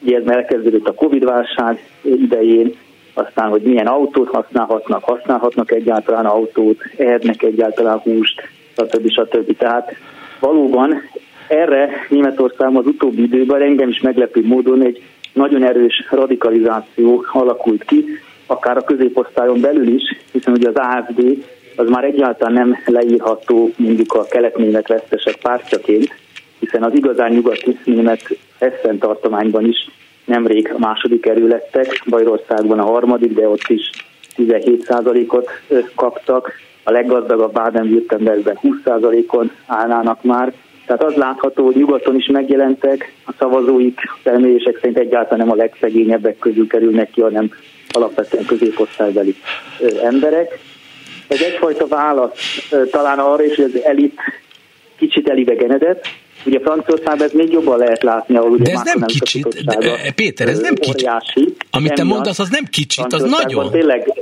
Ugye 0.00 0.16
ez 0.16 0.26
elkezdődött 0.26 0.88
a 0.88 0.94
Covid-válság 0.94 1.90
idején, 2.02 2.74
aztán, 3.14 3.48
hogy 3.48 3.62
milyen 3.62 3.86
autót 3.86 4.28
használhatnak, 4.28 5.04
használhatnak 5.04 5.72
egyáltalán 5.72 6.26
autót, 6.26 6.82
ehetnek 6.96 7.42
egyáltalán 7.42 7.98
húst, 7.98 8.48
stb. 8.76 9.10
stb. 9.10 9.56
Tehát 9.56 9.94
valóban 10.40 11.02
erre 11.48 11.90
Németországban 12.08 12.76
az 12.76 12.86
utóbbi 12.86 13.22
időben 13.22 13.62
engem 13.62 13.88
is 13.88 14.00
meglepő 14.00 14.46
módon 14.46 14.84
egy 14.84 15.02
nagyon 15.32 15.64
erős 15.64 16.06
radikalizáció 16.10 17.24
alakult 17.32 17.84
ki, 17.84 18.04
akár 18.46 18.76
a 18.76 18.84
középosztályon 18.84 19.60
belül 19.60 19.88
is, 19.88 20.02
hiszen 20.32 20.52
ugye 20.52 20.68
az 20.68 20.74
AFD 20.74 21.44
az 21.76 21.88
már 21.88 22.04
egyáltalán 22.04 22.52
nem 22.52 22.76
leírható 22.86 23.70
mondjuk 23.76 24.14
a 24.14 24.24
kelet-német 24.24 24.88
vesztesek 24.88 25.36
pártjaként, 25.36 26.14
hiszen 26.58 26.82
az 26.82 26.94
igazán 26.94 27.32
nyugati 27.32 27.78
német 27.84 28.36
Essen 28.58 28.98
tartományban 28.98 29.64
is 29.64 29.88
nemrég 30.24 30.72
a 30.74 30.78
második 30.78 31.26
erő 31.26 31.62
Bajorországban 32.06 32.78
a 32.78 32.84
harmadik, 32.84 33.34
de 33.34 33.48
ott 33.48 33.68
is 33.68 33.90
17%-ot 34.36 35.48
kaptak, 35.94 36.52
a 36.82 36.90
leggazdagabb 36.90 37.52
Baden-Württembergben 37.52 38.58
20%-on 38.62 39.50
állnának 39.66 40.22
már, 40.22 40.52
tehát 40.88 41.04
az 41.04 41.14
látható, 41.14 41.64
hogy 41.64 41.76
nyugaton 41.76 42.16
is 42.16 42.26
megjelentek, 42.26 43.12
a 43.24 43.32
szavazóik 43.38 44.00
felmérések 44.22 44.78
szerint 44.80 44.98
egyáltalán 44.98 45.46
nem 45.46 45.50
a 45.50 45.60
legszegényebbek 45.60 46.38
közül 46.38 46.66
kerülnek 46.66 47.10
ki, 47.10 47.20
hanem 47.20 47.50
alapvetően 47.88 48.44
középosztálybeli 48.44 49.34
emberek. 50.02 50.58
Ez 51.26 51.40
egyfajta 51.40 51.86
válasz 51.86 52.68
talán 52.90 53.18
arra 53.18 53.44
is, 53.44 53.56
hogy 53.56 53.64
az 53.74 53.82
elit 53.84 54.20
kicsit 54.96 55.28
elidegenedett, 55.28 56.06
Ugye 56.46 56.60
Franciaországban 56.60 57.26
ez 57.26 57.32
még 57.32 57.52
jobban 57.52 57.78
lehet 57.78 58.02
látni, 58.02 58.36
ahol 58.36 58.50
ugye 58.50 58.64
De 58.64 58.70
ez 58.70 58.82
nem 58.84 59.06
kicsit, 59.06 59.64
de, 59.64 60.12
Péter, 60.14 60.48
ez 60.48 60.58
nem 60.58 60.74
kicsit. 60.74 60.94
Óriási. 60.94 61.54
Amit 61.70 61.92
te 61.92 62.04
mondasz, 62.04 62.38
az 62.38 62.48
nem 62.48 62.64
kicsit, 62.70 63.12
az 63.12 63.22
nagyon. 63.22 63.70
Tényleg 63.70 64.12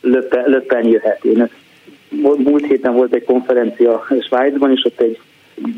löppen, 0.00 0.44
löppen 0.46 0.86
jöhet. 0.86 1.24
Én 1.24 1.50
múlt 2.36 2.66
héten 2.66 2.92
volt 2.92 3.14
egy 3.14 3.24
konferencia 3.24 4.06
Svájcban, 4.26 4.70
és 4.70 4.84
ott 4.84 5.00
egy 5.00 5.18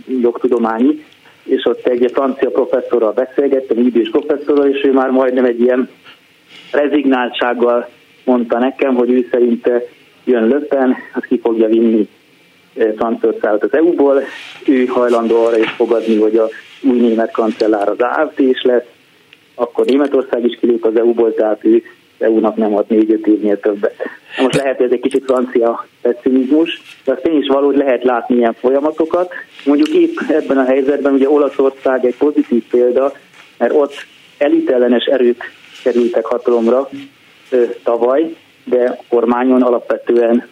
jogtudományi, 0.06 1.04
és 1.44 1.66
ott 1.66 1.86
egy 1.86 2.10
francia 2.12 2.50
professzorral 2.50 3.12
beszélgettem, 3.12 3.78
idős 3.78 4.10
professzorral, 4.10 4.66
és 4.66 4.84
ő 4.84 4.92
már 4.92 5.10
majdnem 5.10 5.44
egy 5.44 5.60
ilyen 5.60 5.88
rezignáltsággal 6.72 7.88
mondta 8.24 8.58
nekem, 8.58 8.94
hogy 8.94 9.10
ő 9.10 9.28
szerint 9.30 9.70
jön 10.24 10.48
löppen, 10.48 10.96
az 11.14 11.22
ki 11.28 11.38
fogja 11.38 11.68
vinni 11.68 12.08
Franciaországot 12.96 13.62
az 13.62 13.74
EU-ból, 13.74 14.22
ő 14.66 14.84
hajlandó 14.84 15.44
arra 15.44 15.58
is 15.58 15.70
fogadni, 15.70 16.16
hogy 16.16 16.36
a 16.36 16.48
új 16.82 16.98
német 16.98 17.30
kancellár 17.30 17.88
az 17.88 17.98
AFD 17.98 18.40
is 18.40 18.62
lesz, 18.62 18.86
akkor 19.54 19.84
Németország 19.84 20.44
is 20.44 20.58
kilép 20.60 20.84
az 20.84 20.96
EU-ból, 20.96 21.34
tehát 21.34 21.64
ő 21.64 21.82
EU-nak 22.22 22.56
nem 22.56 22.74
ad 22.76 22.84
négy-öt 22.88 23.26
évnél 23.26 23.60
többet. 23.60 23.94
Most 24.38 24.56
lehet, 24.56 24.76
hogy 24.76 24.86
ez 24.86 24.92
egy 24.92 25.00
kicsit 25.00 25.24
francia 25.24 25.86
pessimizmus, 26.02 26.82
de 27.04 27.12
azt 27.12 27.26
én 27.26 27.40
is 27.40 27.48
valahogy 27.48 27.76
lehet 27.76 28.04
látni 28.04 28.36
ilyen 28.36 28.54
folyamatokat. 28.54 29.32
Mondjuk 29.64 29.88
épp 29.88 30.18
ebben 30.28 30.58
a 30.58 30.64
helyzetben 30.64 31.12
ugye 31.12 31.30
Olaszország 31.30 32.04
egy 32.04 32.16
pozitív 32.16 32.62
példa, 32.70 33.12
mert 33.58 33.72
ott 33.74 33.94
elitellenes 34.38 35.04
erők 35.04 35.44
kerültek 35.82 36.24
hatalomra 36.24 36.88
ö, 37.50 37.64
tavaly, 37.82 38.34
de 38.64 38.98
kormányon 39.08 39.62
alapvetően 39.62 40.48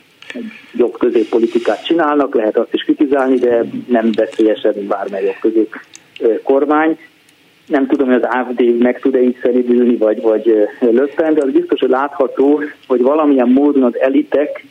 jobb 0.73 0.99
középpolitikát 0.99 1.85
csinálnak, 1.85 2.35
lehet 2.35 2.57
azt 2.57 2.75
is 2.75 2.83
kritizálni, 2.83 3.37
de 3.37 3.65
nem 3.87 4.11
veszélyesebb, 4.13 4.77
bármely 4.77 5.25
jobb 5.25 5.39
közép 5.41 5.77
kormány. 6.43 6.99
Nem 7.71 7.87
tudom, 7.87 8.09
hogy 8.09 8.23
az 8.23 8.29
AFD 8.31 8.79
meg 8.79 9.01
tud-e 9.01 9.23
így 9.23 9.39
szeridülni, 9.43 9.97
vagy, 9.97 10.21
vagy 10.21 10.69
löppen, 10.81 11.35
de 11.35 11.43
az 11.43 11.51
biztos, 11.51 11.81
hogy 11.81 11.89
látható, 11.89 12.63
hogy 12.87 13.03
valamilyen 13.03 13.49
módon 13.49 13.83
az 13.83 14.01
elitek, 14.01 14.67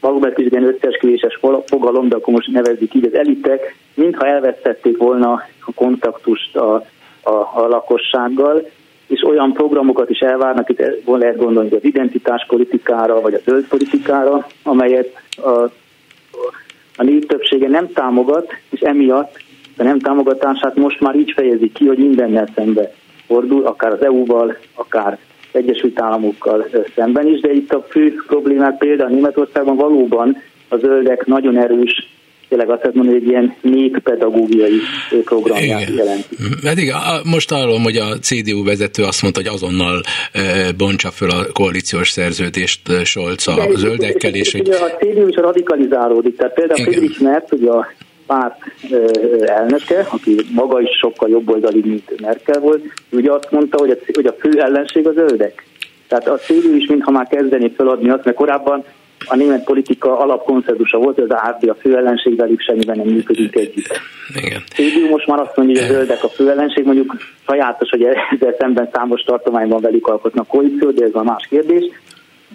valóban 0.00 0.32
kicsit 0.34 0.52
ilyen 0.52 0.74
összeesküvéses 0.74 1.38
fogalom, 1.66 2.08
de 2.08 2.16
akkor 2.16 2.34
most 2.34 2.52
nevezzük 2.52 2.94
így, 2.94 3.04
az 3.04 3.14
elitek, 3.14 3.76
mintha 3.94 4.26
elvesztették 4.26 4.96
volna 4.96 5.32
a 5.66 5.72
kontaktust 5.74 6.56
a, 6.56 6.74
a, 7.22 7.30
a 7.30 7.66
lakossággal, 7.68 8.70
és 9.06 9.22
olyan 9.22 9.52
programokat 9.52 10.10
is 10.10 10.18
elvárnak, 10.18 10.68
itt 10.68 10.82
lehet 11.04 11.36
gondolni 11.36 11.70
az 11.70 11.84
identitáspolitikára, 11.84 13.20
vagy 13.20 13.34
a 13.34 13.40
zöld 13.44 13.66
politikára, 13.68 14.46
amelyet 14.62 15.22
a, 15.36 15.48
a 16.96 17.02
nép 17.02 17.28
többsége 17.28 17.68
nem 17.68 17.92
támogat, 17.92 18.52
és 18.70 18.80
emiatt 18.80 19.40
a 19.76 19.82
nem 19.82 19.98
támogatását 19.98 20.76
most 20.76 21.00
már 21.00 21.14
így 21.16 21.32
fejezi 21.36 21.70
ki, 21.72 21.86
hogy 21.86 21.98
mindennel 21.98 22.48
szembe 22.54 22.92
fordul, 23.26 23.66
akár 23.66 23.92
az 23.92 24.04
EU-val, 24.04 24.56
akár 24.74 25.18
Egyesült 25.52 26.00
Államokkal 26.00 26.66
szemben 26.94 27.26
is, 27.26 27.40
de 27.40 27.52
itt 27.52 27.72
a 27.72 27.86
fő 27.90 28.14
problémák 28.26 28.78
például 28.78 29.10
Németországban 29.10 29.76
valóban 29.76 30.36
a 30.68 30.76
zöldek 30.76 31.26
nagyon 31.26 31.58
erős 31.58 32.10
tényleg 32.48 32.70
azt 32.70 32.80
lehet 32.82 32.96
mondani, 32.96 33.18
hogy 33.18 33.26
egy 33.26 33.30
ilyen 33.30 33.54
népedagógiai 33.60 34.78
programját 35.24 35.88
jelenti. 35.96 36.36
Pedig 36.62 36.92
most 37.24 37.50
hallom, 37.50 37.82
hogy 37.82 37.96
a 37.96 38.18
CDU 38.18 38.64
vezető 38.64 39.02
azt 39.02 39.22
mondta, 39.22 39.40
hogy 39.40 39.50
azonnal 39.54 40.00
bontsa 40.76 41.10
föl 41.10 41.30
a 41.30 41.46
koalíciós 41.52 42.10
szerződést 42.10 42.80
Scholz 43.04 43.48
a 43.48 43.68
zöldekkel, 43.74 44.34
és 44.34 44.52
hogy... 44.52 44.70
A 44.70 45.04
CDU 45.04 45.28
is 45.28 45.34
radikalizálódik, 45.34 46.36
tehát 46.36 46.54
például 46.54 46.82
Friedrich 46.82 47.22
Merz, 47.22 47.48
hogy 47.48 47.64
a 47.64 47.86
párt 48.26 48.58
elnöke, 49.40 50.06
aki 50.10 50.36
maga 50.54 50.80
is 50.80 50.98
sokkal 51.00 51.28
jobboldali, 51.28 51.80
mint 51.84 52.20
Merkel 52.20 52.60
volt, 52.60 52.84
ugye 53.10 53.32
azt 53.32 53.50
mondta, 53.50 53.78
hogy 53.78 53.90
a, 53.90 53.96
hogy 54.12 54.26
a 54.26 54.36
fő 54.38 54.60
ellenség 54.60 55.06
a 55.06 55.12
zöldek. 55.12 55.64
Tehát 56.08 56.28
a 56.28 56.36
CDU 56.36 56.74
is 56.74 56.86
mintha 56.86 57.10
már 57.10 57.26
kezdené 57.26 57.72
feladni 57.76 58.10
azt, 58.10 58.24
mert 58.24 58.36
korábban 58.36 58.84
a 59.26 59.36
német 59.36 59.64
politika 59.64 60.18
alapkonszenzusa 60.18 60.98
volt, 60.98 61.14
hogy 61.14 61.30
az 61.30 61.38
AFD 61.42 61.68
a 61.68 61.74
főellenség, 61.74 62.36
velük 62.36 62.60
semmiben 62.60 62.96
nem 62.96 63.06
működik 63.06 63.56
együtt. 63.56 64.00
Igen. 64.34 64.62
CDU 64.74 65.08
most 65.08 65.26
már 65.26 65.40
azt 65.40 65.56
mondja, 65.56 65.80
hogy 65.80 65.90
a 65.90 65.92
zöldek 65.92 66.24
a 66.24 66.28
főellenség, 66.28 66.84
mondjuk 66.84 67.16
sajátos, 67.46 67.90
hogy 67.90 68.02
ezzel 68.02 68.54
szemben 68.58 68.88
számos 68.92 69.22
tartományban 69.22 69.80
velük 69.80 70.06
alkotnak 70.06 70.46
koalíciót, 70.46 70.94
de 70.94 71.04
ez 71.04 71.14
a 71.14 71.22
más 71.22 71.46
kérdés. 71.50 71.84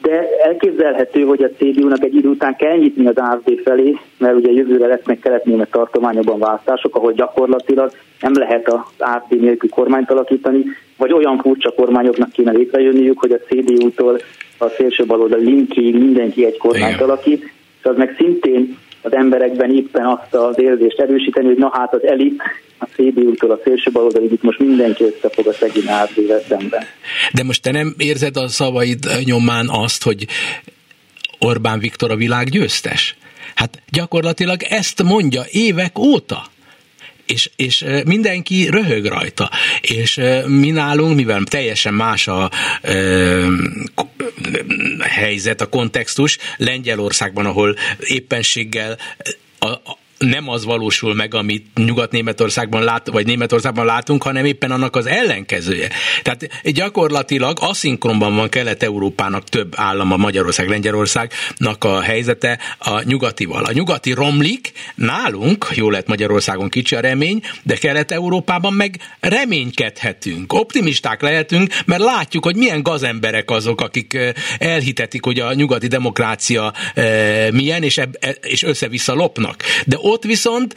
De 0.01 0.27
elképzelhető, 0.43 1.23
hogy 1.23 1.43
a 1.43 1.49
CDU-nak 1.49 2.03
egy 2.03 2.15
idő 2.15 2.29
után 2.29 2.55
kell 2.55 2.77
nyitni 2.77 3.07
az 3.07 3.17
AFD 3.17 3.61
felé, 3.63 3.97
mert 4.17 4.35
ugye 4.35 4.51
jövőre 4.51 4.87
lesznek 4.87 5.19
kelet-német 5.19 5.71
tartományokban 5.71 6.39
választások, 6.39 6.95
ahol 6.95 7.13
gyakorlatilag 7.13 7.91
nem 8.21 8.33
lehet 8.33 8.67
az 8.67 8.79
AFD 8.97 9.39
nélkül 9.41 9.69
kormányt 9.69 10.11
alakítani, 10.11 10.63
vagy 10.97 11.13
olyan 11.13 11.37
furcsa 11.37 11.71
kormányoknak 11.71 12.31
kéne 12.31 12.51
létrejönniük, 12.51 13.19
hogy 13.19 13.31
a 13.31 13.39
CDU-tól 13.39 14.17
a 14.57 14.67
szélső 14.67 15.05
baloldal 15.05 15.39
linkig 15.39 15.95
mindenki 15.97 16.45
egy 16.45 16.57
kormányt 16.57 16.95
Igen. 16.95 17.09
alakít, 17.09 17.43
és 17.79 17.83
az 17.83 17.97
meg 17.97 18.15
szintén 18.17 18.77
az 19.07 19.15
emberekben 19.15 19.75
éppen 19.75 20.05
azt 20.05 20.33
az 20.33 20.59
érzést 20.59 20.99
erősíteni, 20.99 21.47
hogy 21.47 21.57
na 21.57 21.69
hát 21.73 21.93
az 21.93 22.03
elit, 22.03 22.41
a 22.77 22.85
CDU-tól 22.85 23.51
a 23.51 23.59
szélső 23.63 23.91
baloldalig 23.91 24.31
itt 24.31 24.41
most 24.41 24.59
mindenki 24.59 25.03
összefog 25.03 25.47
a 25.47 25.53
szegény 25.53 25.87
átvével 25.87 26.41
szemben. 26.47 26.83
De 27.33 27.43
most 27.43 27.61
te 27.61 27.71
nem 27.71 27.93
érzed 27.97 28.37
a 28.37 28.47
szavaid 28.47 28.99
nyomán 29.23 29.69
azt, 29.69 30.03
hogy 30.03 30.25
Orbán 31.39 31.79
Viktor 31.79 32.11
a 32.11 32.15
világ 32.15 32.49
győztes? 32.49 33.17
Hát 33.55 33.81
gyakorlatilag 33.91 34.63
ezt 34.63 35.03
mondja 35.03 35.41
évek 35.51 35.99
óta 35.99 36.45
és, 37.27 37.49
és 37.55 37.85
mindenki 38.05 38.69
röhög 38.69 39.05
rajta. 39.05 39.51
És 39.81 40.21
mi 40.45 40.69
nálunk, 40.69 41.15
mivel 41.15 41.43
teljesen 41.43 41.93
más 41.93 42.27
a 42.27 42.51
ö, 42.81 43.53
helyzet, 44.99 45.61
a 45.61 45.69
kontextus, 45.69 46.37
Lengyelországban, 46.57 47.45
ahol 47.45 47.77
éppenséggel 47.99 48.97
a, 49.59 49.67
a 49.67 49.97
nem 50.17 50.49
az 50.49 50.65
valósul 50.65 51.15
meg, 51.15 51.33
amit 51.33 51.65
Nyugat-Németországban 51.75 52.83
lát, 52.83 53.07
vagy 53.07 53.25
Németországban 53.25 53.85
látunk, 53.85 54.23
hanem 54.23 54.45
éppen 54.45 54.71
annak 54.71 54.95
az 54.95 55.05
ellenkezője. 55.05 55.89
Tehát 56.21 56.49
gyakorlatilag 56.63 57.57
aszinkronban 57.61 58.35
van 58.35 58.49
Kelet-Európának 58.49 59.43
több 59.43 59.73
állama, 59.75 60.17
Magyarország, 60.17 60.69
Lengyelországnak 60.69 61.83
a 61.83 62.01
helyzete 62.01 62.59
a 62.77 63.01
nyugatival. 63.03 63.63
A 63.63 63.71
nyugati 63.71 64.13
romlik, 64.13 64.71
nálunk, 64.95 65.67
jó 65.75 65.89
lehet 65.89 66.07
Magyarországon 66.07 66.69
kicsi 66.69 66.95
a 66.95 66.99
remény, 66.99 67.41
de 67.63 67.75
Kelet-Európában 67.75 68.73
meg 68.73 68.99
reménykedhetünk, 69.19 70.53
optimisták 70.53 71.21
lehetünk, 71.21 71.73
mert 71.85 72.01
látjuk, 72.01 72.45
hogy 72.45 72.55
milyen 72.55 72.83
gazemberek 72.83 73.51
azok, 73.51 73.81
akik 73.81 74.17
elhitetik, 74.59 75.23
hogy 75.23 75.39
a 75.39 75.53
nyugati 75.53 75.87
demokrácia 75.87 76.73
milyen, 77.51 77.83
és, 77.83 77.97
eb, 77.97 78.15
és 78.41 78.63
össze-vissza 78.63 79.13
lopnak. 79.13 79.63
De 79.85 79.97
ott 80.07 80.23
viszont 80.23 80.73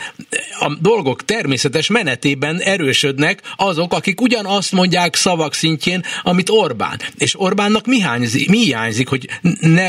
a 0.60 0.76
dolgok 0.80 1.24
természetes 1.24 1.90
menetében 1.90 2.56
erősödnek 2.56 3.40
azok, 3.56 3.92
akik 3.92 4.20
ugyanazt 4.20 4.72
mondják 4.72 5.14
szavak 5.14 5.54
szintjén, 5.54 6.02
amit 6.22 6.50
Orbán. 6.50 6.98
És 7.18 7.40
Orbánnak 7.40 7.86
mi, 7.86 8.00
hányzik, 8.00 8.50
mi 8.50 8.58
hiányzik, 8.58 9.08
hogy 9.08 9.26
ne, 9.60 9.88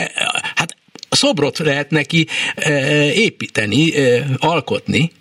hát 0.56 0.76
szobrot 1.10 1.58
lehet 1.58 1.90
neki 1.90 2.28
e, 2.56 2.72
építeni, 3.14 3.96
e, 3.96 4.24
alkotni. 4.40 5.12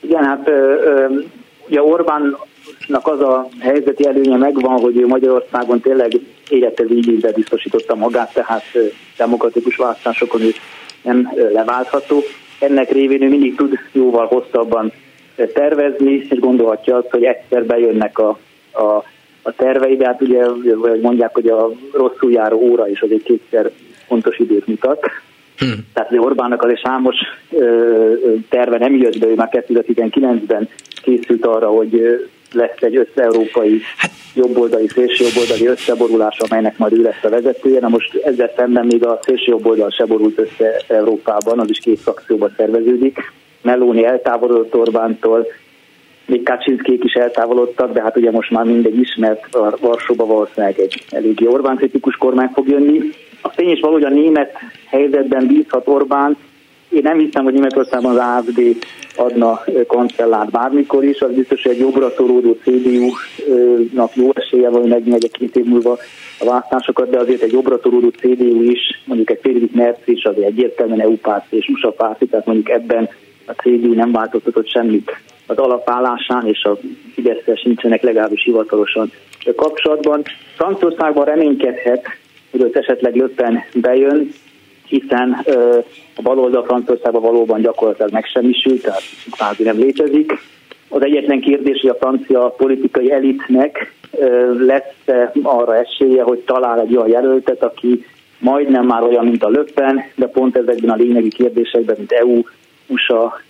Igen, 0.00 0.24
hát 0.24 0.50
ugye 1.68 1.82
Orbánnak 1.82 3.02
az 3.02 3.20
a 3.20 3.48
helyzeti 3.60 4.06
előnye 4.06 4.36
megvan, 4.36 4.80
hogy 4.80 4.96
ő 4.96 5.06
Magyarországon 5.06 5.80
tényleg 5.80 6.20
élete 6.48 6.84
végig 6.84 7.32
biztosította 7.34 7.94
magát, 7.94 8.32
tehát 8.32 8.64
demokratikus 9.16 9.76
választásokon 9.76 10.40
ő 10.40 10.54
nem 11.02 11.32
leváltható. 11.52 12.22
Ennek 12.60 12.90
révén 12.90 13.22
ő 13.22 13.28
mindig 13.28 13.54
tud 13.54 13.78
jóval 13.92 14.26
hosszabban 14.26 14.92
tervezni, 15.52 16.26
és 16.28 16.38
gondolhatja 16.38 16.96
azt, 16.96 17.10
hogy 17.10 17.24
egyszer 17.24 17.64
bejönnek 17.64 18.18
a, 18.18 18.38
a, 18.72 19.04
a 19.42 19.52
tervei, 19.56 19.96
de 19.96 20.06
hát 20.06 20.20
ugye 20.20 20.46
vagy 20.74 21.00
mondják, 21.00 21.34
hogy 21.34 21.46
a 21.46 21.70
rosszul 21.92 22.32
járó 22.32 22.58
óra 22.58 22.88
is 22.88 23.00
azért 23.00 23.22
kétszer 23.22 23.70
fontos 24.06 24.38
időt 24.38 24.66
mutat. 24.66 25.00
Hmm. 25.56 25.86
Tehát 25.92 26.08
hogy 26.08 26.18
Orbánnak 26.18 26.62
azért 26.62 26.82
számos 26.82 27.16
ö, 27.50 28.12
terve 28.48 28.78
nem 28.78 28.96
jött 28.96 29.18
be, 29.18 29.26
ő 29.26 29.34
már 29.34 29.48
2019-ben 29.52 30.68
készült 31.02 31.46
arra, 31.46 31.68
hogy 31.68 32.26
lesz 32.56 32.80
egy 32.80 32.96
össze-európai 32.96 33.80
hát, 33.96 34.10
jobboldali, 34.34 34.88
szélsőjobboldali 34.88 35.66
összeborulás, 35.66 36.38
amelynek 36.38 36.78
majd 36.78 36.92
ő 36.92 37.02
lesz 37.02 37.24
a 37.24 37.28
vezetője. 37.28 37.80
Na 37.80 37.88
most 37.88 38.14
ezzel 38.14 38.52
szemben 38.56 38.86
még 38.86 39.04
a 39.04 39.18
szélsőjobboldal 39.22 39.90
se 39.90 40.04
borult 40.04 40.38
össze 40.38 40.82
Európában, 40.88 41.60
az 41.60 41.70
is 41.70 41.78
két 41.78 42.00
frakcióban 42.00 42.54
szerveződik. 42.56 43.32
Meloni 43.62 44.04
eltávolodott 44.04 44.74
Orbántól, 44.74 45.46
még 46.26 46.42
Kaczynszkék 46.42 47.04
is 47.04 47.12
eltávolodtak, 47.12 47.92
de 47.92 48.02
hát 48.02 48.16
ugye 48.16 48.30
most 48.30 48.50
már 48.50 48.64
mindegy 48.64 48.98
ismert, 48.98 49.54
a 49.54 49.76
Varsóba 49.80 50.26
valószínűleg 50.26 50.78
egy 50.78 51.04
eléggé 51.10 51.46
Orbán 51.46 51.76
kritikus 51.76 52.16
kormány 52.16 52.50
fog 52.54 52.68
jönni. 52.68 53.00
A 53.42 53.50
tény 53.54 53.70
is 53.70 53.80
valahogy 53.80 54.04
a 54.04 54.08
német 54.08 54.52
helyzetben 54.86 55.46
bízhat 55.46 55.88
Orbán, 55.88 56.36
én 56.96 57.02
nem 57.02 57.18
hiszem, 57.18 57.44
hogy 57.44 57.52
Németországban 57.52 58.18
az 58.18 58.22
AFD 58.38 58.60
adna 59.16 59.60
kancellát 59.86 60.50
bármikor 60.50 61.04
is, 61.04 61.20
az 61.20 61.32
biztos, 61.32 61.62
hogy 61.62 61.72
egy 61.72 61.78
jobbra 61.78 62.14
toródó 62.14 62.56
CDU-nak 62.62 64.14
jó 64.14 64.30
esélye 64.34 64.68
van, 64.68 64.80
hogy 64.80 64.90
megnyerje 64.90 65.28
két 65.28 65.56
év 65.56 65.64
múlva 65.64 65.98
a 66.38 66.44
választásokat, 66.44 67.10
de 67.10 67.18
azért 67.18 67.42
egy 67.42 67.52
jobbra 67.52 67.80
toródó 67.80 68.08
CDU 68.08 68.62
is, 68.62 68.80
mondjuk 69.04 69.30
egy 69.30 69.38
Friedrich 69.42 69.74
Merz 69.74 69.98
is 70.04 70.24
azért 70.24 70.46
egyértelműen 70.46 71.00
EU 71.00 71.16
párt 71.16 71.52
és 71.52 71.68
USA 71.68 71.90
párt, 71.90 72.22
tehát 72.30 72.46
mondjuk 72.46 72.70
ebben 72.70 73.08
a 73.46 73.52
CDU 73.52 73.94
nem 73.94 74.12
változtatott 74.12 74.68
semmit. 74.68 75.16
Az 75.46 75.56
alapállásán, 75.56 76.46
és 76.46 76.62
a 76.62 76.78
fidesz 77.14 77.62
nincsenek 77.64 78.02
legalábbis 78.02 78.44
hivatalosan 78.44 79.12
kapcsolatban. 79.56 80.22
Franciaországban 80.56 81.24
reménykedhet, 81.24 82.06
hogy 82.50 82.60
ott 82.60 82.76
esetleg 82.76 83.16
Löppen 83.16 83.64
bejön, 83.74 84.30
hiszen 84.88 85.44
a 86.16 86.22
baloldal 86.22 86.64
Franciaországban 86.64 87.22
valóban 87.22 87.60
gyakorlatilag 87.60 88.12
megsemmisült, 88.12 88.82
tehát 88.82 89.02
kvázi 89.30 89.62
nem 89.62 89.78
létezik. 89.78 90.32
Az 90.88 91.04
egyetlen 91.04 91.40
kérdés, 91.40 91.80
hogy 91.80 91.90
a 91.90 91.94
francia 92.00 92.54
politikai 92.56 93.12
elitnek 93.12 93.94
lesz 94.58 95.16
arra 95.42 95.76
esélye, 95.76 96.22
hogy 96.22 96.38
talál 96.38 96.80
egy 96.80 96.96
olyan 96.96 97.08
jelöltet, 97.08 97.62
aki 97.62 98.04
majdnem 98.38 98.86
már 98.86 99.02
olyan, 99.02 99.24
mint 99.24 99.44
a 99.44 99.48
Löppen, 99.48 100.02
de 100.14 100.26
pont 100.26 100.56
ezekben 100.56 100.90
a 100.90 100.96
lényegi 100.96 101.28
kérdésekben, 101.28 101.94
mint 101.98 102.12
EU, 102.12 102.40
USA 102.86 103.40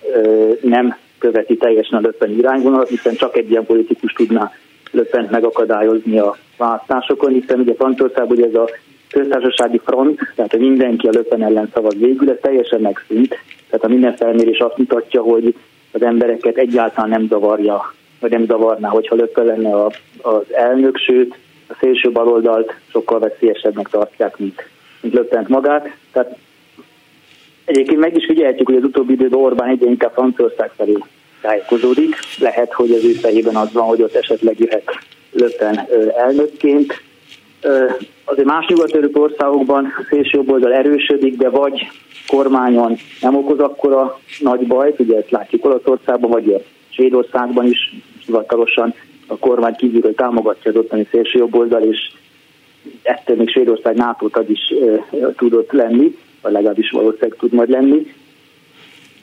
nem 0.60 0.96
követi 1.18 1.56
teljesen 1.56 1.98
a 1.98 2.02
Löppen 2.02 2.30
irányvonalat, 2.30 2.88
hiszen 2.88 3.14
csak 3.14 3.36
egy 3.36 3.50
ilyen 3.50 3.66
politikus 3.66 4.12
tudná 4.12 4.52
Löppent 4.90 5.30
megakadályozni 5.30 6.18
a 6.18 6.36
választásokon, 6.56 7.32
hiszen 7.32 7.60
ugye 7.60 7.74
Franciaországban 7.74 8.44
ez 8.44 8.54
a 8.54 8.68
köztársasági 9.10 9.80
front, 9.84 10.20
tehát 10.34 10.50
hogy 10.50 10.60
mindenki 10.60 11.06
a 11.06 11.10
Löpen 11.12 11.42
ellen 11.42 11.70
szavaz 11.74 11.94
végül, 11.98 12.30
ez 12.30 12.36
teljesen 12.40 12.80
megszűnt. 12.80 13.28
Tehát 13.70 13.84
a 13.84 13.88
minden 13.88 14.16
felmérés 14.16 14.58
azt 14.58 14.78
mutatja, 14.78 15.22
hogy 15.22 15.54
az 15.92 16.02
embereket 16.02 16.56
egyáltalán 16.56 17.10
nem 17.10 17.26
zavarja, 17.28 17.94
vagy 18.20 18.30
nem 18.30 18.46
zavarná, 18.46 18.88
hogyha 18.88 19.14
Löpen 19.14 19.44
lenne 19.44 19.74
a, 19.74 19.90
az 20.22 20.52
elnök, 20.52 20.96
sőt 20.96 21.36
a 21.68 21.76
szélső 21.80 22.10
baloldalt 22.12 22.74
sokkal 22.90 23.18
veszélyesebbnek 23.18 23.88
tartják, 23.88 24.38
mint, 24.38 24.68
mint 25.00 25.14
Löpent 25.14 25.48
magát. 25.48 25.96
Tehát 26.12 26.36
egyébként 27.64 28.00
meg 28.00 28.16
is 28.16 28.24
figyelhetjük, 28.24 28.66
hogy 28.66 28.76
az 28.76 28.84
utóbbi 28.84 29.12
időben 29.12 29.40
Orbán 29.40 29.68
egyre 29.68 29.86
inkább 29.86 30.12
Franciaország 30.12 30.70
felé 30.76 30.98
tájékozódik. 31.40 32.14
Lehet, 32.38 32.72
hogy 32.72 32.90
az 32.90 33.04
ő 33.04 33.12
fejében 33.12 33.56
az 33.56 33.72
van, 33.72 33.84
hogy 33.84 34.02
ott 34.02 34.14
esetleg 34.14 34.58
jöhet 34.58 34.84
Löpen 35.32 35.88
elnökként 36.16 37.02
azért 38.24 38.46
más 38.46 38.66
nyugat 38.66 39.16
országokban 39.16 39.84
a 39.84 40.06
szélső 40.10 40.42
oldal 40.46 40.72
erősödik, 40.72 41.36
de 41.36 41.48
vagy 41.48 41.88
kormányon 42.26 42.96
nem 43.20 43.36
okoz 43.36 43.58
akkora 43.58 44.18
nagy 44.38 44.66
bajt, 44.66 45.00
ugye 45.00 45.16
ezt 45.16 45.30
látjuk 45.30 45.64
Olaszországban, 45.64 46.30
vagy 46.30 46.64
Svédországban 46.88 47.66
is 47.66 47.94
hivatalosan 48.26 48.94
a 49.26 49.36
kormány 49.36 49.74
kívülről 49.74 50.14
támogatja 50.14 50.70
az 50.70 50.76
ottani 50.76 51.06
szélső 51.10 51.46
oldal, 51.50 51.82
és 51.82 52.12
ettől 53.02 53.36
még 53.36 53.50
Svédország 53.50 53.96
NATO 53.96 54.28
tag 54.28 54.50
is 54.50 54.74
tudott 55.36 55.72
lenni, 55.72 56.16
vagy 56.42 56.52
legalábbis 56.52 56.90
valószínűleg 56.90 57.36
tud 57.38 57.52
majd 57.52 57.70
lenni. 57.70 58.14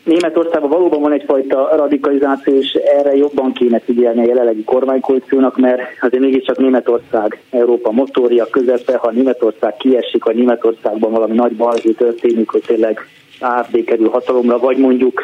Németországban 0.04 0.70
valóban 0.70 1.02
van 1.02 1.12
egyfajta 1.12 1.70
radikalizáció, 1.76 2.56
és 2.56 2.72
erre 2.74 3.16
jobban 3.16 3.54
kéne 3.54 3.80
figyelni 3.80 4.20
a 4.20 4.28
jelenlegi 4.28 4.64
kormánykoalíciónak, 4.64 5.58
mert 5.58 5.82
azért 6.02 6.24
mégiscsak 6.24 6.58
Németország 6.58 7.42
Európa 7.50 7.92
motorja 7.92 8.46
közepe, 8.46 8.98
ha 8.98 9.12
Németország 9.12 9.78
kiesik, 9.78 10.24
vagy 10.24 10.36
Németországban 10.36 11.12
valami 11.12 11.36
nagy 11.36 11.56
balhé 11.56 11.92
történik, 11.92 12.50
hogy 12.50 12.64
tényleg 12.68 13.00
AFD 13.40 13.84
kerül 13.84 14.10
hatalomra, 14.10 14.58
vagy 14.58 14.78
mondjuk 14.78 15.22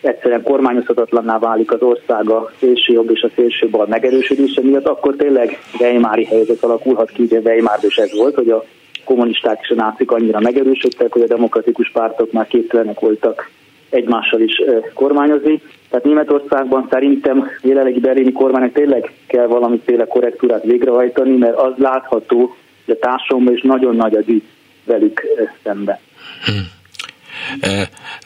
egyszerűen 0.00 0.42
kormányozhatatlanná 0.42 1.38
válik 1.38 1.72
az 1.72 1.82
ország 1.82 2.30
a 2.30 2.50
szélső 2.60 2.92
jobb 2.92 3.10
és 3.10 3.22
a 3.22 3.30
szélső 3.34 3.68
bal 3.68 3.86
megerősödése 3.86 4.60
miatt, 4.62 4.86
akkor 4.86 5.14
tényleg 5.16 5.58
Weimári 5.80 6.24
helyzet 6.24 6.62
alakulhat 6.62 7.10
ki, 7.10 7.22
ugye 7.22 7.38
Weimárban 7.38 7.86
is 7.88 7.96
ez 7.96 8.16
volt, 8.16 8.34
hogy 8.34 8.50
a 8.50 8.64
kommunisták 9.04 9.58
és 9.62 9.70
a 9.70 9.74
nácik 9.74 10.10
annyira 10.10 10.40
megerősödtek, 10.40 11.12
hogy 11.12 11.22
a 11.22 11.26
demokratikus 11.26 11.90
pártok 11.90 12.32
már 12.32 12.46
képtelenek 12.46 13.00
voltak 13.00 13.50
egymással 13.92 14.40
is 14.40 14.62
kormányozni. 14.94 15.62
Tehát 15.88 16.04
Németországban 16.04 16.86
szerintem 16.90 17.50
jelenlegi 17.62 18.00
berlini 18.00 18.32
kormánynak 18.32 18.72
tényleg 18.72 19.12
kell 19.26 19.46
valamiféle 19.46 20.04
korrektúrát 20.06 20.64
végrehajtani, 20.64 21.36
mert 21.36 21.56
az 21.56 21.72
látható, 21.76 22.56
hogy 22.84 22.94
a 22.94 23.06
társadalomban 23.06 23.54
is 23.54 23.62
nagyon 23.62 23.96
nagy 23.96 24.14
a 24.14 24.20
dű 24.20 24.42
velük 24.84 25.22
szemben. 25.62 25.98
Hmm. 26.44 26.80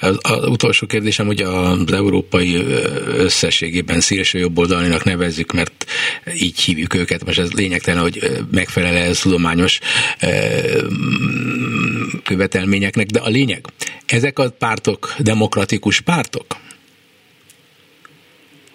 Az, 0.01 0.19
az 0.23 0.49
utolsó 0.49 0.87
kérdésem, 0.87 1.27
hogy 1.27 1.41
az 1.41 1.93
európai 1.93 2.65
összességében 3.17 4.01
szélső 4.01 4.39
jobboldalinak 4.39 5.05
nevezzük, 5.05 5.53
mert 5.53 5.85
így 6.41 6.61
hívjuk 6.61 6.95
őket, 6.95 7.25
most 7.25 7.39
ez 7.39 7.53
lényegtelen, 7.53 8.03
hogy 8.03 8.19
megfelel 8.51 8.97
ez 8.97 9.21
tudományos 9.21 9.79
követelményeknek, 12.25 13.07
de 13.07 13.21
a 13.21 13.29
lényeg, 13.29 13.65
ezek 14.07 14.39
a 14.39 14.51
pártok 14.59 15.15
demokratikus 15.19 16.01
pártok? 16.01 16.47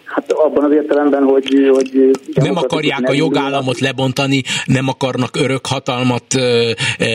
Hát 0.06 0.32
abban 0.32 0.64
az 0.64 0.72
értelemben, 0.72 1.24
hogy... 1.24 1.70
hogy 1.72 2.12
nem 2.34 2.56
akarják 2.56 3.10
a 3.10 3.14
jogállamot 3.14 3.80
lebontani, 3.80 4.42
nem 4.66 4.88
akarnak 4.88 5.36
örök 5.36 5.66
hatalmat 5.66 6.34
e, 6.34 6.76
e, 6.98 7.08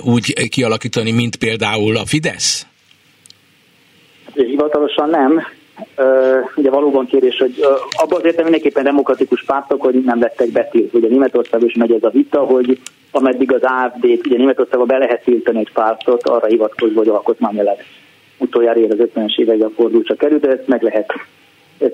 úgy 0.00 0.48
kialakítani, 0.48 1.10
mint 1.10 1.36
például 1.36 1.96
a 1.96 2.06
Fidesz? 2.06 2.66
Hivatalosan 4.34 5.10
nem. 5.10 5.42
Ugye 6.56 6.70
valóban 6.70 7.06
kérdés, 7.06 7.38
hogy 7.38 7.54
abban 7.90 8.18
az 8.18 8.24
értelemben 8.24 8.44
mindenképpen 8.44 8.84
demokratikus 8.84 9.44
pártok, 9.44 9.82
hogy 9.82 9.94
nem 10.04 10.20
lettek 10.20 10.48
betiltva. 10.48 10.98
Ugye 10.98 11.08
Németországban 11.08 11.68
is 11.68 11.74
megy 11.74 11.92
ez 11.92 12.02
a 12.02 12.10
vita, 12.10 12.40
hogy 12.40 12.80
ameddig 13.10 13.52
az 13.52 13.62
AFD-t, 13.62 14.26
ugye 14.26 14.36
Németországban 14.36 14.86
be 14.86 14.98
lehet 14.98 15.24
tiltani 15.24 15.58
egy 15.58 15.72
pártot, 15.72 16.28
arra 16.28 16.46
hivatkozva, 16.46 16.98
hogy 16.98 17.08
alkotmány 17.08 17.68
utoljára 18.38 18.80
ér 18.80 18.90
az 18.90 19.08
50-es 19.14 19.38
években 19.38 19.68
a 19.68 19.72
fordulóra 19.76 20.14
került, 20.14 20.40
de 20.40 20.50
ezt 20.50 20.66
meg 20.66 20.82
lehet 20.82 21.12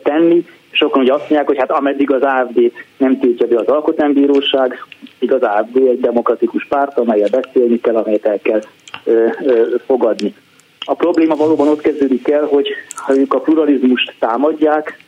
tenni. 0.03 0.45
Sokan 0.71 1.03
ugye 1.03 1.13
azt 1.13 1.21
mondják, 1.21 1.47
hogy 1.47 1.59
hát 1.59 1.71
ameddig 1.71 2.11
az 2.11 2.23
AFD 2.23 2.73
nem 2.97 3.19
tiltja 3.21 3.47
be 3.47 3.59
az 3.59 3.67
alkotmánybíróság, 3.67 4.85
igaz 5.19 5.43
az 5.43 5.49
AFD 5.49 5.77
egy 5.77 6.01
demokratikus 6.01 6.67
párt, 6.67 6.99
amelyel 6.99 7.29
beszélni 7.29 7.81
kell, 7.81 7.97
amelyet 7.97 8.27
el 8.27 8.39
kell 8.43 8.61
ö, 9.05 9.27
ö, 9.45 9.75
fogadni. 9.87 10.35
A 10.89 10.95
probléma 10.95 11.35
valóban 11.35 11.69
ott 11.69 11.81
kezdődik 11.81 12.29
el, 12.29 12.45
hogy 12.45 12.69
ha 12.95 13.17
ők 13.17 13.35
a 13.35 13.41
pluralizmust 13.41 14.15
támadják, 14.19 14.99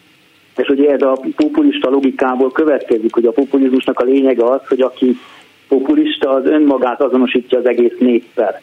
és 0.56 0.68
ugye 0.68 0.90
ez 0.90 1.02
a 1.02 1.20
populista 1.36 1.90
logikából 1.90 2.52
következik, 2.52 3.14
hogy 3.14 3.24
a 3.24 3.32
populizmusnak 3.32 4.00
a 4.00 4.04
lényege 4.04 4.44
az, 4.44 4.60
hogy 4.68 4.80
aki 4.80 5.18
populista, 5.68 6.30
az 6.30 6.46
önmagát 6.46 7.00
azonosítja 7.00 7.58
az 7.58 7.66
egész 7.66 7.94
néppel. 7.98 8.60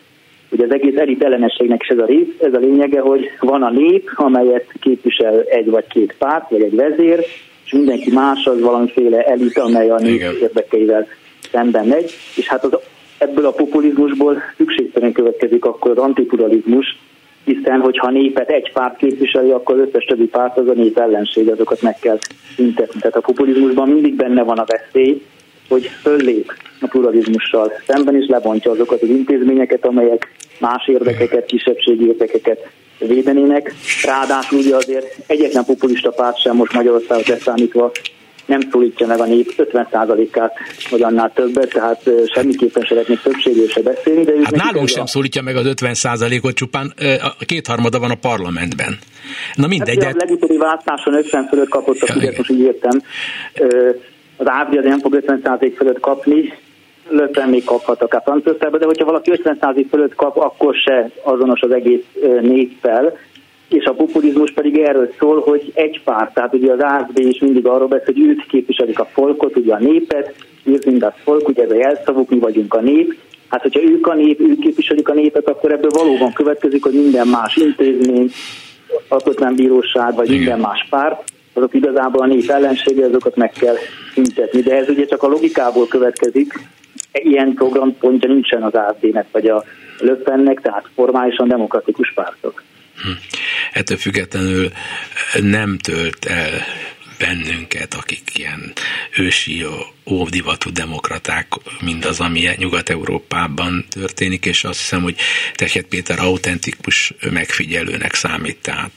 Ugye 0.49 0.65
az 0.65 0.71
egész 0.71 0.97
elit 0.97 1.23
ellenességnek 1.23 1.81
is 1.81 1.87
ez 1.87 1.97
a 1.97 2.05
rész, 2.05 2.27
ez 2.39 2.53
a 2.53 2.57
lényege, 2.57 2.99
hogy 2.99 3.29
van 3.39 3.63
a 3.63 3.69
nép, 3.69 4.11
amelyet 4.15 4.65
képvisel 4.81 5.41
egy 5.41 5.69
vagy 5.69 5.87
két 5.87 6.15
párt, 6.17 6.49
vagy 6.49 6.61
egy 6.61 6.75
vezér, 6.75 7.19
és 7.65 7.71
mindenki 7.71 8.11
más 8.11 8.45
az 8.45 8.61
valamiféle 8.61 9.23
elit, 9.23 9.57
amely 9.57 9.89
a 9.89 9.99
nép 9.99 10.21
érdekeivel 10.41 11.07
szemben 11.51 11.87
megy, 11.87 12.11
és 12.35 12.47
hát 12.47 12.63
az, 12.63 12.79
ebből 13.17 13.45
a 13.45 13.51
populizmusból 13.51 14.41
szükségszerűen 14.57 15.11
következik 15.11 15.65
akkor 15.65 15.91
az 15.91 15.97
antipluralizmus, 15.97 16.97
hiszen 17.45 17.79
hogyha 17.79 18.09
népet 18.09 18.49
egy 18.49 18.71
párt 18.71 18.97
képviseli, 18.97 19.51
akkor 19.51 19.79
az 19.79 19.87
összes 19.87 20.05
többi 20.05 20.25
párt 20.25 20.57
az 20.57 20.67
a 20.67 20.73
nép 20.73 20.97
ellenség, 20.97 21.49
azokat 21.49 21.81
meg 21.81 21.99
kell 21.99 22.17
szüntetni. 22.55 22.99
Tehát 22.99 23.15
a 23.15 23.21
populizmusban 23.21 23.89
mindig 23.89 24.15
benne 24.15 24.43
van 24.43 24.57
a 24.57 24.65
veszély, 24.65 25.21
hogy 25.69 25.89
föllép 26.01 26.53
a 26.81 26.87
pluralizmussal 26.87 27.71
szemben 27.87 28.21
is 28.21 28.27
lebontja 28.27 28.71
azokat 28.71 29.01
az 29.01 29.09
intézményeket, 29.09 29.85
amelyek 29.85 30.31
más 30.59 30.87
érdekeket, 30.87 31.45
kisebbségi 31.45 32.07
érdekeket 32.07 32.69
védenének. 32.99 33.73
Ráadásul 34.03 34.59
ugye 34.59 34.75
azért 34.75 35.17
egyetlen 35.27 35.65
populista 35.65 36.09
párt 36.09 36.39
sem 36.39 36.55
most 36.55 36.73
Magyarországot 36.73 37.27
leszámítva 37.27 37.91
nem 38.45 38.59
szólítja 38.71 39.07
meg 39.07 39.19
a 39.19 39.25
nép 39.25 39.53
50%-át, 39.57 40.53
vagy 40.89 41.01
annál 41.01 41.31
többet, 41.33 41.69
tehát 41.69 42.09
semmiképpen 42.33 42.85
szeretnék 42.87 43.21
többségről 43.21 43.67
se 43.67 43.81
beszélni. 43.81 44.23
De 44.23 44.33
hát 44.43 44.55
nálunk 44.55 44.87
sem 44.87 45.03
a... 45.03 45.07
szólítja 45.07 45.41
meg 45.41 45.55
az 45.55 45.65
50%-ot, 45.67 46.55
csupán 46.55 46.93
a 47.39 47.45
kétharmada 47.45 47.99
van 47.99 48.11
a 48.11 48.15
parlamentben. 48.15 48.97
Na 49.55 49.67
mindegy. 49.67 50.03
Hát, 50.03 50.13
de... 50.13 50.19
A 50.19 50.25
legutóbbi 50.25 50.57
váltáson 50.57 51.13
50 51.13 51.47
fölött 51.47 51.69
kapott 51.69 52.01
a 52.01 52.13
Fidesz, 52.13 52.37
most 52.37 52.49
így 52.49 52.59
értem. 52.59 53.01
Az 54.37 54.45
Ávdia 54.49 54.81
nem 54.81 54.99
fog 54.99 55.23
50% 55.27 55.73
fölött 55.77 55.99
kapni, 55.99 56.53
Löpen 57.09 57.49
még 57.49 57.63
kaphat 57.63 58.01
akár 58.01 58.21
Franciaországban, 58.23 58.79
de 58.79 58.85
hogyha 58.85 59.05
valaki 59.05 59.31
50% 59.43 59.85
fölött 59.89 60.15
kap, 60.15 60.37
akkor 60.37 60.75
se 60.75 61.09
azonos 61.23 61.61
az 61.61 61.71
egész 61.71 62.03
néppel, 62.41 63.17
és 63.69 63.85
a 63.85 63.93
populizmus 63.93 64.51
pedig 64.51 64.77
erről 64.77 65.11
szól, 65.19 65.39
hogy 65.39 65.71
egy 65.73 66.01
párt, 66.03 66.33
tehát 66.33 66.53
ugye 66.53 66.71
az 66.71 66.79
AFD 66.79 67.19
is 67.19 67.39
mindig 67.39 67.67
arról 67.67 67.87
beszél, 67.87 68.13
hogy 68.13 68.21
őt 68.21 68.45
képviselik 68.45 68.99
a 68.99 69.05
folkot, 69.05 69.57
ugye 69.57 69.73
a 69.73 69.79
népet, 69.79 70.35
ők 70.63 71.03
a 71.03 71.13
folk, 71.23 71.47
ugye 71.47 71.63
ez 71.63 71.71
a 71.71 71.75
jelszavuk, 71.75 72.29
mi 72.29 72.39
vagyunk 72.39 72.73
a 72.73 72.81
nép, 72.81 73.15
Hát, 73.47 73.61
hogyha 73.61 73.81
ők 73.81 74.07
a 74.07 74.13
nép, 74.13 74.39
ők 74.39 74.59
képviselik 74.59 75.09
a 75.09 75.13
népet, 75.13 75.49
akkor 75.49 75.71
ebből 75.71 75.89
valóban 75.93 76.33
következik, 76.33 76.83
hogy 76.83 76.93
minden 76.93 77.27
más 77.27 77.55
intézmény, 77.55 78.29
alkotmánybíróság, 79.07 80.15
vagy 80.15 80.25
Igen. 80.25 80.37
minden 80.37 80.59
más 80.59 80.87
párt, 80.89 81.23
azok 81.53 81.73
igazából 81.73 82.21
a 82.21 82.25
nép 82.25 82.49
ellensége, 82.49 83.05
azokat 83.05 83.35
meg 83.35 83.51
kell 83.51 83.75
szüntetni. 84.13 84.61
De 84.61 84.75
ez 84.75 84.89
ugye 84.89 85.05
csak 85.05 85.23
a 85.23 85.27
logikából 85.27 85.87
következik, 85.87 86.53
ilyen 87.11 87.53
programpontja 87.53 88.29
nincsen 88.29 88.63
az 88.63 88.73
AFD-nek, 88.73 89.25
vagy 89.31 89.47
a 89.47 89.63
Löppennek, 89.99 90.61
tehát 90.61 90.89
formálisan 90.95 91.47
demokratikus 91.47 92.13
pártok. 92.13 92.63
Ettől 93.71 93.97
függetlenül 93.97 94.71
nem 95.41 95.77
tölt 95.77 96.25
el 96.25 96.65
bennünket, 97.17 97.93
akik 97.93 98.31
ilyen 98.33 98.73
ősi, 99.17 99.65
óvdivatú 100.05 100.71
demokraták, 100.71 101.47
mindaz, 101.79 102.19
ami 102.19 102.49
Nyugat-Európában 102.57 103.85
történik, 103.89 104.45
és 104.45 104.63
azt 104.63 104.79
hiszem, 104.79 105.01
hogy 105.01 105.15
Tehet 105.53 105.85
Péter 105.85 106.19
autentikus 106.19 107.13
megfigyelőnek 107.31 108.13
számít, 108.13 108.57
tehát 108.57 108.91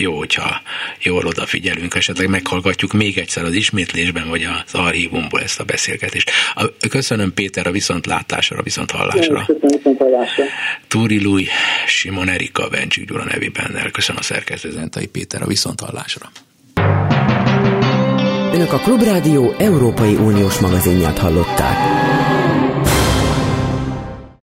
jó, 0.00 0.18
hogyha 0.18 0.60
jól 1.02 1.26
odafigyelünk, 1.26 1.94
esetleg 1.94 2.28
meghallgatjuk 2.28 2.92
még 2.92 3.18
egyszer 3.18 3.44
az 3.44 3.54
ismétlésben, 3.54 4.28
vagy 4.28 4.42
az 4.42 4.74
archívumból 4.74 5.40
ezt 5.40 5.60
a 5.60 5.64
beszélgetést. 5.64 6.30
Köszönöm 6.90 7.34
Péter 7.34 7.66
a 7.66 7.70
viszontlátásra, 7.70 8.58
a 8.58 8.62
viszonthallásra. 8.62 9.46
Túri 10.88 11.22
Lui, 11.22 11.48
Simon 11.86 12.28
Erika, 12.28 12.68
Bencsik 12.68 13.08
Gyula 13.08 13.24
nevében. 13.24 13.90
Köszönöm 13.92 14.20
a 14.20 14.24
szerkesztő 14.24 14.70
Zentai 14.70 15.06
Péter 15.06 15.42
a 15.42 15.46
viszonthallásra. 15.46 16.30
Önök 18.52 18.72
a 18.72 18.78
Klubrádió 18.78 19.54
Európai 19.58 20.14
Uniós 20.14 20.58
magazinját 20.58 21.18
hallották. 21.18 21.99